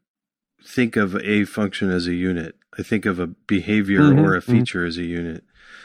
think 0.66 0.96
of 0.96 1.16
a 1.18 1.46
function 1.46 1.92
as 1.92 2.08
a 2.08 2.16
unit. 2.16 2.56
I 2.78 2.82
think 2.82 3.06
of 3.06 3.20
a 3.20 3.28
behavior 3.28 4.00
mm-hmm, 4.00 4.20
or 4.20 4.36
a 4.36 4.42
mm-hmm. 4.42 4.52
feature 4.52 4.86
as 4.86 4.98
a 4.98 5.04
unit. 5.04 5.44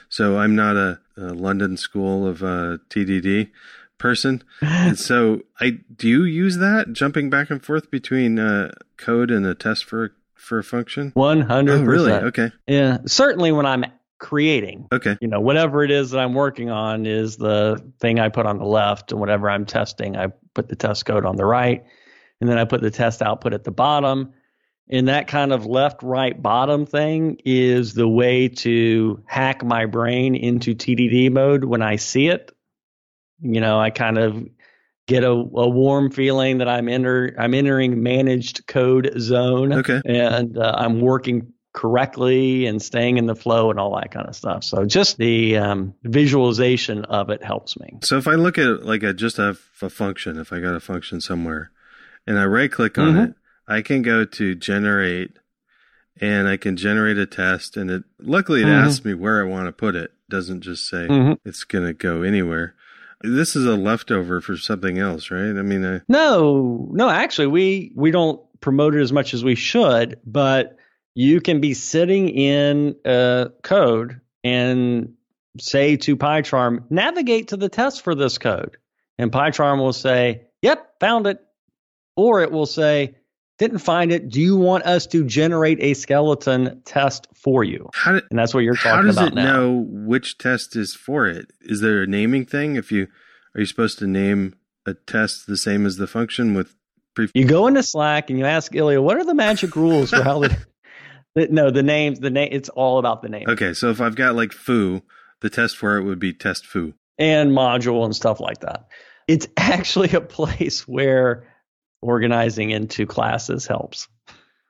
So 0.08 0.38
I'm 0.38 0.56
not 0.56 0.76
a, 0.76 1.00
a 1.16 1.34
London 1.34 1.76
School 1.76 2.26
of 2.26 2.42
uh, 2.42 2.78
TDD 2.88 3.50
person. 4.00 4.42
and 4.60 4.98
so 4.98 5.42
I 5.60 5.78
do 5.94 6.08
you 6.08 6.24
use 6.24 6.58
that 6.58 6.92
jumping 6.92 7.30
back 7.30 7.50
and 7.50 7.64
forth 7.64 7.90
between 7.90 8.40
uh, 8.40 8.72
code 8.96 9.30
and 9.30 9.46
a 9.46 9.54
test 9.54 9.84
for 9.84 10.12
for 10.34 10.58
a 10.58 10.64
function? 10.64 11.12
One 11.14 11.42
hundred. 11.42 11.82
Oh, 11.82 11.84
really? 11.84 12.12
Okay. 12.12 12.50
Yeah. 12.66 12.98
Certainly 13.06 13.52
when 13.52 13.66
I'm 13.66 13.84
creating. 14.18 14.88
Okay. 14.92 15.16
You 15.20 15.28
know, 15.28 15.40
whatever 15.40 15.84
it 15.84 15.92
is 15.92 16.10
that 16.10 16.18
I'm 16.18 16.34
working 16.34 16.70
on 16.70 17.06
is 17.06 17.36
the 17.36 17.82
thing 18.00 18.18
I 18.18 18.28
put 18.28 18.46
on 18.46 18.58
the 18.58 18.66
left, 18.66 19.12
and 19.12 19.20
whatever 19.20 19.48
I'm 19.48 19.64
testing, 19.66 20.16
I 20.16 20.28
put 20.54 20.68
the 20.68 20.76
test 20.76 21.06
code 21.06 21.24
on 21.24 21.36
the 21.36 21.46
right, 21.46 21.84
and 22.40 22.50
then 22.50 22.58
I 22.58 22.64
put 22.64 22.80
the 22.80 22.90
test 22.90 23.22
output 23.22 23.54
at 23.54 23.62
the 23.62 23.70
bottom 23.70 24.34
and 24.90 25.06
that 25.06 25.28
kind 25.28 25.52
of 25.52 25.66
left, 25.66 26.02
right, 26.02 26.40
bottom 26.40 26.84
thing 26.84 27.40
is 27.44 27.94
the 27.94 28.08
way 28.08 28.48
to 28.48 29.22
hack 29.24 29.64
my 29.64 29.86
brain 29.86 30.34
into 30.34 30.74
TDD 30.74 31.30
mode 31.30 31.64
when 31.64 31.80
I 31.80 31.96
see 31.96 32.26
it. 32.26 32.50
You 33.42 33.60
know, 33.60 33.78
I 33.78 33.90
kind 33.90 34.18
of 34.18 34.46
get 35.06 35.24
a, 35.24 35.30
a 35.30 35.68
warm 35.68 36.10
feeling 36.10 36.58
that 36.58 36.68
I'm 36.68 36.88
enter 36.88 37.34
I'm 37.38 37.54
entering 37.54 38.02
managed 38.02 38.66
code 38.66 39.12
zone. 39.18 39.72
Okay. 39.72 40.00
And 40.04 40.56
uh, 40.56 40.74
I'm 40.76 41.00
working 41.00 41.52
correctly 41.72 42.66
and 42.66 42.82
staying 42.82 43.18
in 43.18 43.26
the 43.26 43.34
flow 43.34 43.70
and 43.70 43.78
all 43.78 43.94
that 43.96 44.10
kind 44.10 44.28
of 44.28 44.34
stuff. 44.34 44.64
So 44.64 44.84
just 44.84 45.18
the 45.18 45.56
um, 45.56 45.94
visualization 46.02 47.04
of 47.04 47.30
it 47.30 47.44
helps 47.44 47.78
me. 47.78 47.98
So 48.02 48.18
if 48.18 48.26
I 48.26 48.34
look 48.34 48.58
at 48.58 48.84
like 48.84 49.02
a 49.02 49.12
just 49.12 49.38
a, 49.38 49.56
a 49.82 49.90
function, 49.90 50.38
if 50.38 50.52
I 50.52 50.60
got 50.60 50.74
a 50.74 50.80
function 50.80 51.20
somewhere, 51.20 51.70
and 52.26 52.38
I 52.38 52.44
right 52.44 52.70
click 52.70 52.98
on 52.98 53.14
mm-hmm. 53.14 53.20
it, 53.30 53.34
I 53.66 53.82
can 53.82 54.02
go 54.02 54.24
to 54.24 54.54
generate 54.54 55.38
and 56.20 56.48
I 56.48 56.56
can 56.56 56.76
generate 56.76 57.18
a 57.18 57.26
test 57.26 57.76
and 57.76 57.90
it 57.90 58.04
luckily 58.18 58.62
it 58.62 58.64
mm-hmm. 58.64 58.86
asks 58.86 59.04
me 59.04 59.14
where 59.14 59.40
I 59.40 59.48
want 59.48 59.66
to 59.66 59.72
put 59.72 59.94
it. 59.94 60.04
it 60.04 60.12
doesn't 60.28 60.60
just 60.60 60.88
say 60.88 61.06
mm-hmm. 61.08 61.34
it's 61.44 61.64
going 61.64 61.86
to 61.86 61.94
go 61.94 62.22
anywhere. 62.22 62.74
This 63.22 63.54
is 63.54 63.66
a 63.66 63.76
leftover 63.76 64.40
for 64.40 64.56
something 64.56 64.98
else, 64.98 65.30
right? 65.30 65.50
I 65.56 65.62
mean, 65.62 65.84
I... 65.84 66.00
no, 66.08 66.88
no, 66.90 67.10
actually 67.10 67.48
we 67.48 67.92
we 67.94 68.10
don't 68.10 68.40
promote 68.60 68.94
it 68.94 69.00
as 69.00 69.12
much 69.12 69.34
as 69.34 69.44
we 69.44 69.54
should, 69.54 70.18
but 70.24 70.76
you 71.14 71.40
can 71.40 71.60
be 71.60 71.74
sitting 71.74 72.28
in 72.28 72.96
uh, 73.04 73.48
code 73.62 74.20
and 74.44 75.14
say 75.58 75.96
to 75.96 76.16
PyCharm, 76.16 76.84
navigate 76.90 77.48
to 77.48 77.56
the 77.56 77.68
test 77.68 78.02
for 78.02 78.14
this 78.14 78.38
code. 78.38 78.76
And 79.18 79.32
PyCharm 79.32 79.78
will 79.78 79.92
say, 79.92 80.46
yep, 80.62 80.98
found 81.00 81.26
it. 81.26 81.40
Or 82.16 82.42
it 82.42 82.52
will 82.52 82.66
say, 82.66 83.16
didn't 83.60 83.78
find 83.78 84.10
it. 84.10 84.30
Do 84.30 84.40
you 84.40 84.56
want 84.56 84.84
us 84.84 85.06
to 85.08 85.22
generate 85.22 85.78
a 85.82 85.92
skeleton 85.92 86.80
test 86.86 87.28
for 87.34 87.62
you? 87.62 87.90
How 87.92 88.14
and 88.14 88.38
that's 88.38 88.54
what 88.54 88.64
you're 88.64 88.74
talking 88.74 89.10
about 89.10 89.34
now. 89.34 89.42
How 89.42 89.52
does 89.52 89.58
it 89.58 89.60
know 89.60 89.86
which 89.86 90.38
test 90.38 90.74
is 90.76 90.94
for 90.94 91.26
it? 91.26 91.52
Is 91.60 91.82
there 91.82 92.02
a 92.02 92.06
naming 92.06 92.46
thing? 92.46 92.76
If 92.76 92.90
you 92.90 93.08
are 93.54 93.60
you 93.60 93.66
supposed 93.66 93.98
to 93.98 94.06
name 94.06 94.54
a 94.86 94.94
test 94.94 95.46
the 95.46 95.58
same 95.58 95.84
as 95.84 95.98
the 95.98 96.06
function 96.06 96.54
with 96.54 96.74
pre- 97.14 97.28
You 97.34 97.44
go 97.44 97.66
into 97.66 97.82
Slack 97.82 98.30
and 98.30 98.38
you 98.38 98.46
ask 98.46 98.74
Ilya, 98.74 99.02
what 99.02 99.18
are 99.18 99.24
the 99.24 99.34
magic 99.34 99.76
rules 99.76 100.08
for 100.08 100.22
how 100.22 100.40
the, 100.40 100.56
the 101.34 101.48
no, 101.48 101.70
the 101.70 101.82
names, 101.82 102.18
the 102.18 102.30
name 102.30 102.48
it's 102.52 102.70
all 102.70 102.98
about 102.98 103.20
the 103.20 103.28
name. 103.28 103.44
Okay, 103.46 103.74
so 103.74 103.90
if 103.90 104.00
I've 104.00 104.16
got 104.16 104.34
like 104.34 104.52
foo, 104.52 105.02
the 105.42 105.50
test 105.50 105.76
for 105.76 105.98
it 105.98 106.04
would 106.04 106.18
be 106.18 106.32
test 106.32 106.64
foo. 106.64 106.94
And 107.18 107.52
module 107.52 108.06
and 108.06 108.16
stuff 108.16 108.40
like 108.40 108.60
that. 108.60 108.88
It's 109.28 109.46
actually 109.58 110.12
a 110.12 110.22
place 110.22 110.88
where 110.88 111.46
organizing 112.02 112.70
into 112.70 113.06
classes 113.06 113.66
helps. 113.66 114.08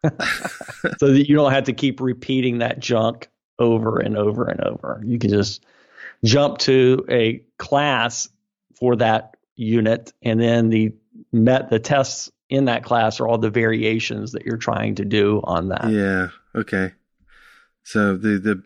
so 0.98 1.12
that 1.12 1.28
you 1.28 1.36
don't 1.36 1.52
have 1.52 1.64
to 1.64 1.72
keep 1.72 2.00
repeating 2.00 2.58
that 2.58 2.80
junk 2.80 3.28
over 3.58 3.98
and 3.98 4.16
over 4.16 4.44
and 4.46 4.60
over. 4.62 5.02
You 5.04 5.18
can 5.18 5.30
just 5.30 5.64
jump 6.24 6.58
to 6.58 7.04
a 7.08 7.42
class 7.58 8.28
for 8.78 8.96
that 8.96 9.36
unit 9.56 10.12
and 10.22 10.40
then 10.40 10.70
the 10.70 10.94
met 11.32 11.68
the 11.68 11.78
tests 11.78 12.30
in 12.48 12.64
that 12.64 12.82
class 12.82 13.20
are 13.20 13.28
all 13.28 13.36
the 13.36 13.50
variations 13.50 14.32
that 14.32 14.46
you're 14.46 14.56
trying 14.56 14.94
to 14.94 15.04
do 15.04 15.40
on 15.44 15.68
that. 15.68 15.90
Yeah. 15.90 16.28
Okay. 16.54 16.92
So 17.82 18.16
the 18.16 18.38
the 18.38 18.62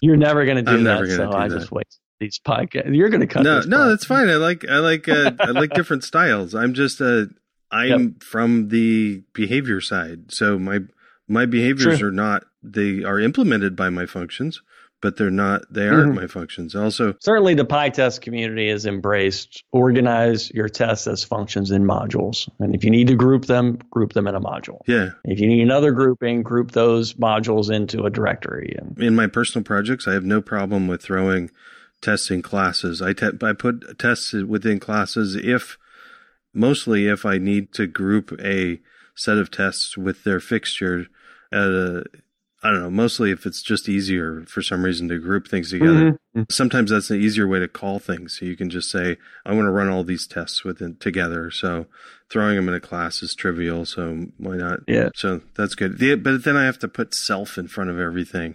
you're 0.00 0.16
never 0.16 0.44
going 0.44 0.56
to 0.56 0.62
do 0.62 0.78
I'm 0.78 0.84
that. 0.84 1.08
So 1.08 1.30
do 1.30 1.36
I 1.36 1.48
that. 1.48 1.58
just 1.58 1.72
wait 1.72 1.86
these 2.20 2.38
podcasts. 2.38 2.94
You're 2.94 3.10
going 3.10 3.20
to 3.20 3.26
cut. 3.26 3.42
No, 3.42 3.60
no, 3.60 3.88
that's 3.88 4.04
fine. 4.04 4.28
I 4.28 4.36
like 4.36 4.64
I 4.68 4.78
like 4.78 5.08
uh, 5.08 5.32
I 5.40 5.50
like 5.50 5.70
different 5.70 6.04
styles. 6.12 6.54
I'm 6.54 6.74
just 6.74 7.00
uh, 7.00 7.26
I'm 7.70 8.02
yep. 8.02 8.22
from 8.22 8.68
the 8.68 9.22
behavior 9.32 9.80
side, 9.80 10.32
so 10.32 10.58
my 10.58 10.80
my 11.28 11.46
behaviors 11.46 12.02
are 12.02 12.12
not 12.12 12.44
they 12.62 13.02
are 13.02 13.18
implemented 13.18 13.76
by 13.76 13.90
my 13.90 14.06
functions, 14.06 14.62
but 15.00 15.16
they're 15.16 15.30
not 15.30 15.62
they 15.70 15.88
aren't 15.88 16.12
mm-hmm. 16.12 16.20
my 16.22 16.26
functions. 16.26 16.74
Also, 16.74 17.14
certainly 17.20 17.54
the 17.54 17.66
PyTest 17.66 18.20
community 18.20 18.70
has 18.70 18.86
embraced 18.86 19.64
organize 19.72 20.50
your 20.50 20.68
tests 20.68 21.06
as 21.06 21.24
functions 21.24 21.70
in 21.70 21.84
modules, 21.84 22.48
and 22.58 22.74
if 22.74 22.84
you 22.84 22.90
need 22.90 23.08
to 23.08 23.14
group 23.14 23.46
them, 23.46 23.78
group 23.90 24.12
them 24.12 24.26
in 24.26 24.34
a 24.34 24.40
module. 24.40 24.80
Yeah. 24.86 25.10
If 25.24 25.40
you 25.40 25.46
need 25.46 25.62
another 25.62 25.92
grouping, 25.92 26.42
group 26.42 26.72
those 26.72 27.14
modules 27.14 27.70
into 27.70 28.04
a 28.04 28.10
directory. 28.10 28.76
And 28.78 28.98
in 29.02 29.14
my 29.14 29.26
personal 29.26 29.64
projects, 29.64 30.08
I 30.08 30.12
have 30.12 30.24
no 30.24 30.40
problem 30.40 30.86
with 30.86 31.02
throwing 31.02 31.50
testing 32.04 32.42
classes. 32.42 33.02
I 33.02 33.12
te- 33.12 33.38
I 33.42 33.52
put 33.52 33.98
tests 33.98 34.32
within 34.32 34.78
classes 34.78 35.34
if 35.34 35.78
mostly 36.52 37.08
if 37.08 37.24
I 37.24 37.38
need 37.38 37.72
to 37.74 37.86
group 37.86 38.32
a 38.40 38.80
set 39.16 39.38
of 39.38 39.50
tests 39.50 39.96
with 39.96 40.24
their 40.24 40.40
fixture 40.40 41.06
at 41.52 41.68
a 41.68 42.04
I 42.64 42.70
don't 42.70 42.80
know, 42.80 42.90
mostly 42.90 43.30
if 43.30 43.44
it's 43.44 43.60
just 43.60 43.90
easier 43.90 44.42
for 44.46 44.62
some 44.62 44.84
reason 44.84 45.06
to 45.08 45.18
group 45.18 45.48
things 45.48 45.70
together. 45.70 46.12
Mm-hmm. 46.12 46.44
Sometimes 46.50 46.90
that's 46.90 47.10
an 47.10 47.20
easier 47.20 47.46
way 47.46 47.58
to 47.58 47.68
call 47.68 47.98
things. 47.98 48.38
So 48.38 48.46
you 48.46 48.56
can 48.56 48.70
just 48.70 48.90
say, 48.90 49.18
I 49.44 49.52
want 49.52 49.66
to 49.66 49.70
run 49.70 49.90
all 49.90 50.02
these 50.02 50.26
tests 50.26 50.64
within 50.64 50.96
together. 50.96 51.50
So 51.50 51.84
throwing 52.30 52.56
them 52.56 52.68
in 52.68 52.74
a 52.74 52.80
class 52.80 53.22
is 53.22 53.34
trivial. 53.34 53.84
So 53.84 54.28
why 54.38 54.56
not? 54.56 54.80
Yeah. 54.88 55.10
So 55.14 55.42
that's 55.54 55.74
good. 55.74 55.98
The, 55.98 56.14
but 56.14 56.44
then 56.44 56.56
I 56.56 56.64
have 56.64 56.78
to 56.78 56.88
put 56.88 57.14
self 57.14 57.58
in 57.58 57.68
front 57.68 57.90
of 57.90 57.98
everything 57.98 58.54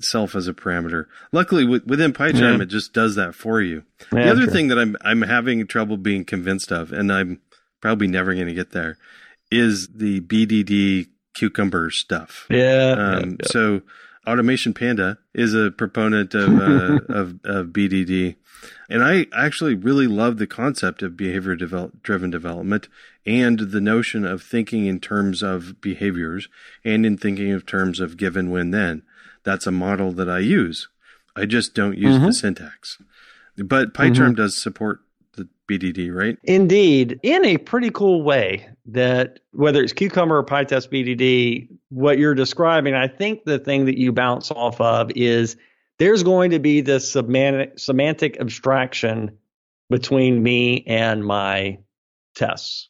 self 0.00 0.34
as 0.34 0.48
a 0.48 0.54
parameter. 0.54 1.06
Luckily, 1.32 1.64
within 1.64 2.12
PyCharm, 2.12 2.60
it 2.60 2.66
just 2.66 2.92
does 2.92 3.14
that 3.16 3.34
for 3.34 3.60
you. 3.60 3.84
Yeah, 4.12 4.24
the 4.24 4.30
other 4.30 4.44
true. 4.44 4.52
thing 4.52 4.68
that 4.68 4.78
I'm 4.78 4.96
I'm 5.02 5.22
having 5.22 5.66
trouble 5.66 5.96
being 5.96 6.24
convinced 6.24 6.72
of, 6.72 6.92
and 6.92 7.12
I'm 7.12 7.40
probably 7.80 8.06
never 8.06 8.34
going 8.34 8.46
to 8.46 8.54
get 8.54 8.72
there, 8.72 8.98
is 9.50 9.88
the 9.88 10.20
BDD 10.20 11.08
cucumber 11.34 11.90
stuff. 11.90 12.46
Yeah. 12.50 12.94
Um, 12.98 13.38
yeah. 13.40 13.46
So 13.46 13.82
Automation 14.26 14.74
Panda 14.74 15.18
is 15.34 15.54
a 15.54 15.70
proponent 15.70 16.34
of, 16.34 16.58
uh, 16.58 17.00
of, 17.08 17.40
of 17.44 17.66
BDD. 17.68 18.36
And 18.90 19.02
I 19.02 19.26
actually 19.34 19.74
really 19.74 20.06
love 20.06 20.38
the 20.38 20.46
concept 20.46 21.02
of 21.02 21.16
behavior 21.16 21.54
develop, 21.54 22.02
driven 22.02 22.30
development 22.30 22.88
and 23.24 23.58
the 23.58 23.80
notion 23.80 24.24
of 24.24 24.42
thinking 24.42 24.86
in 24.86 25.00
terms 25.00 25.42
of 25.42 25.80
behaviors 25.80 26.48
and 26.84 27.06
in 27.06 27.16
thinking 27.16 27.52
of 27.52 27.66
terms 27.66 28.00
of 28.00 28.16
given 28.16 28.50
when 28.50 28.70
then. 28.70 29.02
That's 29.44 29.66
a 29.66 29.72
model 29.72 30.12
that 30.12 30.28
I 30.28 30.38
use. 30.38 30.88
I 31.36 31.46
just 31.46 31.74
don't 31.74 31.96
use 31.96 32.16
mm-hmm. 32.16 32.26
the 32.26 32.32
syntax. 32.32 33.00
But 33.56 33.94
PyCharm 33.94 34.12
mm-hmm. 34.12 34.34
does 34.34 34.56
support 34.56 35.00
the 35.36 35.48
BDD, 35.68 36.12
right? 36.12 36.38
Indeed, 36.44 37.20
in 37.22 37.44
a 37.44 37.58
pretty 37.58 37.90
cool 37.90 38.22
way 38.22 38.68
that 38.86 39.40
whether 39.52 39.82
it's 39.82 39.92
Cucumber 39.92 40.38
or 40.38 40.44
PyTest 40.44 40.90
BDD, 40.90 41.68
what 41.90 42.18
you're 42.18 42.34
describing, 42.34 42.94
I 42.94 43.08
think 43.08 43.44
the 43.44 43.58
thing 43.58 43.86
that 43.86 43.98
you 43.98 44.12
bounce 44.12 44.50
off 44.50 44.80
of 44.80 45.10
is 45.14 45.56
there's 45.98 46.22
going 46.22 46.52
to 46.52 46.58
be 46.58 46.80
this 46.80 47.10
semantic, 47.10 47.78
semantic 47.78 48.38
abstraction 48.40 49.38
between 49.90 50.42
me 50.42 50.84
and 50.86 51.24
my 51.24 51.78
tests. 52.34 52.88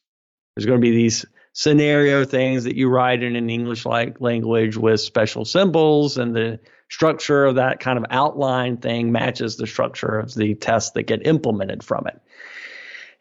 There's 0.56 0.66
going 0.66 0.80
to 0.80 0.84
be 0.84 0.94
these 0.94 1.24
scenario 1.58 2.24
things 2.24 2.62
that 2.62 2.76
you 2.76 2.88
write 2.88 3.20
in 3.20 3.34
an 3.34 3.50
English 3.50 3.84
like 3.84 4.20
language 4.20 4.76
with 4.76 5.00
special 5.00 5.44
symbols 5.44 6.16
and 6.16 6.32
the 6.32 6.60
structure 6.88 7.46
of 7.46 7.56
that 7.56 7.80
kind 7.80 7.98
of 7.98 8.04
outline 8.10 8.76
thing 8.76 9.10
matches 9.10 9.56
the 9.56 9.66
structure 9.66 10.20
of 10.20 10.32
the 10.32 10.54
tests 10.54 10.92
that 10.92 11.02
get 11.02 11.26
implemented 11.26 11.82
from 11.82 12.06
it. 12.06 12.22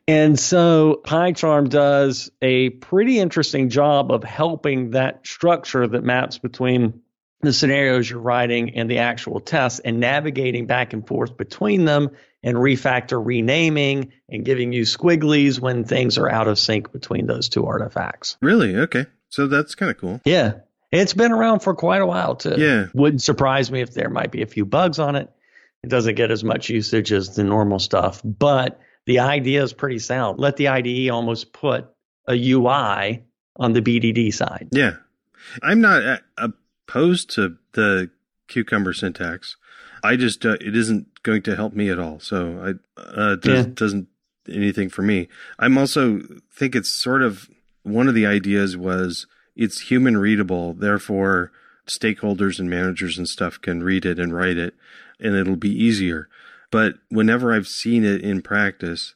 And 0.08 0.40
so 0.40 1.02
PyCharm 1.04 1.70
does 1.70 2.30
a 2.40 2.70
pretty 2.70 3.18
interesting 3.18 3.70
job 3.70 4.12
of 4.12 4.24
helping 4.24 4.92
that 4.92 5.26
structure 5.26 5.88
that 5.88 6.04
maps 6.04 6.38
between 6.38 7.02
the 7.42 7.52
scenarios 7.52 8.08
you're 8.08 8.20
writing 8.20 8.76
and 8.76 8.88
the 8.88 9.00
actual 9.00 9.40
tests 9.40 9.80
and 9.80 10.00
navigating 10.00 10.68
back 10.68 10.94
and 10.94 11.08
forth 11.08 11.38
between 11.38 11.86
them 11.86 12.12
and 12.44 12.58
refactor 12.58 13.24
renaming 13.24 14.12
and 14.30 14.46
giving 14.46 14.72
you 14.72 14.84
squigglies 14.84 15.60
when 15.60 15.84
things 15.84 16.18
are 16.18 16.30
out 16.30 16.48
of 16.48 16.60
sync 16.60 16.92
between 16.92 17.26
those 17.26 17.50
two 17.50 17.66
artifacts. 17.66 18.38
Really? 18.42 18.76
Okay. 18.76 19.06
So 19.30 19.48
that's 19.48 19.76
kind 19.76 19.92
of 19.92 19.98
cool. 19.98 20.22
Yeah. 20.24 20.54
It's 20.92 21.14
been 21.14 21.32
around 21.32 21.60
for 21.60 21.76
quite 21.76 22.02
a 22.02 22.06
while 22.06 22.36
too. 22.36 22.56
Yeah. 22.58 22.88
Wouldn't 22.94 23.22
surprise 23.22 23.72
me 23.72 23.82
if 23.82 23.94
there 23.94 24.10
might 24.10 24.32
be 24.32 24.42
a 24.42 24.48
few 24.48 24.66
bugs 24.66 25.00
on 25.00 25.16
it. 25.16 25.30
It 25.84 25.90
doesn't 25.90 26.16
get 26.16 26.32
as 26.32 26.44
much 26.44 26.70
usage 26.70 27.12
as 27.12 27.36
the 27.36 27.44
normal 27.44 27.80
stuff, 27.80 28.22
but 28.24 28.80
the 29.06 29.20
idea 29.20 29.64
is 29.64 29.74
pretty 29.74 30.00
sound. 30.00 30.40
Let 30.40 30.56
the 30.58 30.70
IDE 30.70 31.10
almost 31.10 31.54
put 31.54 31.88
a 32.28 32.34
UI 32.34 33.24
on 33.56 33.74
the 33.74 33.82
BDD 33.82 34.34
side. 34.34 34.70
Yeah. 34.72 34.96
I'm 35.62 35.82
not 35.82 36.22
opposed 36.38 37.32
to 37.32 37.58
the 37.74 38.10
cucumber 38.48 38.94
syntax. 38.94 39.58
I 40.08 40.16
just 40.16 40.46
uh, 40.46 40.58
it 40.62 40.76
isn't 40.76 41.22
going 41.24 41.42
to 41.44 41.56
help 41.56 41.74
me 41.74 41.90
at 41.90 42.00
all. 42.00 42.20
So 42.20 42.78
I 42.98 43.02
uh, 43.02 43.36
does, 43.36 43.66
yeah. 43.66 43.72
doesn't 43.74 44.08
anything 44.50 44.90
for 44.90 45.02
me. 45.02 45.28
I'm 45.60 45.78
also 45.78 46.22
think 46.52 46.76
it's 46.76 46.90
sort 46.90 47.22
of 47.22 47.50
one 47.84 48.08
of 48.08 48.16
the 48.16 48.26
ideas 48.26 48.78
was 48.78 49.28
it's 49.56 49.82
human 49.82 50.18
readable, 50.18 50.74
therefore 50.74 51.52
stakeholders 51.88 52.60
and 52.60 52.70
managers 52.70 53.18
and 53.18 53.28
stuff 53.28 53.60
can 53.60 53.84
read 53.84 54.06
it 54.06 54.20
and 54.20 54.34
write 54.34 54.58
it, 54.58 54.76
and 55.20 55.36
it'll 55.36 55.56
be 55.56 55.72
easier. 55.72 56.30
But 56.72 56.96
whenever 57.10 57.54
I've 57.54 57.68
seen 57.68 58.04
it 58.04 58.22
in 58.22 58.42
practice, 58.42 59.16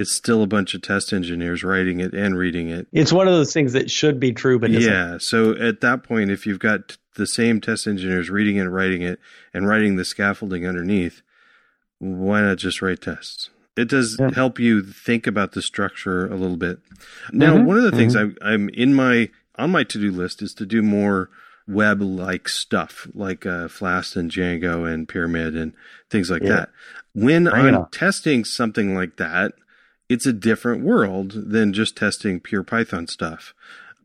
it's 0.00 0.14
still 0.14 0.42
a 0.42 0.46
bunch 0.46 0.72
of 0.72 0.80
test 0.80 1.12
engineers 1.12 1.62
writing 1.62 2.00
it 2.00 2.14
and 2.14 2.38
reading 2.38 2.70
it. 2.70 2.86
It's 2.90 3.12
one 3.12 3.28
of 3.28 3.34
those 3.34 3.52
things 3.52 3.74
that 3.74 3.90
should 3.90 4.18
be 4.18 4.32
true, 4.32 4.58
but 4.58 4.70
yeah. 4.70 5.18
So 5.18 5.54
at 5.56 5.82
that 5.82 6.04
point, 6.04 6.30
if 6.30 6.46
you've 6.46 6.58
got 6.58 6.96
the 7.16 7.26
same 7.26 7.60
test 7.60 7.86
engineers 7.86 8.30
reading 8.30 8.56
it, 8.56 8.64
writing 8.64 9.02
it, 9.02 9.20
and 9.52 9.68
writing 9.68 9.96
the 9.96 10.06
scaffolding 10.06 10.66
underneath, 10.66 11.20
why 11.98 12.40
not 12.40 12.56
just 12.56 12.80
write 12.80 13.02
tests? 13.02 13.50
It 13.76 13.90
does 13.90 14.16
yeah. 14.18 14.30
help 14.34 14.58
you 14.58 14.82
think 14.82 15.26
about 15.26 15.52
the 15.52 15.60
structure 15.60 16.26
a 16.26 16.34
little 16.34 16.56
bit. 16.56 16.78
Now, 17.30 17.56
mm-hmm. 17.56 17.66
one 17.66 17.76
of 17.76 17.84
the 17.84 17.92
things 17.92 18.16
mm-hmm. 18.16 18.42
I, 18.42 18.52
I'm 18.52 18.70
in 18.70 18.94
my 18.94 19.28
on 19.56 19.70
my 19.70 19.84
to 19.84 19.98
do 20.00 20.10
list 20.10 20.40
is 20.40 20.54
to 20.54 20.64
do 20.64 20.80
more 20.80 21.28
web 21.68 22.00
like 22.00 22.48
stuff 22.48 23.06
like 23.12 23.44
uh, 23.44 23.68
Flask 23.68 24.16
and 24.16 24.30
Django 24.30 24.90
and 24.90 25.06
Pyramid 25.06 25.54
and 25.54 25.74
things 26.08 26.30
like 26.30 26.42
yeah. 26.42 26.48
that. 26.48 26.70
When 27.12 27.46
I'm 27.48 27.84
testing 27.90 28.46
something 28.46 28.94
like 28.94 29.18
that, 29.18 29.52
it's 30.10 30.26
a 30.26 30.32
different 30.32 30.84
world 30.84 31.32
than 31.36 31.72
just 31.72 31.96
testing 31.96 32.40
pure 32.40 32.64
Python 32.64 33.06
stuff 33.06 33.54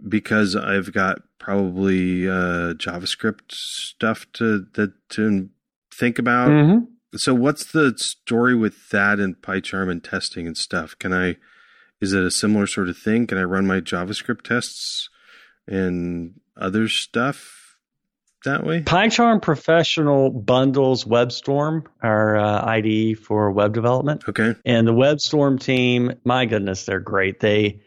because 0.08 0.56
I've 0.56 0.94
got 0.94 1.24
probably 1.40 2.30
uh, 2.30 2.76
JavaScript 2.76 3.52
stuff 3.52 4.28
to 4.34 4.68
that 4.76 4.94
to 5.10 5.50
think 5.92 6.20
about. 6.20 6.52
Mm-hmm. 6.52 7.18
So, 7.18 7.34
what's 7.34 7.72
the 7.72 7.96
story 7.98 8.56
with 8.56 8.90
that 8.90 9.20
and 9.20 9.36
PyCharm 9.42 9.90
and 9.90 10.04
testing 10.04 10.46
and 10.46 10.56
stuff? 10.56 10.98
Can 11.00 11.12
I? 11.12 11.38
Is 12.00 12.14
it 12.14 12.24
a 12.24 12.30
similar 12.30 12.68
sort 12.68 12.88
of 12.88 12.98
thing? 13.00 13.26
Can 13.26 13.40
I 13.40 13.44
run 13.44 13.66
my 13.66 13.80
JavaScript 13.80 14.44
tests 14.44 15.10
and 15.66 16.40
other 16.56 16.88
stuff 16.88 17.55
that 18.46 18.64
way? 18.64 18.82
PyCharm 18.82 19.42
Professional 19.42 20.32
bundles 20.32 21.06
WebStorm, 21.06 21.86
our 22.02 22.38
uh, 22.38 22.66
IDE 22.66 23.20
for 23.20 23.52
web 23.52 23.74
development. 23.74 24.24
Okay. 24.28 24.56
And 24.66 24.88
the 24.88 24.94
WebStorm 24.94 25.60
team, 25.60 26.14
my 26.24 26.46
goodness, 26.46 26.86
they're 26.86 27.00
great. 27.00 27.40
They 27.40 27.82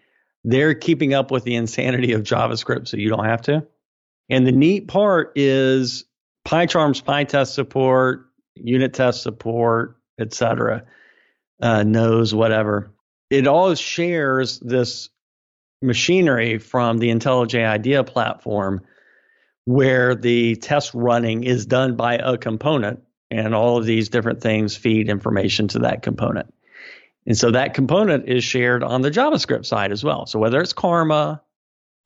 they're 0.45 0.75
keeping 0.75 1.15
up 1.15 1.31
with 1.31 1.45
the 1.45 1.57
insanity 1.57 2.13
of 2.13 2.23
JavaScript, 2.23 2.89
so 2.89 2.97
you 2.97 3.09
don't 3.09 3.25
have 3.25 3.43
to. 3.43 3.67
And 4.31 4.47
the 4.47 4.53
neat 4.53 4.89
part 4.89 5.33
is 5.37 6.05
PyCharm's 6.47 7.03
PyTest 7.03 7.53
support, 7.53 8.27
unit 8.55 8.95
test 8.95 9.23
support, 9.23 9.97
etc. 10.21 10.85
Uh, 11.61 11.83
knows 11.83 12.35
whatever. 12.35 12.93
It 13.31 13.47
all 13.47 13.75
shares 13.75 14.59
this 14.61 15.11
machinery 15.83 16.59
from 16.59 16.99
the 16.99 17.11
IntelliJ 17.11 17.67
IDEA 17.67 18.05
platform 18.05 18.83
where 19.69 20.15
the 20.15 20.57
test 20.57 20.95
running 20.95 21.45
is 21.45 21.67
done 21.67 21.95
by 21.95 22.15
a 22.15 22.39
component 22.39 23.03
and 23.31 23.55
all 23.55 23.77
of 23.77 23.85
these 23.85 24.09
different 24.09 24.41
things 24.41 24.75
feed 24.75 25.11
information 25.11 25.69
to 25.69 25.81
that 25.81 26.03
component. 26.03 26.55
And 27.27 27.37
so 27.37 27.51
that 27.51 27.75
component 27.75 28.31
is 28.31 28.43
shared 28.43 28.83
on 28.83 29.03
the 29.03 29.11
JavaScript 29.11 29.67
side 29.67 29.93
as 29.93 30.03
well. 30.03 30.25
So 30.25 30.39
whether 30.39 30.59
it's 30.63 30.73
Karma 30.73 31.43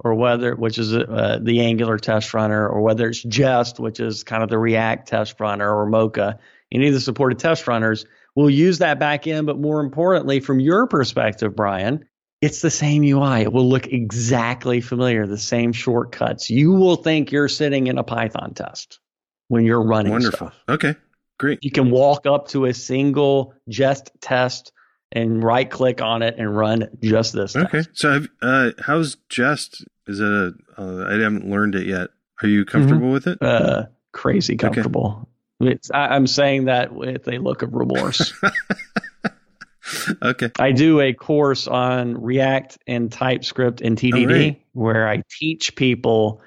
or 0.02 0.16
whether, 0.16 0.56
which 0.56 0.76
is 0.76 0.92
uh, 0.92 1.38
the 1.40 1.60
Angular 1.60 1.98
test 1.98 2.34
runner, 2.34 2.68
or 2.68 2.80
whether 2.80 3.08
it's 3.08 3.22
Jest, 3.22 3.78
which 3.78 4.00
is 4.00 4.24
kind 4.24 4.42
of 4.42 4.48
the 4.48 4.58
React 4.58 5.06
test 5.06 5.38
runner, 5.38 5.72
or 5.72 5.86
Mocha, 5.86 6.40
any 6.72 6.88
of 6.88 6.94
the 6.94 7.00
supported 7.00 7.38
test 7.38 7.68
runners 7.68 8.06
will 8.34 8.50
use 8.50 8.78
that 8.78 8.98
back 8.98 9.28
end. 9.28 9.46
But 9.46 9.60
more 9.60 9.78
importantly, 9.78 10.40
from 10.40 10.58
your 10.58 10.88
perspective, 10.88 11.54
Brian, 11.54 12.08
it's 12.42 12.60
the 12.60 12.70
same 12.70 13.04
UI. 13.04 13.42
It 13.42 13.52
will 13.52 13.68
look 13.68 13.86
exactly 13.86 14.80
familiar, 14.80 15.26
the 15.26 15.38
same 15.38 15.72
shortcuts. 15.72 16.50
You 16.50 16.72
will 16.72 16.96
think 16.96 17.30
you're 17.30 17.48
sitting 17.48 17.86
in 17.86 17.98
a 17.98 18.02
Python 18.02 18.52
test 18.52 18.98
when 19.46 19.64
you're 19.64 19.82
running. 19.82 20.12
Wonderful. 20.12 20.48
Stuff. 20.48 20.60
Okay, 20.68 20.96
great. 21.38 21.60
You 21.62 21.70
can 21.70 21.90
walk 21.90 22.26
up 22.26 22.48
to 22.48 22.66
a 22.66 22.74
single 22.74 23.54
Jest 23.68 24.10
test 24.20 24.72
and 25.12 25.42
right 25.42 25.70
click 25.70 26.02
on 26.02 26.22
it 26.22 26.34
and 26.36 26.54
run 26.54 26.88
just 27.00 27.32
this. 27.32 27.54
Okay. 27.54 27.78
Test. 27.78 27.90
So, 27.94 28.10
have, 28.10 28.28
uh, 28.42 28.70
how's 28.80 29.16
Jest? 29.28 29.84
Is 30.08 30.18
it 30.18 30.26
a? 30.26 30.52
Uh, 30.76 31.06
I 31.08 31.12
haven't 31.12 31.48
learned 31.48 31.76
it 31.76 31.86
yet. 31.86 32.10
Are 32.42 32.48
you 32.48 32.64
comfortable 32.64 33.02
mm-hmm. 33.02 33.12
with 33.12 33.26
it? 33.28 33.38
Uh, 33.40 33.86
crazy 34.10 34.56
comfortable. 34.56 35.28
Okay. 35.62 35.78
I, 35.94 36.16
am 36.16 36.26
saying 36.26 36.64
that 36.64 36.92
with 36.92 37.28
a 37.28 37.38
look 37.38 37.62
of 37.62 37.72
remorse. 37.72 38.32
okay. 40.22 40.50
I 40.58 40.72
do 40.72 41.00
a 41.00 41.12
course 41.12 41.66
on 41.66 42.20
React 42.20 42.78
and 42.86 43.10
TypeScript 43.10 43.80
and 43.80 43.96
TDD 43.96 44.56
where 44.72 45.08
I 45.08 45.22
teach 45.38 45.74
people 45.76 46.40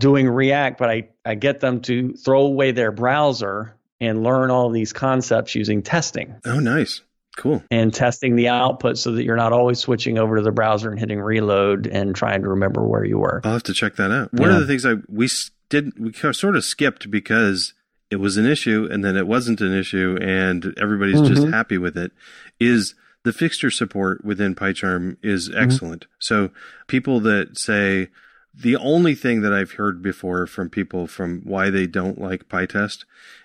doing 0.00 0.28
React, 0.28 0.78
but 0.78 0.90
I, 0.90 1.08
I 1.24 1.34
get 1.34 1.60
them 1.60 1.80
to 1.82 2.14
throw 2.14 2.42
away 2.42 2.72
their 2.72 2.92
browser 2.92 3.74
and 4.00 4.22
learn 4.22 4.50
all 4.50 4.70
these 4.70 4.92
concepts 4.92 5.54
using 5.54 5.82
testing. 5.82 6.36
Oh, 6.44 6.60
nice. 6.60 7.02
Cool. 7.36 7.62
And 7.70 7.94
testing 7.94 8.34
the 8.34 8.48
output 8.48 8.98
so 8.98 9.12
that 9.12 9.24
you're 9.24 9.36
not 9.36 9.52
always 9.52 9.78
switching 9.78 10.18
over 10.18 10.36
to 10.36 10.42
the 10.42 10.50
browser 10.50 10.90
and 10.90 10.98
hitting 10.98 11.20
reload 11.20 11.86
and 11.86 12.14
trying 12.14 12.42
to 12.42 12.48
remember 12.48 12.84
where 12.86 13.04
you 13.04 13.18
were. 13.18 13.40
I'll 13.44 13.52
have 13.52 13.62
to 13.64 13.74
check 13.74 13.96
that 13.96 14.10
out. 14.10 14.32
One 14.32 14.50
yeah. 14.50 14.56
of 14.56 14.60
the 14.60 14.66
things 14.66 14.84
I 14.84 14.94
we 15.08 15.28
did 15.68 15.92
we 15.98 16.12
sort 16.32 16.56
of 16.56 16.64
skipped 16.64 17.10
because 17.10 17.74
it 18.10 18.16
was 18.16 18.36
an 18.36 18.46
issue 18.46 18.88
and 18.90 19.04
then 19.04 19.16
it 19.16 19.26
wasn't 19.26 19.60
an 19.60 19.76
issue 19.76 20.18
and 20.20 20.74
everybody's 20.78 21.16
mm-hmm. 21.16 21.34
just 21.34 21.48
happy 21.48 21.78
with 21.78 21.96
it 21.96 22.12
is 22.58 22.94
the 23.24 23.32
fixture 23.32 23.70
support 23.70 24.24
within 24.24 24.54
PyCharm 24.54 25.16
is 25.22 25.48
mm-hmm. 25.48 25.62
excellent. 25.62 26.02
Mm-hmm. 26.02 26.14
So 26.20 26.50
people 26.86 27.20
that 27.20 27.58
say 27.58 28.08
the 28.54 28.76
only 28.76 29.14
thing 29.14 29.42
that 29.42 29.52
I've 29.52 29.72
heard 29.72 30.02
before 30.02 30.46
from 30.46 30.70
people 30.70 31.06
from 31.06 31.42
why 31.44 31.70
they 31.70 31.86
don't 31.86 32.20
like 32.20 32.48
PyTest 32.48 33.04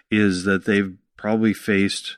is 0.10 0.46
that 0.46 0.66
they've 0.66 0.96
probably 1.18 1.54
faced 1.54 2.18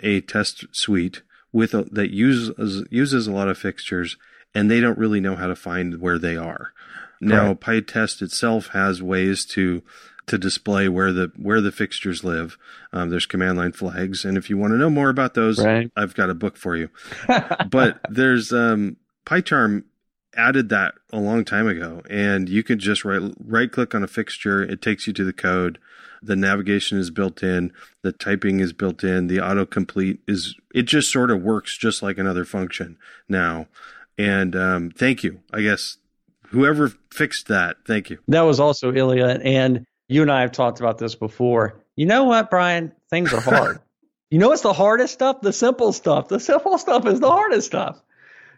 a 0.00 0.20
test 0.20 0.64
suite 0.72 1.22
with 1.52 1.74
a, 1.74 1.82
that 1.92 2.10
uses 2.10 2.86
uses 2.90 3.26
a 3.26 3.32
lot 3.32 3.48
of 3.48 3.58
fixtures 3.58 4.16
and 4.54 4.70
they 4.70 4.80
don't 4.80 4.98
really 4.98 5.20
know 5.20 5.36
how 5.36 5.46
to 5.46 5.56
find 5.56 6.00
where 6.00 6.18
they 6.18 6.36
are. 6.36 6.72
Now, 7.20 7.54
PyTest 7.54 8.20
itself 8.20 8.68
has 8.68 9.00
ways 9.00 9.44
to 9.46 9.84
to 10.26 10.38
display 10.38 10.88
where 10.88 11.12
the 11.12 11.32
where 11.36 11.60
the 11.60 11.72
fixtures 11.72 12.24
live. 12.24 12.56
Um, 12.92 13.10
there's 13.10 13.26
command 13.26 13.58
line 13.58 13.72
flags, 13.72 14.24
and 14.24 14.36
if 14.36 14.48
you 14.48 14.56
want 14.56 14.72
to 14.72 14.78
know 14.78 14.90
more 14.90 15.08
about 15.08 15.34
those, 15.34 15.62
right. 15.62 15.90
I've 15.96 16.14
got 16.14 16.30
a 16.30 16.34
book 16.34 16.56
for 16.56 16.76
you. 16.76 16.90
but 17.70 18.00
there's 18.08 18.52
um, 18.52 18.96
PyCharm 19.26 19.84
added 20.34 20.68
that 20.70 20.94
a 21.12 21.18
long 21.18 21.44
time 21.44 21.68
ago, 21.68 22.02
and 22.08 22.48
you 22.48 22.62
can 22.62 22.78
just 22.78 23.04
right 23.04 23.22
right 23.44 23.70
click 23.70 23.94
on 23.94 24.02
a 24.02 24.08
fixture. 24.08 24.62
It 24.62 24.80
takes 24.82 25.06
you 25.06 25.12
to 25.14 25.24
the 25.24 25.32
code. 25.32 25.78
The 26.22 26.36
navigation 26.36 26.98
is 26.98 27.10
built 27.10 27.42
in. 27.42 27.72
The 28.02 28.12
typing 28.12 28.60
is 28.60 28.72
built 28.72 29.02
in. 29.02 29.26
The 29.26 29.38
autocomplete 29.38 30.18
is. 30.28 30.54
It 30.74 30.82
just 30.82 31.10
sort 31.10 31.30
of 31.30 31.42
works 31.42 31.76
just 31.76 32.02
like 32.02 32.18
another 32.18 32.44
function 32.44 32.96
now. 33.28 33.66
And 34.16 34.54
um, 34.54 34.90
thank 34.90 35.24
you. 35.24 35.40
I 35.52 35.62
guess 35.62 35.96
whoever 36.52 36.92
fixed 37.10 37.48
that, 37.48 37.78
thank 37.86 38.10
you. 38.10 38.18
That 38.28 38.42
was 38.42 38.60
also 38.60 38.92
Ilya, 38.92 39.40
and 39.42 39.84
you 40.12 40.22
and 40.22 40.30
I 40.30 40.42
have 40.42 40.52
talked 40.52 40.80
about 40.80 40.98
this 40.98 41.14
before. 41.14 41.82
You 41.96 42.06
know 42.06 42.24
what, 42.24 42.50
Brian? 42.50 42.92
Things 43.10 43.32
are 43.32 43.40
hard. 43.40 43.80
you 44.30 44.38
know 44.38 44.48
what's 44.48 44.62
the 44.62 44.72
hardest 44.72 45.14
stuff? 45.14 45.40
The 45.40 45.52
simple 45.52 45.92
stuff. 45.92 46.28
The 46.28 46.40
simple 46.40 46.78
stuff 46.78 47.06
is 47.06 47.20
the 47.20 47.30
hardest 47.30 47.66
stuff. 47.66 48.00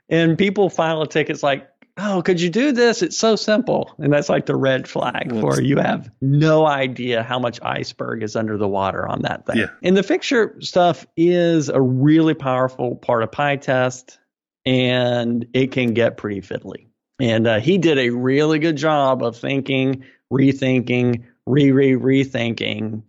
And 0.09 0.37
people 0.37 0.69
file 0.69 1.03
a 1.03 1.07
ticket. 1.07 1.35
It's 1.35 1.43
like, 1.43 1.69
oh, 1.97 2.23
could 2.23 2.41
you 2.41 2.51
do 2.51 2.73
this? 2.73 3.03
It's 3.03 3.17
so 3.17 3.37
simple. 3.37 3.95
And 3.99 4.13
that's 4.13 4.29
like 4.29 4.47
the 4.47 4.57
red 4.57 4.89
flag 4.89 5.33
well, 5.33 5.41
for 5.41 5.63
you 5.63 5.79
have 5.79 6.11
no 6.21 6.67
idea 6.67 7.23
how 7.23 7.39
much 7.39 7.61
iceberg 7.63 8.23
is 8.23 8.37
under 8.37 8.57
the 8.57 8.69
water 8.69 9.09
on 9.09 9.23
that 9.23 9.47
thing. 9.47 9.59
Yeah. 9.59 9.67
And 9.83 9.97
the 9.97 10.03
fixture 10.03 10.57
stuff 10.61 11.07
is 11.17 11.69
a 11.69 11.81
really 11.81 12.35
powerful 12.35 12.97
part 12.97 13.23
of 13.23 13.31
PyTest, 13.31 14.19
and 14.67 15.47
it 15.55 15.73
can 15.73 15.95
get 15.95 16.17
pretty 16.17 16.41
fiddly. 16.41 16.87
And 17.21 17.47
uh, 17.47 17.61
he 17.61 17.79
did 17.79 17.99
a 17.99 18.11
really 18.11 18.59
good 18.59 18.77
job 18.77 19.23
of 19.23 19.37
thinking, 19.37 20.05
rethinking, 20.33 21.25
re 21.47 21.71
re 21.73 21.93
rethinking, 21.93 23.03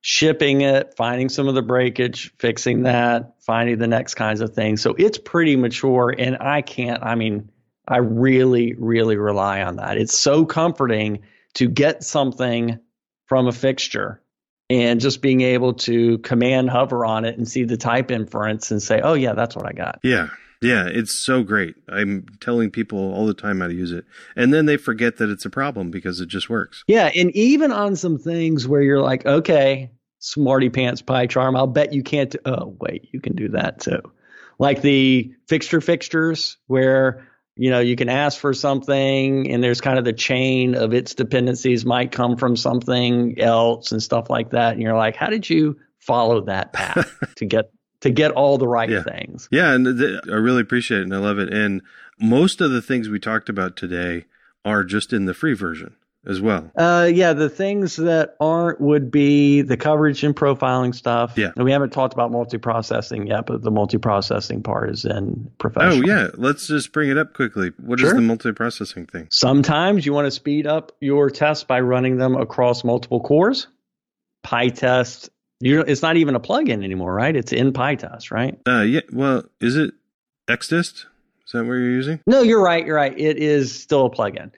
shipping 0.00 0.62
it, 0.62 0.94
finding 0.96 1.28
some 1.28 1.48
of 1.48 1.54
the 1.54 1.62
breakage, 1.62 2.32
fixing 2.38 2.82
that, 2.82 3.34
finding 3.40 3.78
the 3.78 3.86
next 3.86 4.14
kinds 4.14 4.40
of 4.40 4.54
things. 4.54 4.82
So 4.82 4.94
it's 4.98 5.18
pretty 5.18 5.56
mature, 5.56 6.14
and 6.16 6.38
I 6.40 6.62
can't. 6.62 7.02
I 7.02 7.14
mean, 7.14 7.50
I 7.86 7.98
really, 7.98 8.74
really 8.74 9.16
rely 9.16 9.62
on 9.62 9.76
that. 9.76 9.96
It's 9.96 10.16
so 10.16 10.44
comforting 10.44 11.20
to 11.54 11.68
get 11.68 12.04
something 12.04 12.78
from 13.26 13.46
a 13.46 13.52
fixture 13.52 14.22
and 14.70 15.00
just 15.00 15.22
being 15.22 15.40
able 15.40 15.74
to 15.74 16.18
command 16.18 16.68
hover 16.68 17.04
on 17.04 17.24
it 17.24 17.38
and 17.38 17.48
see 17.48 17.64
the 17.64 17.76
type 17.76 18.10
inference 18.10 18.70
and 18.70 18.82
say, 18.82 19.00
oh, 19.00 19.14
yeah, 19.14 19.32
that's 19.32 19.56
what 19.56 19.66
I 19.66 19.72
got. 19.72 20.00
Yeah. 20.02 20.28
Yeah, 20.60 20.86
it's 20.86 21.12
so 21.12 21.42
great. 21.42 21.76
I'm 21.88 22.26
telling 22.40 22.70
people 22.70 22.98
all 22.98 23.26
the 23.26 23.34
time 23.34 23.60
how 23.60 23.68
to 23.68 23.74
use 23.74 23.92
it. 23.92 24.04
And 24.34 24.52
then 24.52 24.66
they 24.66 24.76
forget 24.76 25.18
that 25.18 25.30
it's 25.30 25.44
a 25.44 25.50
problem 25.50 25.90
because 25.90 26.20
it 26.20 26.28
just 26.28 26.50
works. 26.50 26.82
Yeah, 26.88 27.10
and 27.14 27.30
even 27.36 27.70
on 27.70 27.94
some 27.94 28.18
things 28.18 28.66
where 28.66 28.82
you're 28.82 29.00
like, 29.00 29.24
okay, 29.24 29.90
smarty 30.18 30.68
pants 30.68 31.00
PyCharm, 31.02 31.56
I'll 31.56 31.66
bet 31.68 31.92
you 31.92 32.02
can't. 32.02 32.34
oh, 32.44 32.76
wait, 32.80 33.08
you 33.12 33.20
can 33.20 33.36
do 33.36 33.50
that 33.50 33.80
too. 33.80 34.00
Like 34.58 34.82
the 34.82 35.32
fixture 35.48 35.80
fixtures 35.80 36.56
where 36.66 37.28
you 37.54 37.70
know 37.70 37.80
you 37.80 37.96
can 37.96 38.08
ask 38.08 38.38
for 38.38 38.54
something 38.54 39.50
and 39.50 39.62
there's 39.62 39.80
kind 39.80 39.98
of 39.98 40.04
the 40.04 40.12
chain 40.12 40.74
of 40.74 40.94
its 40.94 41.14
dependencies 41.14 41.84
might 41.84 42.12
come 42.12 42.36
from 42.36 42.56
something 42.56 43.38
else 43.40 43.92
and 43.92 44.02
stuff 44.02 44.30
like 44.30 44.50
that 44.50 44.72
and 44.74 44.82
you're 44.82 44.96
like 44.96 45.16
how 45.16 45.26
did 45.26 45.48
you 45.50 45.76
follow 45.98 46.44
that 46.44 46.72
path 46.72 47.12
to 47.36 47.44
get 47.46 47.70
to 48.00 48.10
get 48.10 48.30
all 48.32 48.58
the 48.58 48.68
right 48.68 48.90
yeah. 48.90 49.02
things. 49.02 49.48
Yeah, 49.50 49.72
and 49.72 49.98
th- 49.98 50.20
I 50.26 50.36
really 50.36 50.60
appreciate 50.60 51.00
it 51.00 51.04
and 51.04 51.14
I 51.14 51.18
love 51.18 51.38
it. 51.38 51.52
And 51.52 51.82
most 52.20 52.60
of 52.60 52.70
the 52.70 52.82
things 52.82 53.08
we 53.08 53.18
talked 53.18 53.48
about 53.48 53.76
today 53.76 54.26
are 54.64 54.84
just 54.84 55.12
in 55.12 55.26
the 55.26 55.34
free 55.34 55.54
version 55.54 55.96
as 56.26 56.40
well. 56.40 56.70
Uh, 56.76 57.08
yeah, 57.12 57.32
the 57.32 57.48
things 57.48 57.96
that 57.96 58.36
aren't 58.40 58.80
would 58.80 59.10
be 59.10 59.62
the 59.62 59.76
coverage 59.76 60.24
and 60.24 60.34
profiling 60.34 60.94
stuff. 60.94 61.32
Yeah, 61.36 61.52
and 61.56 61.64
we 61.64 61.72
haven't 61.72 61.90
talked 61.90 62.12
about 62.12 62.30
multi-processing 62.30 63.26
yet, 63.26 63.46
but 63.46 63.62
the 63.62 63.70
multi-processing 63.70 64.62
part 64.62 64.90
is 64.90 65.04
in 65.04 65.50
professional. 65.58 66.04
Oh 66.04 66.06
yeah, 66.06 66.28
let's 66.34 66.66
just 66.66 66.92
bring 66.92 67.10
it 67.10 67.18
up 67.18 67.34
quickly. 67.34 67.72
What 67.78 68.00
sure. 68.00 68.08
is 68.08 68.14
the 68.14 68.20
multi-processing 68.20 69.06
thing? 69.06 69.28
Sometimes 69.30 70.04
you 70.04 70.12
want 70.12 70.26
to 70.26 70.30
speed 70.30 70.66
up 70.66 70.92
your 71.00 71.30
tests 71.30 71.64
by 71.64 71.80
running 71.80 72.18
them 72.18 72.36
across 72.36 72.84
multiple 72.84 73.20
cores. 73.20 73.68
PyTest 74.44 75.30
you 75.60 75.80
it's 75.80 76.02
not 76.02 76.16
even 76.16 76.34
a 76.34 76.40
plugin 76.40 76.84
anymore, 76.84 77.12
right? 77.12 77.34
It's 77.34 77.52
in 77.52 77.72
PyTest, 77.72 78.30
right? 78.30 78.58
Uh, 78.66 78.82
yeah. 78.82 79.00
Well, 79.12 79.44
is 79.60 79.76
it 79.76 79.94
XDist? 80.48 81.04
Is 81.46 81.52
that 81.52 81.64
what 81.64 81.74
you're 81.74 81.90
using? 81.90 82.20
No, 82.26 82.42
you're 82.42 82.62
right. 82.62 82.84
You're 82.86 82.96
right. 82.96 83.18
It 83.18 83.38
is 83.38 83.74
still 83.80 84.06
a 84.06 84.10
plugin, 84.10 84.52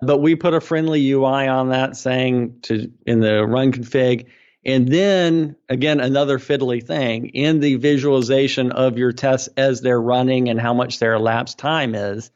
but 0.00 0.18
we 0.18 0.34
put 0.34 0.54
a 0.54 0.60
friendly 0.60 1.10
UI 1.10 1.48
on 1.48 1.70
that 1.70 1.96
saying 1.96 2.60
to 2.62 2.90
in 3.06 3.20
the 3.20 3.46
run 3.46 3.72
config. 3.72 4.26
And 4.64 4.88
then 4.88 5.54
again, 5.68 6.00
another 6.00 6.38
fiddly 6.38 6.84
thing 6.84 7.28
in 7.28 7.60
the 7.60 7.76
visualization 7.76 8.72
of 8.72 8.98
your 8.98 9.12
tests 9.12 9.48
as 9.56 9.80
they're 9.80 10.00
running 10.00 10.48
and 10.48 10.60
how 10.60 10.74
much 10.74 10.98
their 10.98 11.14
elapsed 11.14 11.58
time 11.58 11.94
is, 11.94 12.32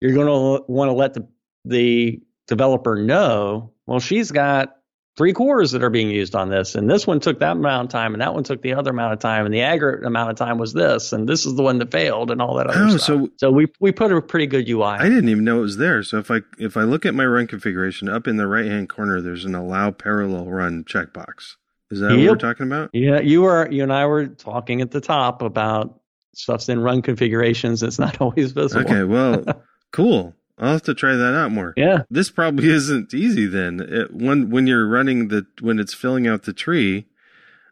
you're 0.00 0.12
going 0.12 0.26
to 0.26 0.64
want 0.70 0.90
to 0.90 0.92
let 0.92 1.14
the, 1.14 1.26
the 1.64 2.20
developer 2.46 2.96
know, 2.96 3.72
well, 3.86 4.00
she's 4.00 4.30
got 4.30 4.76
three 5.16 5.32
cores 5.32 5.72
that 5.72 5.82
are 5.82 5.90
being 5.90 6.10
used 6.10 6.34
on 6.34 6.48
this, 6.48 6.74
and 6.74 6.88
this 6.90 7.06
one 7.06 7.20
took 7.20 7.40
that 7.40 7.52
amount 7.52 7.86
of 7.86 7.90
time, 7.90 8.14
and 8.14 8.22
that 8.22 8.34
one 8.34 8.44
took 8.44 8.62
the 8.62 8.74
other 8.74 8.90
amount 8.90 9.12
of 9.12 9.18
time, 9.18 9.44
and 9.44 9.54
the 9.54 9.62
aggregate 9.62 10.06
amount 10.06 10.30
of 10.30 10.36
time 10.36 10.58
was 10.58 10.72
this, 10.72 11.12
and 11.12 11.28
this 11.28 11.46
is 11.46 11.54
the 11.56 11.62
one 11.62 11.78
that 11.78 11.90
failed, 11.90 12.30
and 12.30 12.40
all 12.40 12.56
that 12.56 12.66
other 12.68 12.84
oh, 12.84 12.88
stuff. 12.90 13.00
So, 13.02 13.30
so 13.36 13.50
we 13.50 13.66
we 13.80 13.92
put 13.92 14.12
a 14.12 14.20
pretty 14.20 14.46
good 14.46 14.68
UI. 14.68 14.84
I 14.84 15.08
didn't 15.08 15.28
even 15.28 15.44
know 15.44 15.58
it 15.58 15.62
was 15.62 15.76
there. 15.76 16.02
So 16.02 16.18
if 16.18 16.30
I 16.30 16.40
if 16.58 16.76
I 16.76 16.82
look 16.82 17.04
at 17.06 17.14
my 17.14 17.26
run 17.26 17.46
configuration 17.46 18.08
up 18.08 18.26
in 18.26 18.36
the 18.36 18.46
right 18.46 18.66
hand 18.66 18.88
corner, 18.88 19.20
there's 19.20 19.44
an 19.44 19.54
allow 19.54 19.90
parallel 19.90 20.46
run 20.46 20.84
checkbox. 20.84 21.56
Is 21.90 22.00
that 22.00 22.10
yep. 22.10 22.20
what 22.20 22.30
we're 22.30 22.36
talking 22.36 22.66
about? 22.66 22.90
Yeah, 22.92 23.20
you 23.20 23.42
were 23.42 23.70
you 23.70 23.82
and 23.82 23.92
I 23.92 24.06
were 24.06 24.26
talking 24.26 24.80
at 24.80 24.92
the 24.92 25.00
top 25.00 25.42
about 25.42 26.00
stuff's 26.34 26.68
in 26.68 26.80
run 26.80 27.02
configurations. 27.02 27.82
It's 27.82 27.98
not 27.98 28.20
always 28.20 28.52
visible. 28.52 28.84
Okay, 28.84 29.04
well, 29.04 29.44
cool. 29.92 30.34
I'll 30.60 30.72
have 30.72 30.82
to 30.82 30.94
try 30.94 31.16
that 31.16 31.34
out 31.34 31.50
more. 31.50 31.72
Yeah. 31.76 32.02
This 32.10 32.30
probably 32.30 32.68
isn't 32.70 33.14
easy 33.14 33.46
then. 33.46 33.80
It, 33.80 34.14
when 34.14 34.50
when 34.50 34.66
you're 34.66 34.86
running 34.86 35.28
the 35.28 35.46
when 35.60 35.78
it's 35.78 35.94
filling 35.94 36.28
out 36.28 36.42
the 36.42 36.52
tree 36.52 37.06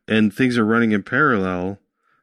and 0.09 0.35
things 0.35 0.57
are 0.57 0.65
running 0.65 0.93
in 0.93 1.03
parallel, 1.03 1.79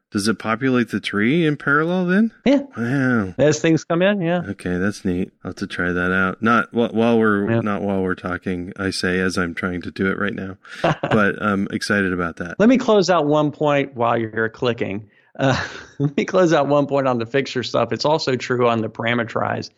does 0.09 0.27
it 0.27 0.39
populate 0.39 0.89
the 0.89 0.99
tree 0.99 1.45
in 1.45 1.55
parallel 1.55 2.05
then? 2.05 2.33
Yeah. 2.45 2.63
Wow. 2.75 3.35
As 3.37 3.59
things 3.59 3.83
come 3.83 4.01
in, 4.01 4.21
yeah. 4.21 4.41
Okay, 4.47 4.77
that's 4.77 5.05
neat. 5.05 5.31
I'll 5.43 5.49
have 5.49 5.55
to 5.57 5.67
try 5.67 5.91
that 5.91 6.11
out. 6.11 6.41
Not 6.41 6.73
while 6.73 7.19
we're 7.19 7.51
yeah. 7.51 7.59
not 7.59 7.83
while 7.83 8.01
we're 8.01 8.15
talking. 8.15 8.73
I 8.77 8.89
say 8.89 9.19
as 9.19 9.37
I'm 9.37 9.53
trying 9.53 9.83
to 9.83 9.91
do 9.91 10.09
it 10.09 10.17
right 10.17 10.33
now, 10.33 10.57
but 10.81 11.41
I'm 11.41 11.67
excited 11.69 12.11
about 12.11 12.37
that. 12.37 12.59
Let 12.59 12.69
me 12.69 12.79
close 12.79 13.11
out 13.11 13.27
one 13.27 13.51
point 13.51 13.93
while 13.93 14.17
you're 14.17 14.49
clicking. 14.49 15.09
Uh, 15.37 15.61
let 15.99 16.17
me 16.17 16.25
close 16.25 16.53
out 16.53 16.67
one 16.67 16.87
point 16.87 17.07
on 17.07 17.19
the 17.19 17.25
fixture 17.27 17.61
stuff. 17.61 17.91
It's 17.91 18.05
also 18.05 18.35
true 18.35 18.67
on 18.67 18.81
the 18.81 18.89
parameterized 18.89 19.69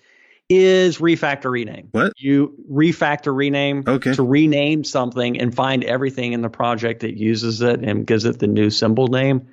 is 0.50 1.00
refactor 1.00 1.52
rename. 1.52 1.90
What? 1.92 2.14
You 2.18 2.56
refactor 2.72 3.36
rename 3.36 3.84
okay. 3.86 4.14
to 4.14 4.24
rename 4.24 4.84
something 4.84 5.40
and 5.40 5.54
find 5.54 5.84
everything 5.84 6.34
in 6.34 6.42
the 6.42 6.50
project 6.50 7.02
that 7.02 7.18
uses 7.18 7.62
it 7.62 7.84
and 7.84 8.08
gives 8.08 8.26
it 8.26 8.40
the 8.40 8.48
new 8.48 8.70
symbol 8.70 9.08
name. 9.08 9.50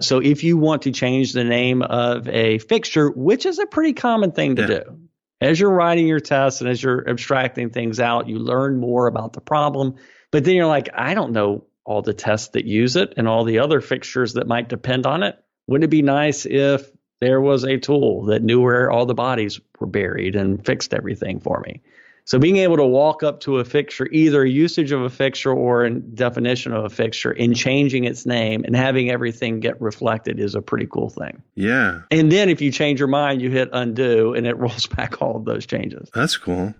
So 0.00 0.18
if 0.18 0.42
you 0.42 0.56
want 0.56 0.82
to 0.82 0.90
change 0.90 1.32
the 1.32 1.44
name 1.44 1.82
of 1.82 2.28
a 2.28 2.58
fixture, 2.58 3.10
which 3.10 3.46
is 3.46 3.58
a 3.58 3.66
pretty 3.66 3.92
common 3.92 4.32
thing 4.32 4.56
to 4.56 4.62
yeah. 4.62 4.68
do, 4.68 4.98
as 5.40 5.60
you're 5.60 5.70
writing 5.70 6.06
your 6.06 6.20
tests 6.20 6.60
and 6.60 6.70
as 6.70 6.82
you're 6.82 7.08
abstracting 7.08 7.70
things 7.70 8.00
out, 8.00 8.28
you 8.28 8.38
learn 8.38 8.78
more 8.78 9.06
about 9.06 9.32
the 9.32 9.40
problem. 9.40 9.96
But 10.30 10.44
then 10.44 10.54
you're 10.54 10.66
like, 10.66 10.88
I 10.94 11.14
don't 11.14 11.32
know 11.32 11.66
all 11.84 12.00
the 12.00 12.14
tests 12.14 12.48
that 12.50 12.64
use 12.64 12.96
it 12.96 13.14
and 13.16 13.28
all 13.28 13.44
the 13.44 13.58
other 13.58 13.80
fixtures 13.80 14.34
that 14.34 14.46
might 14.46 14.68
depend 14.68 15.04
on 15.04 15.22
it. 15.22 15.36
Wouldn't 15.66 15.84
it 15.84 15.90
be 15.90 16.02
nice 16.02 16.46
if 16.46 16.88
there 17.22 17.40
was 17.40 17.64
a 17.64 17.78
tool 17.78 18.24
that 18.26 18.42
knew 18.42 18.60
where 18.60 18.90
all 18.90 19.06
the 19.06 19.14
bodies 19.14 19.60
were 19.78 19.86
buried 19.86 20.36
and 20.36 20.64
fixed 20.64 20.92
everything 20.92 21.40
for 21.40 21.62
me. 21.66 21.80
So 22.24 22.38
being 22.38 22.58
able 22.58 22.76
to 22.76 22.84
walk 22.84 23.22
up 23.22 23.40
to 23.40 23.58
a 23.58 23.64
fixture, 23.64 24.06
either 24.12 24.44
usage 24.44 24.92
of 24.92 25.02
a 25.02 25.10
fixture 25.10 25.52
or 25.52 25.84
a 25.84 25.90
definition 25.90 26.72
of 26.72 26.84
a 26.84 26.88
fixture, 26.88 27.32
and 27.32 27.56
changing 27.56 28.04
its 28.04 28.24
name 28.26 28.64
and 28.64 28.76
having 28.76 29.10
everything 29.10 29.60
get 29.60 29.80
reflected 29.80 30.38
is 30.38 30.54
a 30.54 30.62
pretty 30.62 30.86
cool 30.86 31.10
thing. 31.10 31.42
Yeah. 31.56 32.02
And 32.10 32.30
then 32.30 32.48
if 32.48 32.60
you 32.60 32.70
change 32.70 33.00
your 33.00 33.08
mind, 33.08 33.42
you 33.42 33.50
hit 33.50 33.70
undo 33.72 34.34
and 34.34 34.46
it 34.46 34.56
rolls 34.58 34.86
back 34.86 35.20
all 35.20 35.36
of 35.36 35.44
those 35.44 35.66
changes. 35.66 36.10
That's 36.14 36.36
cool. 36.36 36.74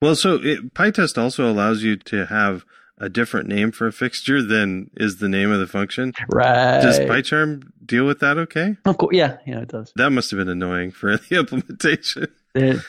Well, 0.00 0.14
so 0.16 0.40
it, 0.42 0.74
PyTest 0.74 1.20
also 1.20 1.50
allows 1.50 1.82
you 1.82 1.96
to 1.96 2.26
have 2.26 2.64
a 2.98 3.08
different 3.08 3.48
name 3.48 3.72
for 3.72 3.86
a 3.86 3.92
fixture 3.92 4.42
than 4.42 4.90
is 4.96 5.18
the 5.18 5.28
name 5.28 5.50
of 5.50 5.58
the 5.58 5.66
function. 5.66 6.12
Right. 6.32 6.80
Does 6.80 6.98
PyCharm 7.00 7.64
deal 7.84 8.06
with 8.06 8.20
that 8.20 8.38
okay? 8.38 8.76
Of 8.84 8.98
course. 8.98 9.14
Yeah. 9.14 9.36
Yeah, 9.46 9.60
it 9.60 9.68
does. 9.68 9.92
That 9.96 10.10
must 10.10 10.30
have 10.30 10.38
been 10.38 10.48
annoying 10.48 10.92
for 10.92 11.16
the 11.16 11.36
implementation. 11.36 12.28
the, 12.54 12.82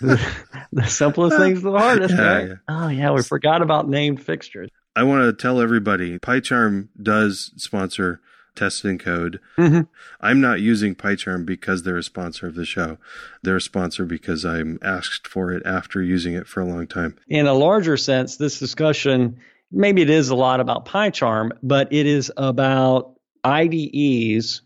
the, 0.72 0.86
simplest 0.86 1.36
thing's 1.36 1.62
the 1.62 1.70
hardest, 1.70 2.14
yeah, 2.14 2.22
right? 2.22 2.48
Yeah. 2.48 2.54
Oh, 2.68 2.88
yeah. 2.88 3.12
We 3.12 3.22
forgot 3.22 3.62
about 3.62 3.88
named 3.88 4.22
fixtures. 4.22 4.70
I 4.96 5.04
want 5.04 5.22
to 5.22 5.32
tell 5.32 5.60
everybody 5.60 6.18
PyCharm 6.18 6.88
does 7.00 7.52
sponsor 7.56 8.20
Test 8.54 8.84
and 8.84 9.00
Code. 9.00 9.40
Mm-hmm. 9.58 9.82
I'm 10.20 10.40
not 10.40 10.60
using 10.60 10.94
PyCharm 10.94 11.44
because 11.44 11.82
they're 11.82 11.96
a 11.96 12.02
sponsor 12.02 12.46
of 12.46 12.54
the 12.54 12.64
show. 12.64 12.98
They're 13.42 13.56
a 13.56 13.60
sponsor 13.60 14.04
because 14.04 14.44
I'm 14.44 14.78
asked 14.82 15.26
for 15.26 15.52
it 15.52 15.64
after 15.66 16.02
using 16.02 16.34
it 16.34 16.46
for 16.46 16.60
a 16.60 16.66
long 16.66 16.86
time. 16.86 17.16
In 17.28 17.46
a 17.46 17.54
larger 17.54 17.96
sense, 17.96 18.36
this 18.36 18.58
discussion 18.58 19.38
maybe 19.74 20.02
it 20.02 20.10
is 20.10 20.28
a 20.30 20.34
lot 20.34 20.60
about 20.60 20.86
PyCharm, 20.86 21.50
but 21.62 21.92
it 21.92 22.06
is 22.06 22.32
about 22.36 23.14
IDEs 23.42 24.62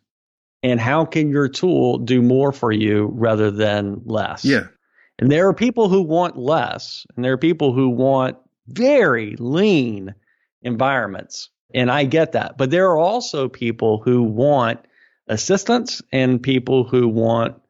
and 0.63 0.81
how 0.81 1.05
can 1.05 1.31
your 1.31 1.49
tool 1.49 1.99
do 1.99 2.21
more 2.21 2.53
for 2.53 2.71
you 2.71 3.11
rather 3.15 3.51
than 3.51 4.03
less. 4.05 4.45
Yeah. 4.45 4.67
And 5.19 5.31
there 5.31 5.49
are 5.49 5.55
people 5.55 5.89
who 5.89 6.03
want 6.03 6.37
less, 6.37 7.05
and 7.17 7.25
there 7.25 7.33
are 7.33 7.39
people 7.39 7.73
who 7.73 7.89
want 7.89 8.37
very 8.69 9.35
lean 9.39 10.15
environments. 10.63 11.51
And 11.75 11.91
I 11.91 12.05
get 12.05 12.33
that. 12.33 12.57
But 12.57 12.71
there 12.71 12.91
are 12.91 12.99
also 12.99 13.49
people 13.49 14.01
who 14.03 14.23
want 14.23 14.81
assistance 15.27 16.03
and 16.13 16.43
people 16.43 16.85
who 16.85 17.09
want 17.09 17.61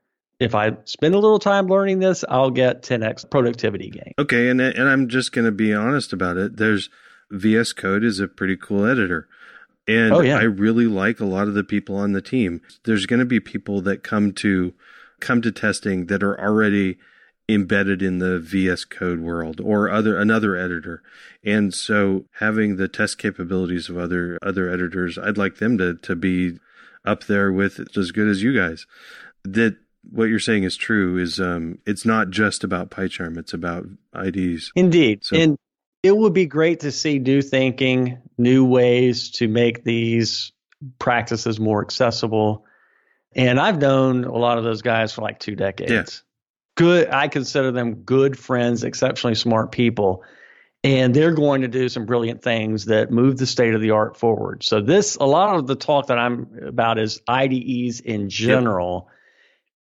if 0.40 0.54
I 0.54 0.76
spend 0.84 1.14
a 1.16 1.18
little 1.18 1.40
time 1.40 1.66
learning 1.66 1.98
this, 1.98 2.24
I'll 2.28 2.50
get 2.50 2.82
10x 2.82 3.28
productivity 3.28 3.90
gain. 3.90 4.12
Okay, 4.18 4.48
and 4.48 4.60
and 4.60 4.88
I'm 4.88 5.08
just 5.08 5.32
going 5.32 5.46
to 5.46 5.52
be 5.52 5.74
honest 5.74 6.12
about 6.12 6.36
it. 6.36 6.56
There's 6.56 6.90
VS 7.30 7.72
Code 7.72 8.04
is 8.04 8.20
a 8.20 8.28
pretty 8.28 8.56
cool 8.56 8.86
editor. 8.86 9.28
And 9.86 10.12
oh, 10.12 10.20
yeah. 10.20 10.36
I 10.36 10.42
really 10.42 10.86
like 10.86 11.18
a 11.18 11.24
lot 11.24 11.48
of 11.48 11.54
the 11.54 11.64
people 11.64 11.96
on 11.96 12.12
the 12.12 12.20
team. 12.20 12.60
There's 12.84 13.06
going 13.06 13.20
to 13.20 13.26
be 13.26 13.40
people 13.40 13.80
that 13.82 14.02
come 14.02 14.32
to 14.34 14.74
come 15.18 15.42
to 15.42 15.50
testing 15.50 16.06
that 16.06 16.22
are 16.22 16.38
already 16.38 16.98
embedded 17.48 18.02
in 18.02 18.18
the 18.18 18.38
VS 18.38 18.84
Code 18.84 19.20
world 19.20 19.60
or 19.62 19.90
other 19.90 20.18
another 20.18 20.56
editor. 20.56 21.02
And 21.42 21.72
so 21.72 22.26
having 22.40 22.76
the 22.76 22.88
test 22.88 23.18
capabilities 23.18 23.88
of 23.88 23.96
other 23.96 24.38
other 24.42 24.68
editors, 24.68 25.18
I'd 25.18 25.38
like 25.38 25.56
them 25.56 25.78
to 25.78 25.94
to 25.94 26.14
be 26.14 26.58
up 27.04 27.24
there 27.24 27.50
with 27.50 27.96
as 27.96 28.12
good 28.12 28.28
as 28.28 28.42
you 28.42 28.54
guys. 28.54 28.86
That 29.44 29.76
what 30.10 30.26
you're 30.26 30.38
saying 30.38 30.64
is 30.64 30.76
true 30.76 31.16
is 31.16 31.40
um 31.40 31.78
it's 31.86 32.04
not 32.04 32.30
just 32.30 32.64
about 32.64 32.90
PyCharm, 32.90 33.38
it's 33.38 33.54
about 33.54 33.86
IDEs. 34.14 34.72
Indeed. 34.74 35.24
So, 35.24 35.36
and 35.36 35.58
it 36.02 36.16
would 36.16 36.34
be 36.34 36.46
great 36.46 36.80
to 36.80 36.92
see 36.92 37.18
new 37.18 37.42
thinking, 37.42 38.18
new 38.36 38.64
ways 38.64 39.30
to 39.32 39.48
make 39.48 39.84
these 39.84 40.52
practices 40.98 41.58
more 41.58 41.82
accessible. 41.82 42.64
And 43.34 43.58
I've 43.60 43.78
known 43.78 44.24
a 44.24 44.36
lot 44.36 44.58
of 44.58 44.64
those 44.64 44.82
guys 44.82 45.12
for 45.12 45.22
like 45.22 45.38
two 45.38 45.56
decades. 45.56 45.90
Yeah. 45.90 46.04
Good, 46.78 47.10
I 47.10 47.26
consider 47.26 47.72
them 47.72 48.02
good 48.04 48.38
friends, 48.38 48.84
exceptionally 48.84 49.34
smart 49.34 49.72
people. 49.72 50.22
And 50.84 51.12
they're 51.12 51.34
going 51.34 51.62
to 51.62 51.68
do 51.68 51.88
some 51.88 52.06
brilliant 52.06 52.40
things 52.40 52.84
that 52.84 53.10
move 53.10 53.36
the 53.36 53.46
state 53.46 53.74
of 53.74 53.80
the 53.80 53.90
art 53.90 54.16
forward. 54.16 54.62
So 54.62 54.80
this, 54.80 55.16
a 55.16 55.24
lot 55.24 55.56
of 55.56 55.66
the 55.66 55.74
talk 55.74 56.06
that 56.06 56.20
I'm 56.20 56.46
about 56.68 57.00
is 57.00 57.20
IDEs 57.26 57.98
in 57.98 58.28
general 58.28 59.08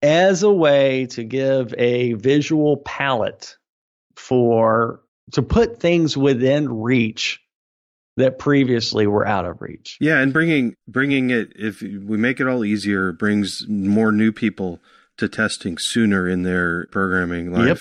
yep. 0.01 0.11
as 0.11 0.41
a 0.41 0.51
way 0.51 1.05
to 1.11 1.23
give 1.23 1.71
a 1.77 2.13
visual 2.13 2.77
palette 2.77 3.57
for 4.15 5.01
to 5.33 5.43
put 5.43 5.79
things 5.79 6.17
within 6.17 6.67
reach 6.81 7.41
that 8.15 8.39
previously 8.39 9.05
were 9.05 9.27
out 9.27 9.45
of 9.45 9.61
reach. 9.61 9.97
Yeah, 10.01 10.17
and 10.17 10.33
bringing 10.33 10.73
bringing 10.87 11.29
it 11.29 11.53
if 11.55 11.83
we 11.83 12.17
make 12.17 12.39
it 12.39 12.47
all 12.47 12.65
easier, 12.65 13.11
brings 13.11 13.67
more 13.67 14.11
new 14.11 14.31
people 14.31 14.79
to 15.17 15.27
testing 15.27 15.77
sooner 15.77 16.27
in 16.27 16.43
their 16.43 16.87
programming 16.87 17.51
life. 17.51 17.67
Yep. 17.67 17.79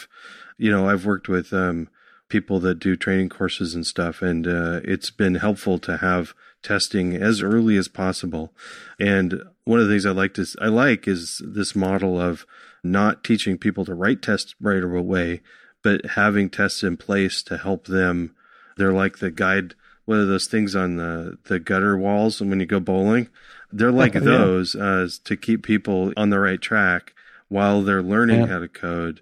You 0.59 0.71
know, 0.71 0.89
I've 0.89 1.05
worked 1.05 1.29
with 1.29 1.53
um, 1.53 1.89
people 2.29 2.61
that 2.61 2.79
do 2.79 2.97
training 2.97 3.29
courses 3.29 3.75
and 3.75 3.87
stuff, 3.87 4.23
and 4.23 4.47
uh, 4.47 4.81
it's 4.85 5.11
been 5.11 5.37
helpful 5.37 5.79
to 5.81 5.99
have 5.99 6.35
testing 6.63 7.15
as 7.15 7.43
early 7.43 7.77
as 7.77 7.89
possible. 7.89 8.53
And 8.99 9.43
one 9.65 9.81
of 9.81 9.87
the 9.87 9.93
things 9.93 10.07
I 10.07 10.11
like 10.11 10.35
to 10.35 10.47
I 10.61 10.67
like 10.67 11.07
is 11.07 11.43
this 11.45 11.77
model 11.77 12.21
of 12.21 12.47
not 12.83 13.23
teaching 13.23 13.59
people 13.59 13.85
to 13.85 13.95
write 13.95 14.23
tests 14.23 14.55
right 14.61 14.83
away, 14.83 15.43
but 15.83 16.05
having 16.11 16.51
tests 16.51 16.83
in 16.83 16.97
place 16.97 17.43
to 17.45 17.59
help 17.59 17.87
them. 17.87 18.35
They're 18.77 18.93
like 18.93 19.19
the 19.19 19.31
guide, 19.31 19.75
one 20.05 20.21
of 20.21 20.29
those 20.29 20.47
things 20.47 20.75
on 20.75 20.97
the, 20.97 21.39
the 21.45 21.59
gutter 21.59 21.97
walls 21.97 22.41
and 22.41 22.51
when 22.51 22.61
you 22.61 22.67
go 22.67 22.81
bowling. 22.81 23.29
They're 23.73 23.93
like 23.93 24.15
yeah. 24.15 24.21
those 24.21 24.75
uh, 24.75 25.09
to 25.25 25.37
keep 25.37 25.63
people 25.63 26.13
on 26.17 26.31
the 26.31 26.39
right 26.39 26.61
track 26.61 27.15
while 27.49 27.83
they're 27.83 28.03
learning 28.03 28.41
yeah. 28.41 28.47
how 28.47 28.59
to 28.59 28.69
code. 28.69 29.21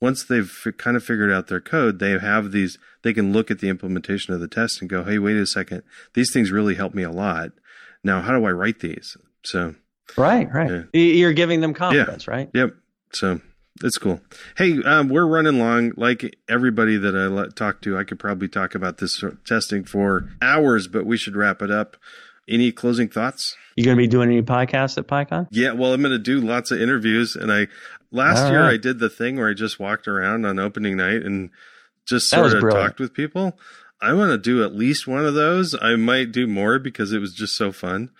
Once 0.00 0.24
they've 0.24 0.50
f- 0.66 0.76
kind 0.76 0.96
of 0.96 1.02
figured 1.04 1.32
out 1.32 1.46
their 1.46 1.60
code, 1.60 1.98
they 1.98 2.18
have 2.18 2.52
these, 2.52 2.78
they 3.02 3.14
can 3.14 3.32
look 3.32 3.50
at 3.50 3.60
the 3.60 3.68
implementation 3.68 4.34
of 4.34 4.40
the 4.40 4.48
test 4.48 4.80
and 4.80 4.90
go, 4.90 5.04
Hey, 5.04 5.18
wait 5.18 5.36
a 5.36 5.46
second. 5.46 5.82
These 6.14 6.32
things 6.32 6.50
really 6.50 6.74
help 6.74 6.94
me 6.94 7.02
a 7.02 7.10
lot. 7.10 7.52
Now, 8.04 8.20
how 8.20 8.36
do 8.36 8.44
I 8.44 8.50
write 8.50 8.80
these? 8.80 9.16
So, 9.42 9.74
right, 10.16 10.48
right. 10.52 10.84
Yeah. 10.92 11.00
You're 11.00 11.32
giving 11.32 11.60
them 11.60 11.74
confidence, 11.74 12.28
right? 12.28 12.50
Yep. 12.52 12.74
So 13.12 13.40
it's 13.82 13.98
cool. 13.98 14.20
Hey, 14.56 14.82
um, 14.82 15.08
we're 15.08 15.26
running 15.26 15.58
long. 15.58 15.92
Like 15.96 16.36
everybody 16.48 16.96
that 16.96 17.14
I 17.14 17.54
talk 17.54 17.80
to, 17.82 17.96
I 17.98 18.04
could 18.04 18.18
probably 18.18 18.48
talk 18.48 18.74
about 18.74 18.98
this 18.98 19.22
testing 19.44 19.84
for 19.84 20.30
hours, 20.40 20.88
but 20.88 21.06
we 21.06 21.16
should 21.16 21.36
wrap 21.36 21.62
it 21.62 21.70
up. 21.70 21.96
Any 22.48 22.72
closing 22.72 23.08
thoughts? 23.08 23.56
You 23.76 23.84
going 23.84 23.96
to 23.96 24.02
be 24.02 24.06
doing 24.06 24.30
any 24.30 24.42
podcasts 24.42 24.96
at 24.98 25.06
PyCon? 25.06 25.48
Yeah, 25.50 25.72
well, 25.72 25.92
I'm 25.92 26.00
going 26.00 26.12
to 26.12 26.18
do 26.18 26.40
lots 26.40 26.70
of 26.70 26.80
interviews. 26.80 27.36
And 27.36 27.52
I 27.52 27.66
last 28.10 28.44
All 28.44 28.50
year 28.50 28.62
right. 28.62 28.74
I 28.74 28.76
did 28.76 28.98
the 28.98 29.10
thing 29.10 29.36
where 29.36 29.50
I 29.50 29.54
just 29.54 29.78
walked 29.78 30.08
around 30.08 30.46
on 30.46 30.58
opening 30.58 30.96
night 30.96 31.22
and 31.22 31.50
just 32.06 32.30
sort 32.30 32.54
of 32.54 32.60
brilliant. 32.60 32.86
talked 32.86 33.00
with 33.00 33.12
people. 33.12 33.58
I 34.00 34.12
want 34.12 34.30
to 34.30 34.38
do 34.38 34.62
at 34.62 34.74
least 34.74 35.06
one 35.06 35.26
of 35.26 35.34
those. 35.34 35.74
I 35.80 35.96
might 35.96 36.32
do 36.32 36.46
more 36.46 36.78
because 36.78 37.12
it 37.12 37.18
was 37.18 37.34
just 37.34 37.56
so 37.56 37.72
fun. 37.72 38.10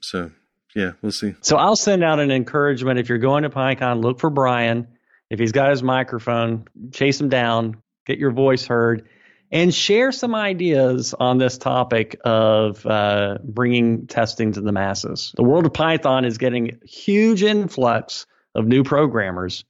So 0.00 0.32
yeah, 0.74 0.92
we'll 1.00 1.12
see. 1.12 1.34
So 1.40 1.56
I'll 1.56 1.76
send 1.76 2.04
out 2.04 2.20
an 2.20 2.30
encouragement 2.30 2.98
if 2.98 3.08
you're 3.08 3.18
going 3.18 3.44
to 3.44 3.50
PyCon, 3.50 4.02
look 4.02 4.20
for 4.20 4.30
Brian. 4.30 4.88
If 5.30 5.38
he's 5.38 5.52
got 5.52 5.70
his 5.70 5.82
microphone, 5.82 6.66
chase 6.92 7.20
him 7.20 7.28
down, 7.28 7.82
get 8.04 8.18
your 8.18 8.30
voice 8.30 8.66
heard, 8.66 9.08
and 9.50 9.74
share 9.74 10.12
some 10.12 10.34
ideas 10.34 11.14
on 11.18 11.38
this 11.38 11.58
topic 11.58 12.18
of 12.24 12.84
uh, 12.84 13.38
bringing 13.44 14.06
testing 14.06 14.52
to 14.52 14.60
the 14.60 14.72
masses. 14.72 15.32
The 15.36 15.42
world 15.42 15.66
of 15.66 15.72
Python 15.72 16.24
is 16.24 16.38
getting 16.38 16.78
huge 16.84 17.42
influx 17.42 18.26
of 18.54 18.66
new 18.66 18.84
programmers. 18.84 19.64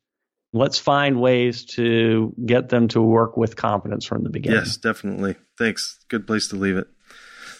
Let's 0.52 0.78
find 0.78 1.20
ways 1.20 1.64
to 1.74 2.34
get 2.44 2.68
them 2.68 2.88
to 2.88 3.02
work 3.02 3.36
with 3.36 3.56
confidence 3.56 4.06
from 4.06 4.22
the 4.22 4.30
beginning. 4.30 4.60
Yes, 4.60 4.76
definitely. 4.76 5.36
Thanks. 5.58 5.98
Good 6.08 6.26
place 6.26 6.48
to 6.48 6.56
leave 6.56 6.76
it. 6.76 6.86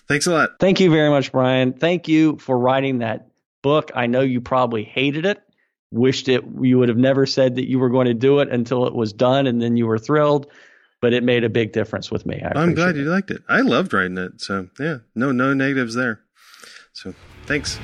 Thanks 0.09 0.27
a 0.27 0.33
lot. 0.33 0.51
Thank 0.61 0.81
you 0.81 0.91
very 0.91 1.11
much, 1.11 1.33
Brian. 1.33 1.73
Thank 1.73 2.09
you 2.09 2.39
for 2.39 2.57
writing 2.57 2.99
that 2.99 3.29
book. 3.63 3.91
I 3.95 4.07
know 4.07 4.21
you 4.21 4.41
probably 4.41 4.85
hated 4.85 5.27
it 5.27 5.43
wished 5.93 6.29
it 6.29 6.43
you 6.61 6.79
would 6.79 6.89
have 6.89 6.99
never 6.99 7.27
said 7.27 7.57
that 7.57 7.69
you 7.69 7.79
were 7.79 7.89
going 7.89 8.07
to 8.07 8.15
do 8.15 8.41
it 8.41 8.49
until 8.51 8.87
it 8.87 8.95
was 8.95 9.13
done 9.13 9.47
and 9.47 9.63
then 9.63 9.77
you 9.77 9.87
were 9.87 9.99
thrilled 9.99 10.49
but 11.01 11.13
it 11.13 11.23
made 11.23 11.45
a 11.45 11.49
big 11.49 11.73
difference 11.73 12.11
with 12.11 12.27
me 12.27 12.43
I 12.43 12.63
am 12.63 12.75
glad 12.75 12.97
you 12.97 13.05
liked 13.05 13.31
it 13.31 13.43
i 13.49 13.61
loved 13.61 13.93
writing 13.93 14.19
it 14.19 14.41
so 14.41 14.69
yeah 14.79 14.99
no 15.15 15.33
no 15.33 15.55
negatives 15.55 15.95
there 15.95 16.21
so 16.93 17.15
thanks 17.47 17.79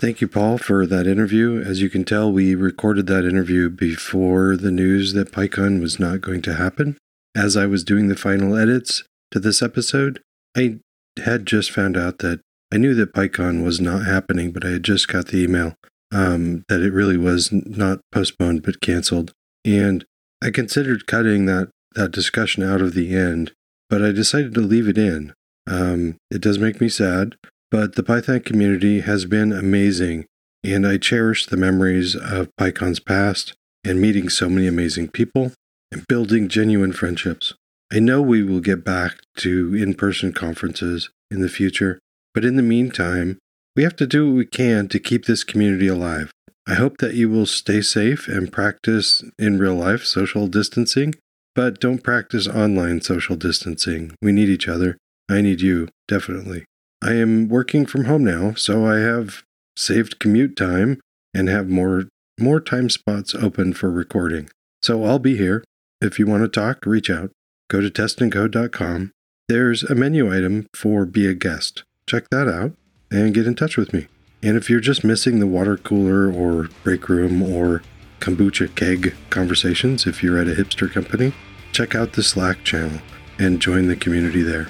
Thank 0.00 0.20
you, 0.20 0.28
Paul, 0.28 0.58
for 0.58 0.86
that 0.86 1.08
interview. 1.08 1.60
As 1.60 1.82
you 1.82 1.90
can 1.90 2.04
tell, 2.04 2.30
we 2.30 2.54
recorded 2.54 3.08
that 3.08 3.24
interview 3.24 3.68
before 3.68 4.56
the 4.56 4.70
news 4.70 5.12
that 5.14 5.32
PyCon 5.32 5.80
was 5.80 5.98
not 5.98 6.20
going 6.20 6.40
to 6.42 6.54
happen. 6.54 6.96
As 7.34 7.56
I 7.56 7.66
was 7.66 7.82
doing 7.82 8.06
the 8.06 8.14
final 8.14 8.56
edits 8.56 9.02
to 9.32 9.40
this 9.40 9.60
episode, 9.60 10.20
I 10.56 10.78
had 11.24 11.46
just 11.46 11.72
found 11.72 11.96
out 11.96 12.18
that 12.18 12.40
I 12.72 12.76
knew 12.76 12.94
that 12.94 13.12
PyCon 13.12 13.64
was 13.64 13.80
not 13.80 14.04
happening, 14.04 14.52
but 14.52 14.64
I 14.64 14.70
had 14.70 14.84
just 14.84 15.08
got 15.08 15.28
the 15.28 15.42
email 15.42 15.74
um, 16.12 16.64
that 16.68 16.80
it 16.80 16.92
really 16.92 17.16
was 17.16 17.50
not 17.50 17.98
postponed 18.12 18.62
but 18.62 18.80
canceled. 18.80 19.32
And 19.64 20.04
I 20.42 20.50
considered 20.50 21.06
cutting 21.06 21.46
that, 21.46 21.70
that 21.94 22.12
discussion 22.12 22.62
out 22.62 22.80
of 22.80 22.94
the 22.94 23.14
end, 23.14 23.52
but 23.90 24.02
I 24.02 24.12
decided 24.12 24.54
to 24.54 24.60
leave 24.60 24.88
it 24.88 24.98
in. 24.98 25.32
Um, 25.66 26.16
it 26.30 26.40
does 26.40 26.58
make 26.58 26.80
me 26.80 26.88
sad, 26.88 27.36
but 27.70 27.94
the 27.94 28.02
Python 28.02 28.40
community 28.40 29.00
has 29.00 29.24
been 29.24 29.52
amazing, 29.52 30.26
and 30.64 30.86
I 30.86 30.96
cherish 30.96 31.46
the 31.46 31.56
memories 31.56 32.16
of 32.16 32.48
PyCon's 32.58 33.00
past 33.00 33.54
and 33.84 34.00
meeting 34.00 34.28
so 34.28 34.48
many 34.48 34.66
amazing 34.66 35.08
people 35.08 35.52
and 35.92 36.06
building 36.08 36.48
genuine 36.48 36.92
friendships. 36.92 37.54
I 37.92 38.00
know 38.00 38.20
we 38.20 38.42
will 38.42 38.60
get 38.60 38.84
back 38.84 39.18
to 39.38 39.74
in 39.74 39.94
person 39.94 40.32
conferences 40.32 41.10
in 41.30 41.40
the 41.40 41.48
future, 41.48 41.98
but 42.34 42.44
in 42.44 42.56
the 42.56 42.62
meantime, 42.62 43.38
we 43.74 43.82
have 43.82 43.96
to 43.96 44.06
do 44.06 44.26
what 44.26 44.36
we 44.36 44.46
can 44.46 44.88
to 44.88 44.98
keep 44.98 45.24
this 45.24 45.44
community 45.44 45.86
alive. 45.86 46.30
I 46.68 46.74
hope 46.74 46.98
that 46.98 47.14
you 47.14 47.30
will 47.30 47.46
stay 47.46 47.80
safe 47.80 48.28
and 48.28 48.52
practice 48.52 49.24
in 49.38 49.58
real 49.58 49.74
life 49.74 50.04
social 50.04 50.46
distancing, 50.46 51.14
but 51.54 51.80
don't 51.80 52.04
practice 52.04 52.46
online 52.46 53.00
social 53.00 53.36
distancing. 53.36 54.14
We 54.22 54.32
need 54.32 54.48
each 54.48 54.68
other. 54.68 54.98
I 55.28 55.40
need 55.40 55.60
you, 55.60 55.88
definitely. 56.06 56.64
I 57.02 57.14
am 57.14 57.48
working 57.48 57.86
from 57.86 58.04
home 58.04 58.24
now, 58.24 58.54
so 58.54 58.86
I 58.86 58.98
have 58.98 59.42
saved 59.76 60.18
commute 60.18 60.56
time 60.56 61.00
and 61.34 61.48
have 61.48 61.68
more 61.68 62.04
more 62.38 62.60
time 62.60 62.88
spots 62.90 63.34
open 63.34 63.72
for 63.72 63.90
recording. 63.90 64.48
So 64.82 65.04
I'll 65.04 65.18
be 65.18 65.36
here. 65.36 65.64
If 66.00 66.18
you 66.18 66.26
want 66.26 66.42
to 66.44 66.48
talk, 66.48 66.86
reach 66.86 67.10
out. 67.10 67.32
Go 67.68 67.80
to 67.80 67.90
testandcode.com 67.90 69.10
there's 69.48 69.82
a 69.82 69.94
menu 69.94 70.30
item 70.30 70.66
for 70.74 71.06
Be 71.06 71.26
a 71.26 71.32
Guest. 71.32 71.82
Check 72.06 72.28
that 72.28 72.46
out 72.48 72.72
and 73.10 73.32
get 73.32 73.46
in 73.46 73.54
touch 73.54 73.78
with 73.78 73.94
me. 73.94 74.06
And 74.42 74.56
if 74.56 74.70
you're 74.70 74.80
just 74.80 75.04
missing 75.04 75.40
the 75.40 75.46
water 75.46 75.76
cooler 75.76 76.30
or 76.30 76.68
break 76.84 77.08
room 77.08 77.42
or 77.42 77.82
kombucha 78.20 78.74
keg 78.74 79.14
conversations, 79.30 80.06
if 80.06 80.22
you're 80.22 80.38
at 80.38 80.48
a 80.48 80.54
hipster 80.54 80.90
company, 80.90 81.34
check 81.72 81.94
out 81.94 82.12
the 82.12 82.22
Slack 82.22 82.62
channel 82.64 83.00
and 83.38 83.60
join 83.60 83.88
the 83.88 83.96
community 83.96 84.42
there. 84.42 84.68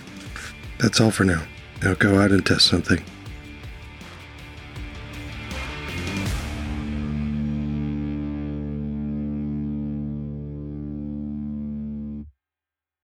That's 0.78 1.00
all 1.00 1.10
for 1.10 1.24
now. 1.24 1.44
Now 1.82 1.94
go 1.94 2.18
out 2.18 2.32
and 2.32 2.44
test 2.44 2.66
something. 2.66 3.04